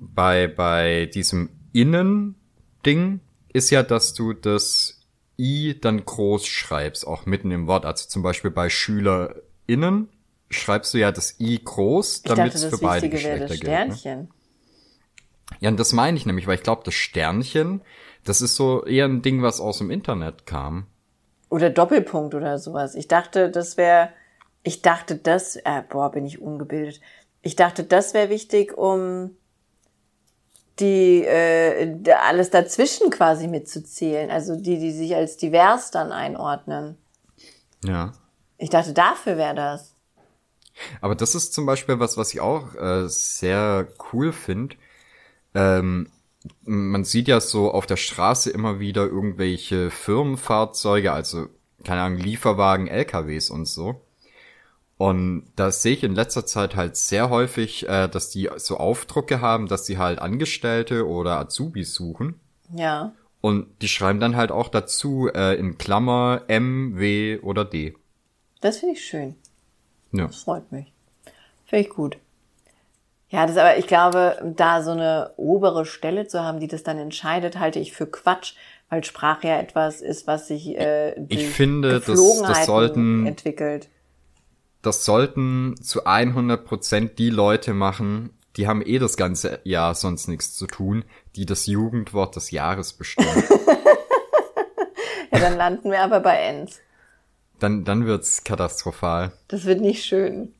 bei, 0.00 0.48
bei 0.48 1.06
diesem 1.06 1.50
Innen-Ding 1.72 3.20
ist 3.52 3.70
ja, 3.70 3.82
dass 3.82 4.14
du 4.14 4.32
das 4.32 5.00
I 5.38 5.78
dann 5.80 6.04
groß 6.04 6.46
schreibst, 6.46 7.06
auch 7.06 7.26
mitten 7.26 7.50
im 7.50 7.66
Wort. 7.66 7.86
Also 7.86 8.08
zum 8.08 8.22
Beispiel 8.22 8.50
bei 8.50 8.68
SchülerInnen 8.68 10.08
schreibst 10.52 10.94
du 10.94 10.98
ja 10.98 11.12
das 11.12 11.38
I 11.40 11.60
groß, 11.62 12.22
damit 12.22 12.54
es 12.54 12.64
für 12.64 12.78
beide 12.78 13.08
Geschlechter 13.08 13.56
gilt. 13.56 14.04
Ne? 14.04 14.28
Ja, 15.60 15.70
und 15.70 15.78
das 15.78 15.92
meine 15.92 16.16
ich 16.16 16.26
nämlich, 16.26 16.46
weil 16.46 16.56
ich 16.56 16.62
glaube, 16.62 16.82
das 16.84 16.94
Sternchen, 16.94 17.82
das 18.24 18.40
ist 18.40 18.56
so 18.56 18.84
eher 18.84 19.06
ein 19.06 19.22
Ding, 19.22 19.42
was 19.42 19.60
aus 19.60 19.78
dem 19.78 19.90
Internet 19.90 20.46
kam. 20.46 20.86
Oder 21.48 21.70
Doppelpunkt 21.70 22.34
oder 22.34 22.58
sowas. 22.58 22.94
Ich 22.94 23.08
dachte, 23.08 23.50
das 23.50 23.76
wäre, 23.76 24.10
ich 24.62 24.82
dachte, 24.82 25.16
das, 25.16 25.56
äh, 25.56 25.82
boah, 25.88 26.10
bin 26.10 26.24
ich 26.24 26.40
ungebildet. 26.40 27.00
Ich 27.42 27.56
dachte, 27.56 27.84
das 27.84 28.14
wäre 28.14 28.30
wichtig, 28.30 28.76
um 28.78 29.36
die 30.78 31.24
äh, 31.24 32.00
alles 32.12 32.50
dazwischen 32.50 33.10
quasi 33.10 33.48
mitzuzählen, 33.48 34.30
also 34.30 34.56
die, 34.56 34.78
die 34.78 34.92
sich 34.92 35.14
als 35.14 35.36
divers 35.36 35.90
dann 35.90 36.12
einordnen. 36.12 36.96
Ja. 37.84 38.12
Ich 38.56 38.70
dachte, 38.70 38.92
dafür 38.92 39.36
wäre 39.36 39.54
das. 39.54 39.91
Aber 41.00 41.14
das 41.14 41.34
ist 41.34 41.52
zum 41.52 41.66
Beispiel 41.66 41.98
was, 41.98 42.16
was 42.16 42.32
ich 42.32 42.40
auch 42.40 42.74
äh, 42.74 43.08
sehr 43.08 43.88
cool 44.12 44.32
finde. 44.32 44.76
Ähm, 45.54 46.08
man 46.64 47.04
sieht 47.04 47.28
ja 47.28 47.40
so 47.40 47.70
auf 47.70 47.86
der 47.86 47.96
Straße 47.96 48.50
immer 48.50 48.80
wieder 48.80 49.06
irgendwelche 49.06 49.90
Firmenfahrzeuge, 49.90 51.12
also 51.12 51.46
keine 51.84 52.02
Ahnung, 52.02 52.18
Lieferwagen, 52.18 52.88
LKWs 52.88 53.50
und 53.50 53.66
so. 53.66 54.00
Und 54.98 55.50
da 55.56 55.72
sehe 55.72 55.94
ich 55.94 56.04
in 56.04 56.14
letzter 56.14 56.46
Zeit 56.46 56.76
halt 56.76 56.96
sehr 56.96 57.28
häufig, 57.28 57.88
äh, 57.88 58.08
dass 58.08 58.30
die 58.30 58.48
so 58.56 58.76
Aufdrucke 58.76 59.40
haben, 59.40 59.66
dass 59.66 59.84
sie 59.86 59.98
halt 59.98 60.20
Angestellte 60.20 61.08
oder 61.08 61.38
Azubis 61.38 61.94
suchen. 61.94 62.38
Ja. 62.72 63.12
Und 63.40 63.66
die 63.82 63.88
schreiben 63.88 64.20
dann 64.20 64.36
halt 64.36 64.52
auch 64.52 64.68
dazu 64.68 65.28
äh, 65.34 65.58
in 65.58 65.76
Klammer 65.76 66.42
M, 66.46 66.96
W 66.98 67.40
oder 67.40 67.64
D. 67.64 67.96
Das 68.60 68.78
finde 68.78 68.94
ich 68.94 69.04
schön. 69.04 69.34
Ja. 70.12 70.26
Das 70.26 70.42
freut 70.42 70.70
mich. 70.72 70.92
Finde 71.64 71.84
ich 71.84 71.90
gut. 71.90 72.18
Ja, 73.32 73.46
das 73.46 73.56
aber, 73.56 73.78
ich 73.78 73.86
glaube, 73.86 74.52
da 74.56 74.82
so 74.82 74.90
eine 74.90 75.32
obere 75.38 75.86
Stelle 75.86 76.26
zu 76.26 76.42
haben, 76.42 76.60
die 76.60 76.68
das 76.68 76.82
dann 76.82 76.98
entscheidet, 76.98 77.58
halte 77.58 77.78
ich 77.78 77.92
für 77.92 78.06
Quatsch, 78.06 78.54
weil 78.90 79.02
Sprache 79.04 79.48
ja 79.48 79.58
etwas 79.58 80.02
ist, 80.02 80.26
was 80.26 80.48
sich 80.48 80.76
äh, 80.76 81.18
ich 81.28 81.48
finde, 81.48 82.00
das, 82.00 82.04
das 82.04 82.66
sollten 82.66 83.26
entwickelt. 83.26 83.88
Das 84.82 85.06
sollten 85.06 85.76
zu 85.80 86.04
100 86.04 86.62
Prozent 86.64 87.18
die 87.18 87.30
Leute 87.30 87.72
machen, 87.72 88.36
die 88.56 88.68
haben 88.68 88.82
eh 88.84 88.98
das 88.98 89.16
ganze 89.16 89.60
Jahr 89.64 89.94
sonst 89.94 90.28
nichts 90.28 90.54
zu 90.54 90.66
tun, 90.66 91.04
die 91.36 91.46
das 91.46 91.66
Jugendwort 91.66 92.36
des 92.36 92.50
Jahres 92.50 92.92
bestimmen. 92.92 93.44
ja, 95.32 95.38
dann 95.38 95.56
landen 95.56 95.90
wir 95.90 96.02
aber 96.02 96.20
bei 96.20 96.36
Ens. 96.36 96.80
Dann, 97.62 97.84
dann 97.84 98.06
wird's 98.06 98.42
katastrophal. 98.42 99.30
Das 99.46 99.66
wird 99.66 99.80
nicht 99.80 100.04
schön. 100.04 100.52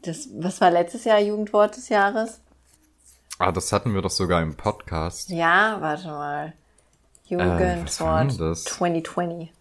Das, 0.00 0.26
was 0.32 0.58
war 0.62 0.70
letztes 0.70 1.04
Jahr 1.04 1.20
Jugendwort 1.20 1.76
des 1.76 1.90
Jahres? 1.90 2.40
Ah, 3.38 3.52
das 3.52 3.72
hatten 3.72 3.92
wir 3.92 4.00
doch 4.00 4.10
sogar 4.10 4.40
im 4.40 4.56
Podcast. 4.56 5.28
Ja, 5.28 5.76
warte 5.82 6.06
mal. 6.06 6.54
Jugendwort 7.26 7.60
äh, 7.60 7.84
2020. 7.84 9.52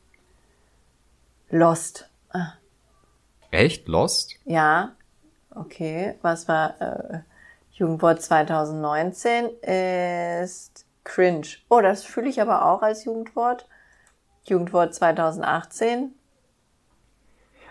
Lost. 1.50 2.10
Ah. 2.30 2.54
Echt? 3.52 3.90
Lost? 3.90 4.36
Ja. 4.46 4.96
Okay. 5.54 6.16
Was 6.22 6.48
war 6.48 6.80
äh, 6.82 7.20
Jugendwort 7.74 8.22
2019? 8.22 9.50
Ist 10.42 10.86
cringe. 11.04 11.48
Oh, 11.68 11.82
das 11.82 12.06
fühle 12.06 12.30
ich 12.30 12.40
aber 12.40 12.66
auch 12.66 12.82
als 12.84 13.04
Jugendwort. 13.04 13.68
Jugendwort 14.46 14.96
2018. 14.96 16.14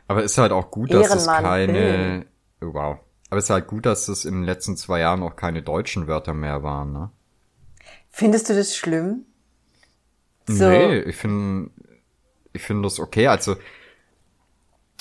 Aber 0.08 0.22
ist 0.22 0.38
halt 0.38 0.52
auch 0.52 0.70
gut, 0.70 0.92
dass 0.92 1.14
es 1.14 1.26
keine. 1.26 2.26
Oh, 2.60 2.74
wow. 2.74 2.98
Aber 3.30 3.38
ist 3.38 3.50
halt 3.50 3.66
gut, 3.66 3.86
dass 3.86 4.08
es 4.08 4.24
in 4.24 4.34
den 4.34 4.44
letzten 4.44 4.76
zwei 4.76 5.00
Jahren 5.00 5.22
auch 5.22 5.36
keine 5.36 5.62
deutschen 5.62 6.06
Wörter 6.06 6.34
mehr 6.34 6.62
waren, 6.62 6.92
ne? 6.92 7.10
Findest 8.10 8.50
du 8.50 8.54
das 8.54 8.76
schlimm? 8.76 9.24
So. 10.46 10.68
Nee, 10.68 10.98
ich 11.00 11.16
finde, 11.16 11.70
ich 12.52 12.62
finde 12.62 12.82
das 12.82 13.00
okay. 13.00 13.28
Also, 13.28 13.56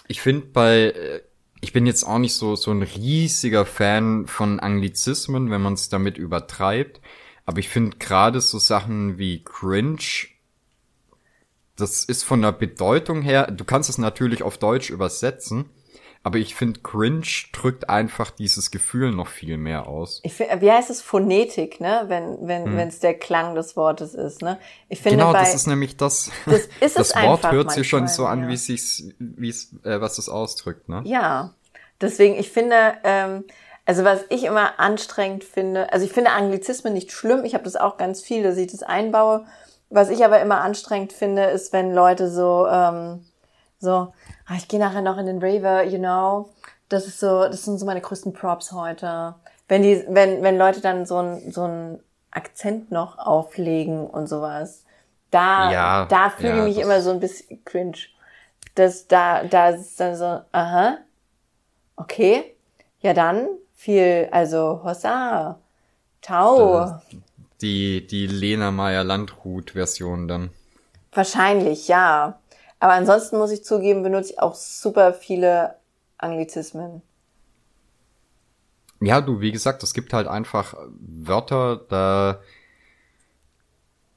ich 0.08 0.22
finde 0.22 0.48
bei, 0.48 0.92
äh, 0.92 1.22
ich 1.60 1.74
bin 1.74 1.86
jetzt 1.86 2.04
auch 2.04 2.20
nicht 2.20 2.36
so, 2.36 2.56
so 2.56 2.72
ein 2.72 2.84
riesiger 2.84 3.66
Fan 3.66 4.28
von 4.28 4.60
Anglizismen, 4.60 5.52
wenn 5.52 5.62
man 5.62 5.74
es 5.74 5.90
damit 5.90 6.18
übertreibt. 6.18 7.02
Aber 7.46 7.60
ich 7.60 7.70
finde 7.70 7.98
gerade 7.98 8.40
so 8.40 8.60
Sachen 8.60 9.18
wie 9.18 9.44
cringe, 9.44 10.28
das 11.82 12.06
ist 12.06 12.24
von 12.24 12.42
der 12.42 12.52
Bedeutung 12.52 13.22
her, 13.22 13.48
du 13.48 13.66
kannst 13.66 13.90
es 13.90 13.98
natürlich 13.98 14.44
auf 14.44 14.58
Deutsch 14.58 14.90
übersetzen, 14.90 15.70
aber 16.24 16.38
ich 16.38 16.54
finde, 16.54 16.82
cringe 16.82 17.26
drückt 17.52 17.90
einfach 17.90 18.30
dieses 18.30 18.70
Gefühl 18.70 19.12
noch 19.12 19.28
viel 19.28 19.58
mehr 19.58 19.88
aus. 19.88 20.22
Ich 20.24 20.34
find, 20.34 20.50
wie 20.62 20.72
heißt 20.72 20.92
es 20.92 21.02
Phonetik, 21.02 21.82
ne? 21.82 22.04
Wenn 22.08 22.38
wenn 22.48 22.66
hm. 22.66 22.78
wenn 22.78 22.88
es 22.90 23.00
der 23.00 23.16
Klang 23.16 23.56
des 23.56 23.76
Wortes 23.76 24.14
ist, 24.14 24.44
ne? 24.44 24.60
Ich 24.88 25.02
finde 25.02 25.18
genau, 25.18 25.34
bei, 25.34 25.40
das 25.40 25.56
ist 25.56 25.66
nämlich 25.66 25.98
das. 25.98 26.30
Das, 26.46 26.70
ist 26.80 27.00
das 27.00 27.16
Wort 27.16 27.52
hört 27.52 27.72
sich 27.72 27.90
schon 27.90 28.08
so 28.08 28.28
an, 28.28 28.44
ja. 28.44 28.50
wie 28.50 28.54
es 28.54 29.04
wie 29.18 29.50
es 29.50 29.74
äh, 29.84 30.00
was 30.00 30.20
es 30.20 30.30
ausdrückt, 30.30 30.90
ne? 30.90 31.02
Ja, 31.06 31.56
deswegen 32.00 32.36
ich 32.36 32.52
finde, 32.52 32.94
ähm, 33.04 33.46
also 33.86 34.04
was 34.04 34.22
ich 34.30 34.44
immer 34.44 34.80
anstrengend 34.80 35.44
finde, 35.44 35.92
also 35.92 36.06
ich 36.06 36.12
finde 36.12 36.32
Anglizismen 36.32 36.94
nicht 36.94 37.12
schlimm. 37.12 37.46
Ich 37.46 37.56
habe 37.56 37.64
das 37.64 37.76
auch 37.76 37.98
ganz 37.98 38.22
viel, 38.22 38.44
dass 38.44 38.58
ich 38.58 38.72
das 38.72 38.84
einbaue. 38.84 39.48
Was 39.92 40.10
ich 40.10 40.26
aber 40.26 40.42
immer 40.42 40.62
anstrengend 40.62 41.14
finde, 41.14 41.44
ist, 41.46 41.74
wenn 41.74 41.94
Leute 41.94 42.30
so 42.30 42.66
ähm, 42.68 43.26
so 43.80 44.14
ah, 44.46 44.56
ich 44.56 44.68
gehe 44.68 44.80
nachher 44.80 45.02
noch 45.02 45.18
in 45.18 45.26
den 45.26 45.44
Raver, 45.44 45.84
you 45.84 45.98
know. 45.98 46.50
Das 46.90 47.08
ist 47.08 47.20
so, 47.20 47.48
das 47.48 47.64
sind 47.64 47.78
so 47.78 47.86
meine 47.86 48.02
größten 48.02 48.34
Props 48.34 48.72
heute. 48.72 49.36
Wenn 49.68 49.82
die, 49.84 50.04
wenn, 50.10 50.44
wenn 50.44 50.58
Leute 50.58 50.82
dann 50.82 51.06
so 51.06 51.18
ein, 51.18 51.52
so 51.52 51.64
ein 51.64 52.00
Akzent 52.32 52.92
noch 52.92 53.18
auflegen 53.18 54.08
und 54.08 54.28
sowas. 54.28 54.84
Da, 55.32 55.72
ja, 55.72 56.06
da 56.06 56.30
fühle 56.30 56.58
ja, 56.58 56.66
ich 56.66 56.76
mich 56.76 56.84
immer 56.84 57.02
so 57.02 57.12
ein 57.12 57.20
bisschen 57.20 57.64
cringe. 57.64 57.98
Das, 58.76 59.08
da, 59.08 59.44
da 59.44 59.70
ist 59.70 60.00
dann 60.00 60.16
so, 60.16 60.42
aha, 60.52 60.98
okay, 61.96 62.56
ja 63.00 63.14
dann, 63.14 63.48
viel, 63.74 64.28
also 64.32 64.82
Hossa, 64.84 65.58
Tau. 66.22 67.02
Die, 67.62 68.06
die 68.08 68.28
Lena 68.28 68.72
Meyer 68.72 69.04
Landrut 69.04 69.72
Version 69.72 70.28
dann. 70.28 70.50
Wahrscheinlich, 71.14 71.88
ja. 71.88 72.40
Aber 72.80 72.94
ansonsten 72.94 73.38
muss 73.38 73.52
ich 73.52 73.64
zugeben, 73.64 74.02
benutze 74.02 74.34
ich 74.34 74.40
auch 74.40 74.56
super 74.56 75.14
viele 75.14 75.76
Anglizismen. 76.18 77.02
Ja, 79.00 79.22
du, 79.22 79.42
wie 79.42 79.52
gesagt, 79.52 79.84
es 79.84 79.94
gibt 79.94 80.14
halt 80.14 80.28
einfach 80.28 80.76
Wörter, 81.00 81.82
da, 81.90 82.40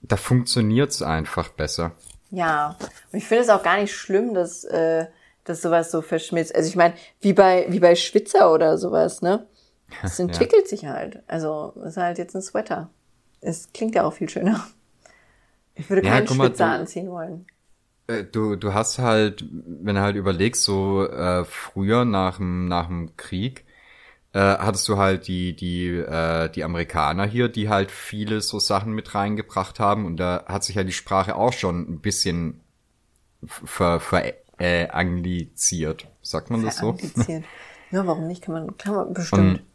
da 0.02 0.16
funktioniert's 0.16 1.02
einfach 1.02 1.48
besser. 1.48 1.92
Ja, 2.30 2.76
und 3.12 3.18
ich 3.18 3.26
finde 3.26 3.44
es 3.44 3.48
auch 3.48 3.62
gar 3.62 3.78
nicht 3.78 3.94
schlimm, 3.94 4.34
dass, 4.34 4.64
äh, 4.64 5.06
dass 5.44 5.62
sowas 5.62 5.90
so 5.90 6.02
verschmilzt. 6.02 6.54
Also 6.54 6.68
ich 6.68 6.76
meine, 6.76 6.94
wie 7.20 7.32
bei, 7.32 7.66
wie 7.68 7.80
bei 7.80 7.94
Schwitzer 7.94 8.52
oder 8.52 8.76
sowas, 8.76 9.22
ne? 9.22 9.46
Es 10.02 10.18
entwickelt 10.18 10.64
ja. 10.64 10.68
sich 10.68 10.86
halt. 10.86 11.22
Also, 11.26 11.72
es 11.82 11.92
ist 11.92 11.96
halt 11.96 12.18
jetzt 12.18 12.34
ein 12.34 12.42
Sweater. 12.42 12.90
Es 13.44 13.72
klingt 13.72 13.94
ja 13.94 14.04
auch 14.04 14.12
viel 14.12 14.28
schöner. 14.28 14.66
Ich 15.74 15.88
würde 15.90 16.02
keinen 16.02 16.26
ja, 16.26 16.34
Schwitzer 16.34 16.66
mal, 16.66 16.76
du, 16.76 16.80
anziehen 16.80 17.10
wollen. 17.10 17.46
Äh, 18.06 18.24
du, 18.24 18.56
du 18.56 18.74
hast 18.74 18.98
halt, 18.98 19.44
wenn 19.50 19.96
du 19.96 20.00
halt 20.00 20.16
überlegst, 20.16 20.62
so 20.62 21.06
äh, 21.06 21.44
früher 21.44 22.04
nach 22.04 22.36
dem 22.36 22.68
nach 22.68 22.86
dem 22.86 23.16
Krieg, 23.16 23.64
äh, 24.32 24.38
hattest 24.38 24.88
du 24.88 24.98
halt 24.98 25.26
die 25.26 25.54
die 25.56 25.88
äh, 25.88 26.48
die 26.48 26.64
Amerikaner 26.64 27.26
hier, 27.26 27.48
die 27.48 27.68
halt 27.68 27.90
viele 27.90 28.40
so 28.40 28.58
Sachen 28.58 28.92
mit 28.92 29.14
reingebracht 29.14 29.80
haben 29.80 30.06
und 30.06 30.16
da 30.16 30.44
hat 30.46 30.64
sich 30.64 30.76
ja 30.76 30.84
die 30.84 30.92
Sprache 30.92 31.34
auch 31.36 31.52
schon 31.52 31.80
ein 31.80 32.00
bisschen 32.00 32.60
ver, 33.44 34.00
ver 34.00 34.34
äh, 34.58 34.88
angliziert, 34.88 36.06
sagt 36.22 36.50
man 36.50 36.64
das 36.64 36.78
so? 36.78 36.96
Ja, 37.90 38.04
warum 38.08 38.26
nicht? 38.26 38.42
Kann 38.42 38.54
man, 38.54 38.76
kann 38.76 38.94
man 38.96 39.14
bestimmt. 39.14 39.60
Und 39.60 39.66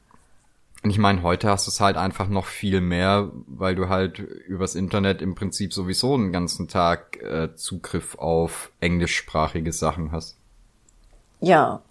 und 0.81 0.91
ich 0.91 0.97
meine, 0.97 1.23
heute 1.23 1.49
hast 1.49 1.67
du 1.67 1.71
es 1.71 1.81
halt 1.81 1.97
einfach 1.97 2.29
noch 2.29 2.45
viel 2.45 2.79
mehr, 2.79 3.31
weil 3.47 3.75
du 3.75 3.89
halt 3.89 4.19
übers 4.19 4.75
Internet 4.75 5.21
im 5.21 5.35
Prinzip 5.35 5.73
sowieso 5.73 6.13
einen 6.13 6.31
ganzen 6.31 6.69
Tag 6.69 7.21
äh, 7.21 7.53
Zugriff 7.55 8.17
auf 8.17 8.71
englischsprachige 8.79 9.73
Sachen 9.73 10.13
hast. 10.13 10.37
Ja. 11.41 11.81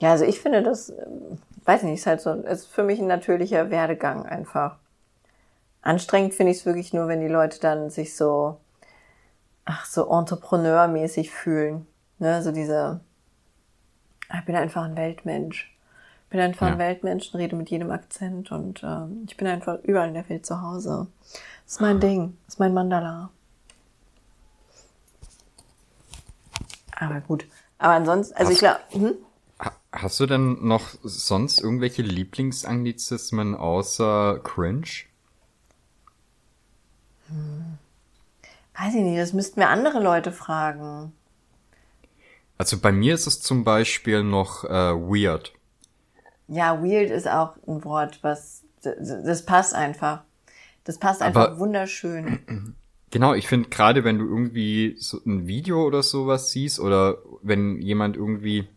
Ja, 0.00 0.10
also 0.10 0.26
ich 0.26 0.40
finde 0.40 0.62
das, 0.62 0.90
äh, 0.90 1.06
weiß 1.64 1.84
nicht, 1.84 2.00
ist 2.00 2.06
halt 2.06 2.20
so, 2.20 2.32
ist 2.32 2.66
für 2.66 2.82
mich 2.82 3.00
ein 3.00 3.06
natürlicher 3.06 3.70
Werdegang 3.70 4.26
einfach. 4.26 4.76
Anstrengend 5.80 6.34
finde 6.34 6.52
ich 6.52 6.58
es 6.58 6.66
wirklich 6.66 6.92
nur, 6.92 7.08
wenn 7.08 7.22
die 7.22 7.28
Leute 7.28 7.58
dann 7.58 7.88
sich 7.88 8.16
so, 8.16 8.58
ach, 9.64 9.86
so 9.86 10.10
entrepreneurmäßig 10.10 11.30
fühlen. 11.30 11.86
Ne, 12.18 12.42
so 12.42 12.52
diese, 12.52 13.00
ich 14.34 14.44
bin 14.44 14.56
einfach 14.56 14.84
ein 14.84 14.96
Weltmensch 14.98 15.74
bin 16.30 16.40
einfach 16.40 16.66
ja. 16.66 16.72
ein 16.72 16.78
Weltmensch, 16.78 17.34
rede 17.34 17.56
mit 17.56 17.70
jedem 17.70 17.90
Akzent 17.90 18.52
und 18.52 18.82
äh, 18.82 19.06
ich 19.26 19.36
bin 19.36 19.48
einfach 19.48 19.78
überall 19.82 20.08
in 20.08 20.14
der 20.14 20.28
Welt 20.28 20.46
zu 20.46 20.62
Hause. 20.62 21.08
Das 21.64 21.74
ist 21.74 21.80
mein 21.80 22.00
Ding, 22.00 22.36
das 22.46 22.54
ist 22.54 22.60
mein 22.60 22.72
Mandala. 22.72 23.30
Aber 26.96 27.20
gut. 27.20 27.46
Aber 27.78 27.94
ansonsten, 27.94 28.34
also 28.36 28.50
hast, 28.50 28.54
ich 28.54 28.58
glaube. 28.60 28.80
Hm? 28.90 29.14
Hast 29.92 30.20
du 30.20 30.26
denn 30.26 30.66
noch 30.66 30.90
sonst 31.02 31.60
irgendwelche 31.60 32.02
Lieblingsanglizismen 32.02 33.56
außer 33.56 34.38
cringe? 34.44 35.06
Hm. 37.26 37.78
Weiß 38.78 38.94
ich 38.94 39.02
nicht, 39.02 39.18
das 39.18 39.32
müssten 39.32 39.60
wir 39.60 39.68
andere 39.68 40.00
Leute 40.00 40.30
fragen. 40.30 41.12
Also 42.56 42.78
bei 42.78 42.92
mir 42.92 43.14
ist 43.14 43.26
es 43.26 43.40
zum 43.40 43.64
Beispiel 43.64 44.22
noch 44.22 44.64
äh, 44.64 44.68
weird. 44.68 45.52
Ja, 46.50 46.82
weird 46.82 47.10
ist 47.10 47.28
auch 47.28 47.56
ein 47.66 47.84
Wort, 47.84 48.18
was 48.22 48.64
das 48.82 49.46
passt 49.46 49.74
einfach. 49.74 50.22
Das 50.84 50.98
passt 50.98 51.22
einfach 51.22 51.48
Aber, 51.48 51.58
wunderschön. 51.58 52.74
Genau, 53.12 53.34
ich 53.34 53.48
finde 53.48 53.70
gerade, 53.70 54.04
wenn 54.04 54.20
du 54.20 54.24
irgendwie 54.24 54.94
so 55.00 55.18
ein 55.26 55.48
Video 55.48 55.84
oder 55.84 56.00
sowas 56.00 56.52
siehst 56.52 56.78
oder 56.78 57.18
wenn 57.42 57.82
jemand 57.82 58.16
irgendwie 58.16 58.68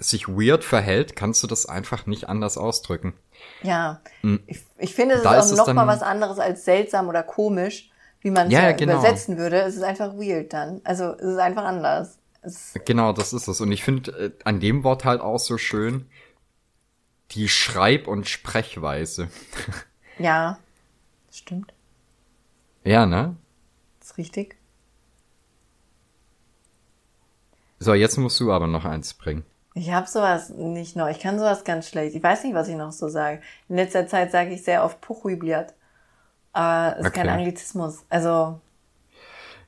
sich 0.00 0.26
weird 0.26 0.64
verhält, 0.64 1.14
kannst 1.14 1.44
du 1.44 1.46
das 1.46 1.66
einfach 1.66 2.06
nicht 2.06 2.28
anders 2.28 2.58
ausdrücken. 2.58 3.14
Ja, 3.62 4.00
mhm. 4.22 4.40
ich, 4.48 4.64
ich 4.78 4.96
finde, 4.96 5.14
es 5.14 5.22
da 5.22 5.38
ist 5.38 5.52
auch 5.60 5.68
noch 5.68 5.74
mal 5.74 5.86
was 5.86 6.02
anderes 6.02 6.40
als 6.40 6.64
seltsam 6.64 7.08
oder 7.08 7.22
komisch, 7.22 7.88
wie 8.20 8.32
man 8.32 8.48
es 8.48 8.52
ja, 8.52 8.72
genau. 8.72 8.94
übersetzen 8.94 9.38
würde. 9.38 9.60
Es 9.60 9.76
ist 9.76 9.84
einfach 9.84 10.14
weird 10.14 10.52
dann. 10.52 10.80
Also 10.82 11.12
es 11.12 11.34
ist 11.34 11.38
einfach 11.38 11.64
anders. 11.64 12.18
Es 12.42 12.74
genau, 12.84 13.12
das 13.12 13.32
ist 13.32 13.46
es. 13.46 13.60
Und 13.60 13.70
ich 13.70 13.84
finde 13.84 14.10
äh, 14.10 14.30
an 14.42 14.58
dem 14.58 14.82
Wort 14.82 15.04
halt 15.04 15.20
auch 15.20 15.38
so 15.38 15.56
schön, 15.56 16.06
die 17.34 17.48
Schreib- 17.48 18.08
und 18.08 18.28
Sprechweise. 18.28 19.28
Ja, 20.18 20.58
stimmt. 21.32 21.72
Ja, 22.84 23.06
ne? 23.06 23.34
Das 23.98 24.10
ist 24.10 24.18
richtig. 24.18 24.56
So, 27.78 27.94
jetzt 27.94 28.18
musst 28.18 28.38
du 28.38 28.52
aber 28.52 28.66
noch 28.66 28.84
eins 28.84 29.14
bringen. 29.14 29.44
Ich 29.74 29.90
habe 29.90 30.06
sowas 30.06 30.50
nicht 30.50 30.94
noch. 30.96 31.08
Ich 31.08 31.18
kann 31.18 31.38
sowas 31.38 31.64
ganz 31.64 31.88
schlecht. 31.88 32.14
Ich 32.14 32.22
weiß 32.22 32.44
nicht, 32.44 32.54
was 32.54 32.68
ich 32.68 32.76
noch 32.76 32.92
so 32.92 33.08
sage. 33.08 33.40
In 33.70 33.76
letzter 33.76 34.06
Zeit 34.06 34.30
sage 34.30 34.50
ich 34.50 34.62
sehr 34.62 34.84
oft 34.84 35.00
Puchuibliat. 35.00 35.74
Aber 36.52 36.98
es 36.98 37.06
ist 37.06 37.14
kein 37.14 37.26
Okay. 37.28 37.38
Anglizismus. 37.38 38.04
Also 38.10 38.60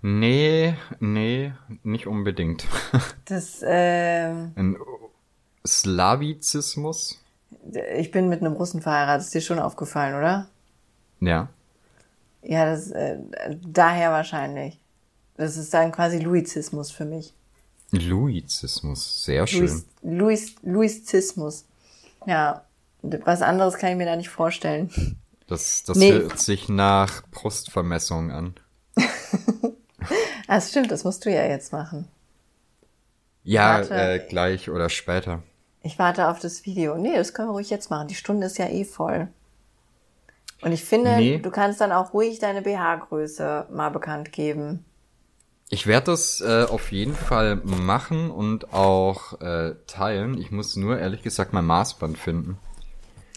Nee, 0.02 0.76
nee, 1.00 1.54
nicht 1.82 2.06
unbedingt. 2.06 2.66
das, 3.24 3.62
ähm, 3.66 4.52
Ein 4.54 4.76
Slavizismus? 5.66 7.23
Ich 7.96 8.10
bin 8.10 8.28
mit 8.28 8.40
einem 8.40 8.52
Russen 8.54 8.82
verheiratet. 8.82 9.26
Ist 9.26 9.34
dir 9.34 9.40
schon 9.40 9.58
aufgefallen, 9.58 10.14
oder? 10.16 10.48
Ja. 11.20 11.48
Ja, 12.42 12.66
das 12.66 12.90
äh, 12.90 13.18
daher 13.66 14.10
wahrscheinlich. 14.10 14.78
Das 15.36 15.56
ist 15.56 15.72
dann 15.74 15.92
quasi 15.92 16.18
Luizismus 16.18 16.90
für 16.90 17.04
mich. 17.04 17.32
Luizismus, 17.90 19.24
sehr 19.24 19.46
schön. 19.46 19.60
Luis, 19.62 19.84
Luis, 20.02 20.54
Luizismus. 20.62 21.64
Ja, 22.26 22.64
was 23.02 23.42
anderes 23.42 23.74
kann 23.76 23.90
ich 23.90 23.96
mir 23.96 24.06
da 24.06 24.16
nicht 24.16 24.28
vorstellen. 24.30 24.90
Das, 25.46 25.82
das 25.84 25.96
Nee. 25.98 26.12
hört 26.12 26.38
sich 26.38 26.68
nach 26.68 27.22
Brustvermessung 27.30 28.30
an. 28.30 28.54
Ah, 30.46 30.56
das 30.56 30.68
stimmt, 30.68 30.90
das 30.90 31.04
musst 31.04 31.24
du 31.24 31.30
ja 31.32 31.46
jetzt 31.46 31.72
machen. 31.72 32.06
Ja, 33.44 33.78
Warte. 33.78 33.94
äh, 33.94 34.18
gleich 34.28 34.68
oder 34.68 34.90
später. 34.90 35.42
Ich 35.84 35.98
warte 35.98 36.28
auf 36.28 36.38
das 36.40 36.64
Video. 36.64 36.96
Nee, 36.96 37.14
das 37.14 37.34
können 37.34 37.48
wir 37.48 37.52
ruhig 37.52 37.68
jetzt 37.70 37.90
machen. 37.90 38.08
Die 38.08 38.14
Stunde 38.14 38.46
ist 38.46 38.56
ja 38.58 38.66
eh 38.68 38.84
voll. 38.84 39.28
Und 40.62 40.72
ich 40.72 40.82
finde, 40.82 41.16
Nee. 41.16 41.38
du 41.38 41.50
kannst 41.50 41.80
dann 41.80 41.92
auch 41.92 42.14
ruhig 42.14 42.38
deine 42.38 42.62
BH-Größe 42.62 43.66
mal 43.70 43.90
bekannt 43.90 44.32
geben. 44.32 44.84
Ich 45.68 45.86
werde 45.86 46.12
das 46.12 46.40
äh, 46.40 46.64
auf 46.64 46.90
jeden 46.90 47.14
Fall 47.14 47.56
machen 47.56 48.30
und 48.30 48.72
auch 48.72 49.40
äh, 49.42 49.74
teilen. 49.86 50.38
Ich 50.38 50.50
muss 50.50 50.74
nur 50.76 50.98
ehrlich 50.98 51.22
gesagt 51.22 51.52
mein 51.52 51.66
Maßband 51.66 52.16
finden. 52.16 52.58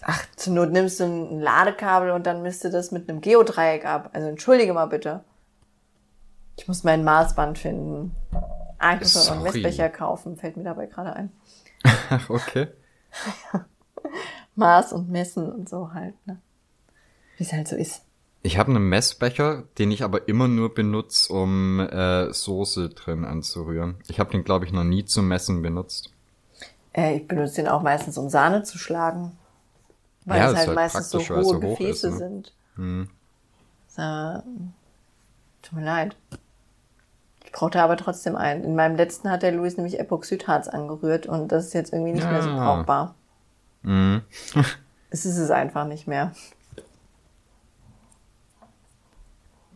Ach, 0.04 0.24
zur 0.38 0.54
Not 0.54 0.72
nimmst 0.72 1.02
du 1.02 1.04
ein 1.04 1.42
Ladekabel 1.42 2.12
und 2.12 2.26
dann 2.26 2.44
misst 2.44 2.64
du 2.64 2.70
das 2.70 2.92
mit 2.92 3.10
einem 3.10 3.20
Geodreieck 3.20 3.86
ab. 3.86 4.12
Also 4.14 4.28
entschuldige 4.30 4.74
mal 4.74 4.86
bitte. 4.86 5.22
Ich 6.58 6.68
muss 6.70 6.86
mein 6.86 7.04
Maßband 7.04 7.60
finden. 7.60 8.16
Ah, 8.80 8.94
ich 8.94 9.02
muss 9.02 9.16
noch 9.28 9.34
einen. 9.36 9.44
Messbecher 9.44 9.90
kaufen, 9.90 10.38
fällt 10.38 10.56
mir 10.56 10.64
dabei 10.64 10.86
gerade 10.86 11.14
ein. 11.14 11.32
Ach, 11.84 12.30
okay. 12.30 12.68
Maß 14.56 14.94
und 14.94 15.10
Messen 15.10 15.52
und 15.52 15.70
so 15.70 15.94
halt, 15.94 16.16
ne? 16.26 16.42
Wie 17.38 17.44
es 17.44 17.54
halt 17.54 17.68
so 17.68 17.76
ist. 17.76 18.04
Ich 18.44 18.58
habe 18.58 18.70
einen 18.72 18.88
Messbecher, 18.90 19.64
den 19.78 19.92
ich 19.92 20.04
aber 20.04 20.28
immer 20.28 20.48
nur 20.48 20.74
benutze, 20.74 21.34
um 21.34 21.80
äh, 21.80 22.32
Soße 22.34 22.90
drin 22.90 23.26
anzurühren. 23.26 23.96
Ich 24.08 24.20
habe 24.20 24.32
den, 24.32 24.44
glaube 24.44 24.66
ich, 24.66 24.72
noch 24.72 24.84
nie 24.84 25.06
zum 25.06 25.28
Messen 25.28 25.62
benutzt. 25.62 26.12
Äh, 26.94 27.18
ich 27.18 27.28
benutze 27.28 27.56
den 27.58 27.68
auch 27.68 27.82
meistens, 27.82 28.18
um 28.18 28.30
Sahne 28.30 28.64
zu 28.64 28.78
schlagen. 28.78 29.38
Weil 30.26 30.40
Ja, 30.40 30.48
es 30.52 30.56
halt 30.56 30.68
halt 30.68 30.76
meistens 30.76 31.10
so 31.10 31.20
hohe 31.20 31.44
so 31.44 31.60
Gefäße 31.60 32.08
ist, 32.08 32.14
ne? 32.14 32.18
sind. 32.18 32.54
Hm. 32.76 33.10
So, 33.88 34.44
tut 35.62 35.74
mir 35.74 35.86
leid. 35.86 36.16
Ich 37.48 37.54
brauchte 37.54 37.82
aber 37.82 37.96
trotzdem 37.96 38.36
einen. 38.36 38.66
In 38.66 38.76
meinem 38.76 38.98
letzten 38.98 39.32
hat 39.32 39.42
der 39.42 39.54
Luis 39.54 39.78
nämlich 39.78 39.98
Epoxidharz 40.02 40.68
angerührt 40.68 41.28
und 41.28 41.48
das 41.50 41.68
ist 41.68 41.74
jetzt 41.74 41.94
irgendwie 41.94 42.12
nicht 42.12 42.30
mehr 42.30 42.42
so 42.44 42.50
Ah. 42.50 42.76
brauchbar. 42.76 43.16
Mhm. 43.84 44.22
Es 45.10 45.26
ist 45.26 45.38
es 45.38 45.50
einfach 45.50 45.88
nicht 45.88 46.06
mehr. 46.06 46.34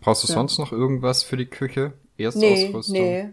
Brauchst 0.01 0.23
du 0.23 0.27
Ja. 0.27 0.33
sonst 0.33 0.57
noch 0.57 0.73
irgendwas 0.73 1.23
für 1.23 1.37
die 1.37 1.45
Küche? 1.45 1.93
Nee, 2.17 2.25
Erstausrüstung? 2.25 2.93
nee. 2.93 3.29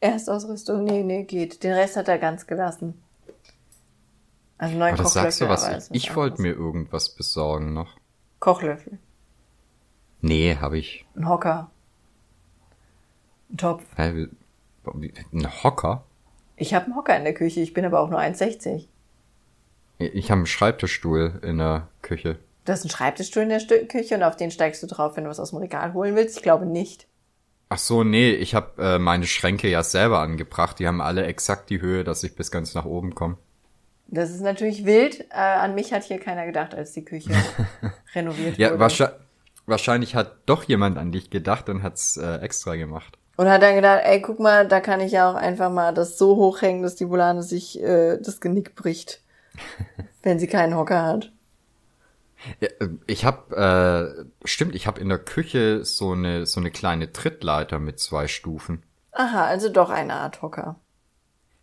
Erstausrüstung, 0.00 0.84
nee, 0.84 1.02
nee, 1.02 1.24
geht. 1.24 1.62
Den 1.62 1.72
Rest 1.72 1.96
hat 1.96 2.08
er 2.08 2.18
ganz 2.18 2.46
gelassen. 2.46 3.02
Also 4.58 4.76
neun 4.76 4.92
Aber 4.92 5.02
das 5.04 5.14
Kochlöffel. 5.14 5.22
sagst 5.32 5.40
du 5.40 5.48
was. 5.48 5.68
ist 5.88 5.90
Ich 5.92 6.14
wollte 6.14 6.42
mir 6.42 6.52
irgendwas 6.52 7.08
besorgen 7.14 7.72
noch. 7.72 7.96
Kochlöffel. 8.40 8.98
Nee, 10.20 10.56
habe 10.56 10.76
ich. 10.78 11.06
Ein 11.16 11.28
Hocker. 11.28 11.70
Ein 13.50 13.56
Topf. 13.56 13.82
Hä, 13.96 14.28
Ein 15.32 15.62
Hocker? 15.64 16.04
Ich 16.56 16.74
habe 16.74 16.86
einen 16.86 16.96
Hocker 16.96 17.16
in 17.16 17.24
der 17.24 17.34
Küche, 17.34 17.60
ich 17.60 17.72
bin 17.74 17.84
aber 17.84 18.00
auch 18.00 18.10
nur 18.10 18.18
1,60. 18.20 18.86
Ich 19.98 20.30
habe 20.30 20.38
einen 20.40 20.46
Schreibtischstuhl 20.46 21.40
in 21.42 21.58
der 21.58 21.88
Küche. 22.02 22.38
Du 22.64 22.72
hast 22.72 22.82
einen 22.82 22.90
Schreibtischstuhl 22.90 23.42
in 23.44 23.48
der 23.48 23.60
Küche 23.86 24.14
und 24.14 24.22
auf 24.22 24.36
den 24.36 24.50
steigst 24.50 24.82
du 24.82 24.86
drauf, 24.86 25.16
wenn 25.16 25.24
du 25.24 25.30
was 25.30 25.40
aus 25.40 25.50
dem 25.50 25.58
Regal 25.58 25.92
holen 25.94 26.14
willst? 26.16 26.36
Ich 26.36 26.42
glaube 26.42 26.66
nicht. 26.66 27.06
Ach 27.70 27.78
so, 27.78 28.02
nee, 28.04 28.30
ich 28.30 28.54
habe 28.54 28.82
äh, 28.82 28.98
meine 28.98 29.26
Schränke 29.26 29.68
ja 29.68 29.82
selber 29.82 30.20
angebracht. 30.20 30.78
Die 30.78 30.86
haben 30.86 31.00
alle 31.00 31.24
exakt 31.26 31.68
die 31.70 31.80
Höhe, 31.80 32.02
dass 32.04 32.22
ich 32.24 32.34
bis 32.34 32.50
ganz 32.50 32.74
nach 32.74 32.84
oben 32.86 33.14
komme. 33.14 33.36
Das 34.06 34.30
ist 34.30 34.40
natürlich 34.40 34.86
wild. 34.86 35.20
Äh, 35.30 35.34
an 35.36 35.74
mich 35.74 35.92
hat 35.92 36.04
hier 36.04 36.18
keiner 36.18 36.46
gedacht, 36.46 36.74
als 36.74 36.92
die 36.92 37.04
Küche 37.04 37.30
renoviert 38.14 38.56
Ja, 38.56 38.70
wurde. 38.70 38.80
wahrscheinlich, 38.80 39.16
wahrscheinlich 39.66 40.14
hat 40.14 40.36
doch 40.46 40.64
jemand 40.64 40.96
an 40.96 41.12
dich 41.12 41.28
gedacht 41.28 41.68
und 41.68 41.82
hat's 41.82 42.16
äh, 42.16 42.36
extra 42.36 42.76
gemacht. 42.76 43.18
Und 43.38 43.48
hat 43.48 43.62
dann 43.62 43.74
gedacht, 43.76 44.02
ey, 44.04 44.20
guck 44.20 44.38
mal, 44.40 44.68
da 44.68 44.80
kann 44.80 45.00
ich 45.00 45.12
ja 45.12 45.30
auch 45.30 45.34
einfach 45.36 45.70
mal 45.70 45.94
das 45.94 46.18
so 46.18 46.36
hochhängen, 46.36 46.82
dass 46.82 46.96
die 46.96 47.08
Volane 47.08 47.42
sich 47.42 47.82
äh, 47.82 48.18
das 48.18 48.40
Genick 48.40 48.74
bricht, 48.74 49.22
wenn 50.22 50.38
sie 50.38 50.46
keinen 50.48 50.76
Hocker 50.76 51.02
hat. 51.04 51.32
Ja, 52.60 52.68
äh, 52.80 52.88
ich 53.06 53.24
habe, 53.24 54.26
äh, 54.44 54.46
stimmt, 54.46 54.74
ich 54.74 54.86
habe 54.86 55.00
in 55.00 55.08
der 55.08 55.18
Küche 55.18 55.84
so 55.84 56.12
eine 56.12 56.46
so 56.46 56.60
eine 56.60 56.70
kleine 56.70 57.12
Trittleiter 57.12 57.78
mit 57.78 57.98
zwei 57.98 58.28
Stufen. 58.28 58.82
Aha, 59.12 59.44
also 59.44 59.68
doch 59.68 59.90
eine 59.90 60.14
Art 60.14 60.40
Hocker. 60.40 60.80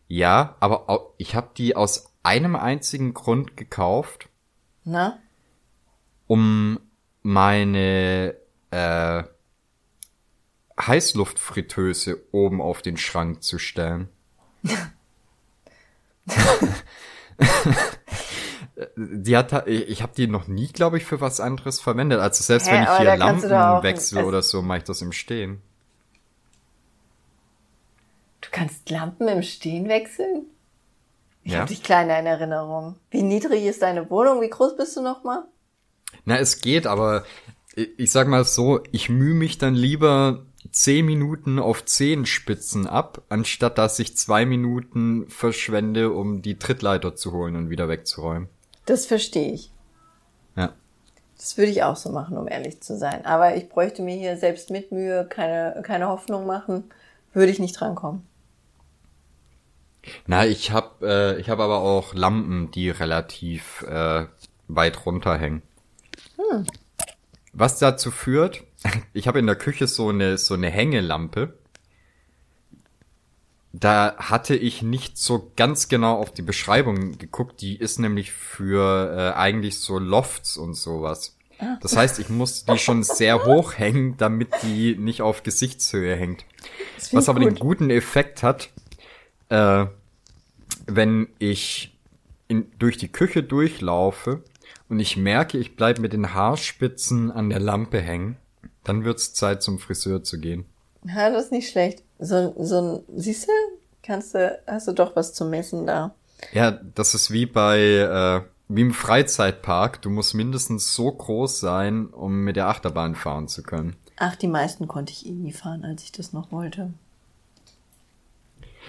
Ja, 0.07 0.55
aber 0.61 0.89
au- 0.89 1.13
ich 1.17 1.35
habe 1.35 1.49
die 1.57 1.75
aus 1.75 2.11
einem 2.23 2.55
einzigen 2.55 3.13
Grund 3.13 3.55
gekauft, 3.55 4.29
Na? 4.85 5.19
um 6.27 6.79
meine 7.23 8.35
äh, 8.71 9.23
Heißluftfritteuse 10.79 12.21
oben 12.31 12.61
auf 12.61 12.81
den 12.81 12.97
Schrank 12.97 13.43
zu 13.43 13.59
stellen. 13.59 14.09
die 18.95 19.37
hat, 19.37 19.67
ich 19.67 20.01
habe 20.01 20.13
die 20.15 20.27
noch 20.27 20.47
nie, 20.47 20.67
glaube 20.67 20.97
ich, 20.97 21.05
für 21.05 21.21
was 21.21 21.39
anderes 21.39 21.79
verwendet. 21.79 22.19
Also 22.19 22.43
selbst 22.43 22.69
Hä, 22.69 22.75
wenn 22.75 22.83
ich 22.83 22.89
hier 22.97 23.15
Lampen 23.17 23.83
wechsle 23.83 24.25
oder 24.25 24.41
so, 24.41 24.61
mache 24.61 24.79
ich 24.79 24.83
das 24.83 25.01
im 25.01 25.11
Stehen. 25.11 25.61
Du 28.41 28.49
kannst 28.51 28.89
Lampen 28.89 29.27
im 29.27 29.43
Stehen 29.43 29.87
wechseln? 29.87 30.45
Ich 31.43 31.53
Ja. 31.53 31.59
hab 31.61 31.67
dich 31.67 31.83
kleiner 31.83 32.19
in 32.19 32.25
Erinnerung. 32.25 32.97
Wie 33.11 33.21
niedrig 33.21 33.63
ist 33.65 33.81
deine 33.81 34.09
Wohnung? 34.09 34.41
Wie 34.41 34.49
groß 34.49 34.75
bist 34.77 34.97
du 34.97 35.01
nochmal? 35.01 35.43
Na, 36.25 36.37
es 36.37 36.59
geht, 36.59 36.87
aber 36.87 37.23
ich, 37.75 37.89
ich 37.97 38.11
sag 38.11 38.27
mal 38.27 38.43
so, 38.43 38.81
ich 38.91 39.09
mühe 39.09 39.35
mich 39.35 39.57
dann 39.57 39.75
lieber 39.75 40.45
zehn 40.75 41.05
Minuten 41.05 41.57
auf 41.57 41.85
Zehenspitzen 41.85 42.85
ab, 42.85 43.21
anstatt 43.29 43.77
dass 43.77 43.97
ich 43.97 44.17
zwei 44.17 44.45
Minuten 44.45 45.25
verschwende, 45.29 46.11
um 46.11 46.41
die 46.41 46.59
Trittleiter 46.59 47.15
zu 47.15 47.31
holen 47.31 47.55
und 47.55 47.69
wieder 47.69 47.87
wegzuräumen. 47.87 48.49
Das 48.85 49.05
verstehe 49.05 49.53
ich. 49.53 49.71
Ja. 50.57 50.73
Das 51.37 51.57
würde 51.57 51.71
ich 51.71 51.83
auch 51.83 51.95
so 51.95 52.09
machen, 52.09 52.37
um 52.37 52.49
ehrlich 52.49 52.81
zu 52.81 52.97
sein. 52.97 53.25
Aber 53.25 53.55
ich 53.55 53.69
bräuchte 53.69 54.01
mir 54.01 54.15
hier 54.15 54.35
selbst 54.35 54.69
mit 54.69 54.91
Mühe 54.91 55.25
keine, 55.29 55.81
keine 55.81 56.09
Hoffnung 56.09 56.45
machen. 56.45 56.83
Würde 57.31 57.53
ich 57.53 57.59
nicht 57.59 57.79
drankommen. 57.79 58.27
Na, 60.27 60.45
ich 60.45 60.71
hab, 60.71 61.01
äh, 61.01 61.37
ich 61.37 61.49
hab 61.49 61.59
aber 61.59 61.79
auch 61.79 62.13
Lampen, 62.13 62.69
die 62.71 62.89
relativ 62.89 63.81
äh, 63.83 64.25
weit 64.67 65.05
runterhängen. 65.05 65.61
Was 67.53 67.79
dazu 67.79 68.11
führt, 68.11 68.65
ich 69.13 69.27
habe 69.27 69.39
in 69.39 69.47
der 69.47 69.55
Küche 69.55 69.87
so 69.87 70.09
eine 70.09 70.37
so 70.37 70.53
eine 70.53 70.69
Hängelampe. 70.69 71.57
Da 73.73 74.15
hatte 74.17 74.55
ich 74.55 74.81
nicht 74.81 75.17
so 75.17 75.51
ganz 75.57 75.89
genau 75.89 76.15
auf 76.17 76.33
die 76.33 76.41
Beschreibung 76.41 77.17
geguckt. 77.17 77.59
Die 77.59 77.75
ist 77.75 77.99
nämlich 77.99 78.31
für 78.31 79.33
äh, 79.35 79.37
eigentlich 79.37 79.79
so 79.79 79.99
Lofts 79.99 80.55
und 80.55 80.75
sowas. 80.75 81.35
Das 81.81 81.95
heißt, 81.95 82.19
ich 82.19 82.29
musste 82.29 82.71
die 82.71 82.79
schon 82.79 83.03
sehr 83.03 83.45
hoch 83.45 83.77
hängen, 83.77 84.17
damit 84.17 84.49
die 84.63 84.95
nicht 84.97 85.21
auf 85.21 85.43
Gesichtshöhe 85.43 86.15
hängt. 86.15 86.45
Was 87.11 87.29
aber 87.29 87.39
gut. 87.39 87.49
den 87.49 87.59
guten 87.59 87.89
Effekt 87.89 88.43
hat, 88.43 88.69
äh, 89.49 89.85
wenn 90.85 91.27
ich 91.39 91.97
in, 92.47 92.71
durch 92.77 92.97
die 92.97 93.07
Küche 93.07 93.43
durchlaufe 93.43 94.43
und 94.89 94.99
ich 94.99 95.17
merke, 95.17 95.57
ich 95.57 95.75
bleib 95.75 95.99
mit 95.99 96.13
den 96.13 96.33
Haarspitzen 96.33 97.31
an 97.31 97.49
der 97.49 97.59
Lampe 97.59 98.01
hängen, 98.01 98.37
dann 98.85 99.03
wird's 99.03 99.33
Zeit 99.33 99.61
zum 99.61 99.79
Friseur 99.79 100.23
zu 100.23 100.39
gehen. 100.39 100.65
Ja, 101.03 101.29
das 101.29 101.45
ist 101.45 101.51
nicht 101.51 101.69
schlecht. 101.69 102.03
So, 102.19 102.55
so 102.57 102.81
ein, 102.81 103.03
siehst 103.15 103.47
du, 103.47 103.51
kannst 104.01 104.33
du, 104.33 104.59
hast 104.65 104.87
du 104.87 104.93
doch 104.93 105.15
was 105.15 105.33
zu 105.33 105.45
messen 105.45 105.85
da. 105.85 106.15
Ja, 106.53 106.71
das 106.71 107.13
ist 107.13 107.31
wie 107.31 107.45
bei 107.45 107.79
äh, 107.79 108.41
wie 108.67 108.81
im 108.81 108.93
Freizeitpark. 108.93 110.01
Du 110.01 110.09
musst 110.09 110.33
mindestens 110.33 110.95
so 110.95 111.11
groß 111.11 111.59
sein, 111.59 112.07
um 112.07 112.43
mit 112.43 112.55
der 112.55 112.67
Achterbahn 112.67 113.15
fahren 113.15 113.47
zu 113.47 113.63
können. 113.63 113.95
Ach, 114.17 114.35
die 114.35 114.47
meisten 114.47 114.87
konnte 114.87 115.11
ich 115.11 115.25
eh 115.25 115.31
nie 115.31 115.51
fahren, 115.51 115.83
als 115.83 116.03
ich 116.03 116.11
das 116.11 116.33
noch 116.33 116.51
wollte. 116.51 116.93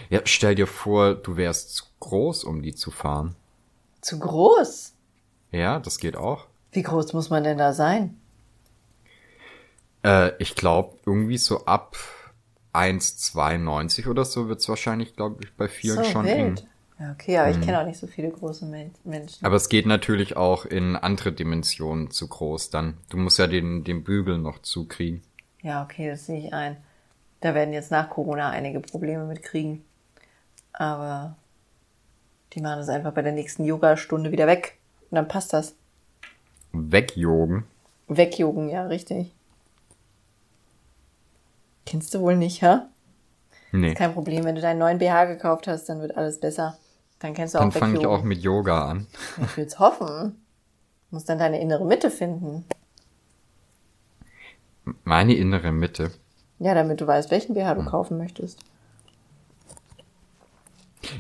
Ja, 0.09 0.21
stell 0.25 0.55
dir 0.55 0.67
vor, 0.67 1.15
du 1.15 1.37
wärst 1.37 1.75
zu 1.75 1.85
groß, 2.01 2.45
um 2.45 2.63
die 2.63 2.75
zu 2.75 2.91
fahren. 2.91 3.35
Zu 4.01 4.19
groß? 4.19 4.93
Ja, 5.51 5.81
das 5.81 5.99
geht 5.99 6.17
auch. 6.17 6.47
Wie 6.73 6.83
groß 6.83 7.13
muss 7.13 7.31
man 7.31 7.45
denn 7.45 7.59
da 7.59 7.73
sein? 7.73 8.17
Äh, 10.07 10.33
ich 10.39 10.55
glaube, 10.55 10.97
irgendwie 11.05 11.37
so 11.37 11.65
ab 11.65 11.97
1,92 12.73 14.09
oder 14.09 14.25
so 14.25 14.49
wird's 14.49 14.69
wahrscheinlich, 14.69 15.17
glaube 15.17 15.43
ich, 15.43 15.53
bei 15.55 15.67
vielen 15.67 15.97
so 15.97 16.05
schon 16.05 16.27
wild. 16.27 16.67
Ja, 16.99 17.13
okay, 17.13 17.37
aber 17.37 17.51
ich 17.51 17.61
kenne 17.61 17.81
auch 17.81 17.85
nicht 17.85 17.99
so 17.99 18.07
viele 18.07 18.31
große 18.31 18.65
Men 18.65 18.93
Menschen. 19.05 19.45
Aber 19.45 19.57
es 19.57 19.69
geht 19.69 19.85
natürlich 19.85 20.37
auch 20.37 20.65
in 20.65 20.97
andere 20.97 21.33
Dimensionen 21.33 22.11
zu 22.11 22.27
groß 22.27 22.71
dann. 22.71 22.97
Du 23.11 23.19
musst 23.19 23.39
ja 23.39 23.47
den, 23.47 23.85
den 23.85 24.03
Bügel 24.03 24.39
noch 24.39 24.63
zukriegen. 24.63 25.23
Ja, 25.61 25.83
okay, 25.83 26.09
das 26.09 26.25
sehe 26.25 26.47
ich 26.47 26.55
ein. 26.55 26.79
Da 27.41 27.55
werden 27.55 27.75
jetzt 27.75 27.91
nach 27.91 28.09
Corona 28.09 28.49
einige 28.49 28.81
Probleme 28.81 29.27
mit 29.27 29.43
kriegen. 29.43 29.85
Aber 30.73 31.37
die 32.55 32.63
machen 32.63 32.79
das 32.79 32.89
einfach 32.89 33.13
bei 33.13 33.23
der 33.23 33.33
nächsten 33.33 33.65
Yoga-Stunde 33.65 34.33
wieder 34.33 34.47
weg. 34.47 34.79
Und 35.11 35.17
dann 35.17 35.29
passt 35.29 35.53
das. 35.53 35.75
Wegjogen. 36.73 37.65
Wegjogen, 38.09 38.71
ja, 38.71 38.87
richtig. 38.87 39.36
Kennst 41.87 42.13
du 42.15 42.21
wohl 42.21 42.37
nicht, 42.37 42.63
hä? 42.63 42.81
Nee. 43.73 43.95
Kein 43.95 44.13
Problem, 44.13 44.45
wenn 44.45 44.55
du 44.55 44.61
deinen 44.61 44.79
neuen 44.79 44.99
BH 44.99 45.25
gekauft 45.27 45.67
hast, 45.69 45.89
dann 45.89 46.01
wird 46.01 46.17
alles 46.17 46.41
besser. 46.41 46.77
Dann 47.21 47.33
kennst 47.35 47.55
du 47.55 47.59
Dann 47.59 47.69
auch 47.71 47.73
fange 47.73 47.99
ich 47.99 48.07
auch 48.07 48.23
mit 48.23 48.43
Yoga 48.43 48.87
an. 48.91 49.07
Ich 49.39 49.57
will's 49.57 49.79
hoffen. 49.79 50.45
Du 51.11 51.17
musst 51.17 51.29
dann 51.29 51.39
deine 51.39 51.61
innere 51.61 51.85
Mitte 51.85 52.11
finden. 52.11 52.65
Meine 55.05 55.35
innere 55.35 55.73
Mitte. 55.73 56.11
Ja, 56.59 56.75
damit 56.75 57.01
du 57.01 57.07
weißt, 57.07 57.31
welchen 57.31 57.55
BH 57.55 57.75
du 57.75 57.81
Hm. 57.83 57.87
kaufen 57.87 58.19
möchtest. 58.19 58.59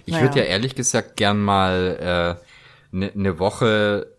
Ich 0.04 0.12
Naja. 0.12 0.22
würde 0.22 0.40
ja 0.40 0.44
ehrlich 0.46 0.74
gesagt 0.74 1.16
gern 1.16 1.40
mal 1.42 1.96
eine 2.00 2.36
äh, 2.40 2.44
ne- 2.96 3.12
ne 3.14 3.38
Woche 3.38 4.12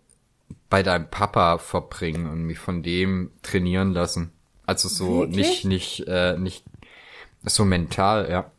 bei 0.70 0.84
deinem 0.84 1.10
Papa 1.10 1.58
verbringen 1.60 2.28
und 2.30 2.44
mich 2.44 2.60
von 2.60 2.84
dem 2.84 3.32
trainieren 3.44 3.94
lassen. 3.94 4.32
Also 4.68 4.90
so 4.90 5.22
Wirklich? 5.22 5.64
nicht 5.64 5.66
nicht 5.66 6.08
äh, 6.08 6.38
nicht 6.38 6.64
so 7.46 7.66
mental, 7.66 8.30
ja. 8.30 8.52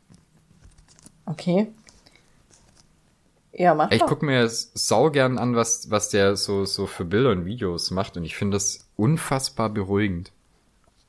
Okay. 1.26 1.68
Ja, 3.52 3.74
mach 3.74 3.90
Ich 3.90 4.00
doch. 4.00 4.06
guck 4.08 4.22
mir 4.22 4.48
sau 4.48 5.10
gern 5.10 5.38
an, 5.38 5.54
was 5.54 5.90
was 5.90 6.08
der 6.08 6.34
so 6.36 6.64
so 6.64 6.86
für 6.86 7.04
Bilder 7.04 7.30
und 7.30 7.44
Videos 7.44 7.90
macht 7.90 8.16
und 8.16 8.24
ich 8.24 8.36
finde 8.36 8.56
das 8.56 8.88
unfassbar 8.96 9.68
beruhigend. 9.68 10.32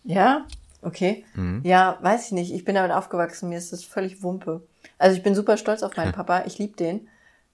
Ja, 0.04 0.46
okay. 0.82 1.26
Mhm. 1.34 1.62
Ja, 1.64 1.98
weiß 2.02 2.28
ich 2.28 2.32
nicht. 2.34 2.54
Ich 2.54 2.66
bin 2.66 2.76
damit 2.76 2.92
aufgewachsen. 2.92 3.50
Mir 3.50 3.58
ist 3.58 3.72
das 3.72 3.84
völlig 3.84 4.22
Wumpe. 4.22 4.62
Also 4.98 5.16
ich 5.18 5.24
bin 5.24 5.34
super 5.36 5.58
stolz 5.58 5.82
auf 5.82 5.96
meinen 5.96 6.12
Papa. 6.12 6.44
Ich 6.46 6.58
liebe 6.58 6.76
den. 6.76 7.08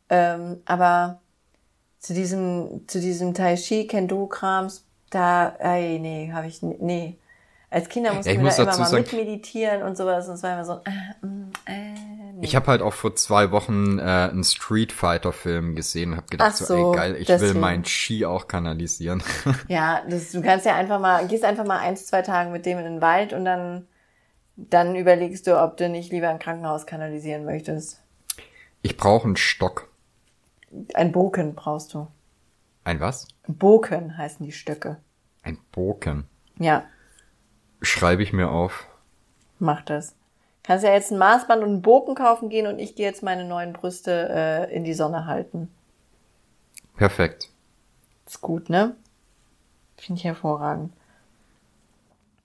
Ähm, 0.10 0.62
aber 0.66 1.22
zu 2.00 2.14
diesem, 2.14 2.88
zu 2.88 3.00
diesem 3.00 3.34
Tai 3.34 3.56
Chi 3.56 3.88
Kendo-Krams, 3.88 4.86
da, 5.10 5.50
ey, 5.60 6.00
nee, 6.00 6.32
habe 6.32 6.48
ich, 6.48 6.62
nee. 6.62 7.18
Als 7.76 7.90
Kinder 7.90 8.14
mussten 8.14 8.30
Ja, 8.30 8.34
ich 8.36 8.40
wir 8.40 8.46
muss 8.46 8.56
da 8.56 8.64
immer 8.64 8.78
mal 8.78 8.86
sagen- 8.86 9.04
mitmeditieren 9.04 9.84
und 9.84 9.98
sowas. 9.98 10.30
Und 10.30 10.36
es 10.36 10.44
war 10.44 10.54
immer 10.54 10.64
so, 10.64 10.80
äh, 10.86 11.72
äh, 11.72 11.94
nee. 12.36 12.40
Ich 12.46 12.56
habe 12.56 12.68
halt 12.68 12.82
auch 12.82 12.94
vor 12.94 13.18
zwei 13.18 13.52
Wochen 13.52 14.00
äh, 14.00 14.02
einen 14.02 14.46
Street 14.46 14.94
Fighter 14.94 15.34
Film 15.34 15.76
gesehen 15.76 16.12
und 16.12 16.18
habe 16.18 16.28
gedacht 16.28 16.52
Ach 16.54 16.56
so, 16.56 16.66
so, 16.66 16.92
ey 16.94 16.96
geil, 16.98 17.16
ich 17.18 17.28
deswegen. 17.28 17.56
will 17.56 17.60
meinen 17.62 17.84
Chi 17.84 18.26
auch 18.26 18.48
kanalisieren. 18.48 19.22
Ja, 19.68 20.02
das, 20.10 20.32
du 20.32 20.42
kannst 20.42 20.66
ja 20.66 20.74
einfach 20.76 21.02
mal, 21.02 21.28
gehst 21.28 21.44
einfach 21.44 21.66
mal 21.66 21.80
eins, 21.80 22.06
zwei 22.06 22.22
Tage 22.22 22.50
mit 22.50 22.66
dem 22.66 22.78
in 22.78 22.86
den 22.86 23.02
Wald 23.02 23.34
und 23.34 23.44
dann, 23.44 23.88
dann 24.56 24.96
überlegst 24.96 25.46
du, 25.46 25.62
ob 25.62 25.76
du 25.76 25.90
nicht 25.90 26.14
lieber 26.14 26.30
ein 26.30 26.40
Krankenhaus 26.40 26.86
kanalisieren 26.86 27.44
möchtest. 27.44 28.02
ich 28.84 28.96
brauche 28.96 29.26
einen 29.26 29.36
Stock. 29.36 29.90
Ein 30.94 31.12
Boken 31.12 31.56
brauchst 31.56 31.94
du. 31.94 32.08
Ein 32.86 33.02
was? 33.02 33.28
Boken 33.50 34.18
heißen 34.18 34.46
die 34.46 34.54
Stöcke. 34.54 34.96
Ein 35.44 35.58
Boken. 35.74 36.24
Ja, 36.58 36.86
Schreibe 37.82 38.24
ich 38.24 38.34
mir 38.34 38.50
auf. 38.50 38.88
mach 39.60 39.82
das. 39.82 40.16
Kannst 40.64 40.84
ja 40.84 40.94
jetzt 40.94 41.12
ein 41.12 41.20
Maßband 41.20 41.62
und 41.62 41.70
einen 41.70 41.82
Boken 41.84 42.16
kaufen 42.16 42.50
gehen 42.50 42.66
und 42.66 42.80
ich 42.80 42.96
gehe 42.96 43.06
jetzt 43.06 43.22
meine 43.22 43.46
neuen 43.46 43.74
Brüste 43.74 44.30
äh, 44.30 44.76
in 44.76 44.84
die 44.84 44.96
Sonne 44.96 45.28
halten. 45.28 45.70
Perfekt. 46.98 47.50
Ist 48.26 48.42
gut, 48.42 48.70
ne? 48.70 48.96
Finde 49.98 50.20
ich 50.20 50.26
hervorragend. 50.26 50.92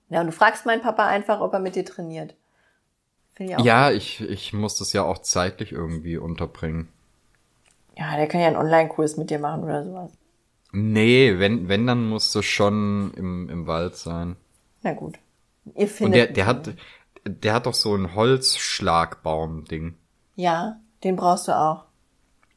Ja, 0.09 0.19
und 0.21 0.27
du 0.27 0.33
fragst 0.33 0.65
meinen 0.65 0.81
Papa 0.81 1.07
einfach, 1.07 1.41
ob 1.41 1.53
er 1.53 1.59
mit 1.59 1.75
dir 1.75 1.85
trainiert. 1.85 2.35
Finde 3.33 3.53
ich 3.53 3.57
auch. 3.57 3.65
Ja, 3.65 3.91
ich, 3.91 4.21
ich 4.21 4.53
muss 4.53 4.77
das 4.77 4.93
ja 4.93 5.03
auch 5.03 5.19
zeitlich 5.19 5.71
irgendwie 5.71 6.17
unterbringen. 6.17 6.89
Ja, 7.97 8.15
der 8.17 8.27
kann 8.27 8.41
ja 8.41 8.47
einen 8.47 8.55
Online-Kurs 8.57 9.17
mit 9.17 9.29
dir 9.29 9.39
machen 9.39 9.63
oder 9.63 9.83
sowas. 9.83 10.11
Nee, 10.73 11.39
wenn, 11.39 11.67
wenn, 11.67 11.87
dann 11.87 12.07
muss 12.07 12.31
das 12.31 12.45
schon 12.45 13.13
im, 13.15 13.49
im 13.49 13.67
Wald 13.67 13.95
sein. 13.95 14.35
Na 14.83 14.93
gut. 14.93 15.17
Ihr 15.75 15.81
Und 15.83 15.89
findet. 15.89 16.15
der, 16.15 16.27
der 16.33 16.45
hat, 16.47 16.69
der 17.25 17.53
hat 17.53 17.65
doch 17.65 17.73
so 17.73 17.95
ein 17.95 18.15
Holzschlagbaum-Ding. 18.15 19.95
Ja, 20.35 20.79
den 21.03 21.15
brauchst 21.15 21.47
du 21.47 21.55
auch. 21.57 21.85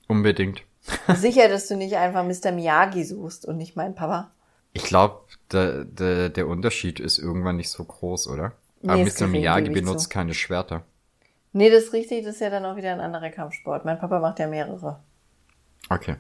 Unbedingt. 0.09 0.63
Sicher, 1.15 1.49
dass 1.49 1.69
du 1.69 1.77
nicht 1.77 1.97
einfach 1.97 2.25
Mr. 2.25 2.53
Miyagi 2.53 3.05
suchst 3.05 3.47
und 3.47 3.57
nicht 3.57 3.77
meinen 3.77 3.95
Papa. 3.95 4.31
Ich 4.73 4.85
glaube, 4.85 5.21
der, 5.53 5.85
der, 5.85 6.29
der 6.31 6.47
Unterschied 6.49 7.01
ist 7.01 7.19
irgendwann 7.19 7.57
nicht 7.57 7.71
so 7.71 7.85
groß, 7.85 8.29
oder? 8.29 8.53
Aber 8.83 8.97
Nee, 8.97 9.05
ist 9.05 9.21
Mr. 9.21 9.29
Miyagi 9.29 9.71
benutzt 9.71 10.05
zu. 10.05 10.09
keine 10.11 10.35
Schwerter. 10.35 10.83
Nee, 11.53 11.71
das 11.71 11.85
ist 11.85 11.93
richtig, 11.93 12.25
das 12.25 12.35
ist 12.35 12.41
ja 12.41 12.51
dann 12.51 12.65
auch 12.67 12.77
wieder 12.77 12.93
ein 12.93 13.01
anderer 13.01 13.31
Kampfsport. 13.31 13.85
Mein 13.85 13.99
Papa 13.99 14.19
macht 14.19 14.41
ja 14.41 14.49
mehrere. 14.49 14.99
Okay. 15.89 16.17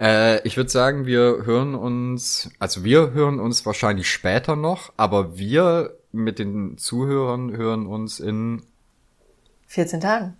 Äh, 0.00 0.46
ich 0.46 0.56
würde 0.56 0.70
sagen, 0.70 1.06
wir 1.06 1.44
hören 1.44 1.74
uns, 1.74 2.50
also 2.58 2.84
wir 2.84 3.10
hören 3.10 3.40
uns 3.40 3.66
wahrscheinlich 3.66 4.10
später 4.10 4.56
noch, 4.56 4.92
aber 4.96 5.36
wir 5.38 5.96
mit 6.12 6.38
den 6.38 6.78
Zuhörern 6.78 7.56
hören 7.56 7.86
uns 7.86 8.20
in, 8.20 8.62
14 9.66 10.00
Tagen. 10.00 10.36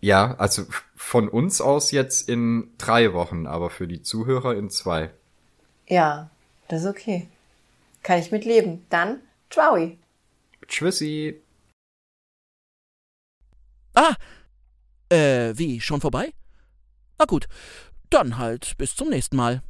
ja, 0.00 0.34
also 0.36 0.64
von 0.94 1.28
uns 1.28 1.60
aus 1.60 1.90
jetzt 1.90 2.28
in 2.28 2.72
drei 2.78 3.12
Wochen, 3.12 3.46
aber 3.46 3.68
für 3.68 3.86
die 3.86 4.02
Zuhörer 4.02 4.54
in 4.54 4.70
zwei. 4.70 5.10
Ja, 5.86 6.30
das 6.68 6.82
ist 6.82 6.88
okay. 6.88 7.28
Kann 8.02 8.18
ich 8.18 8.30
mit 8.30 8.44
leben. 8.44 8.86
Dann, 8.90 9.20
Tschwaui. 9.50 9.98
Tschüssi. 10.66 11.40
Ah, 13.94 14.14
äh, 15.10 15.52
wie, 15.56 15.80
schon 15.80 16.00
vorbei? 16.00 16.32
Na 17.18 17.26
gut, 17.26 17.48
dann 18.14 18.38
halt 18.38 18.74
bis 18.78 18.94
zum 18.94 19.08
nächsten 19.08 19.36
Mal. 19.36 19.62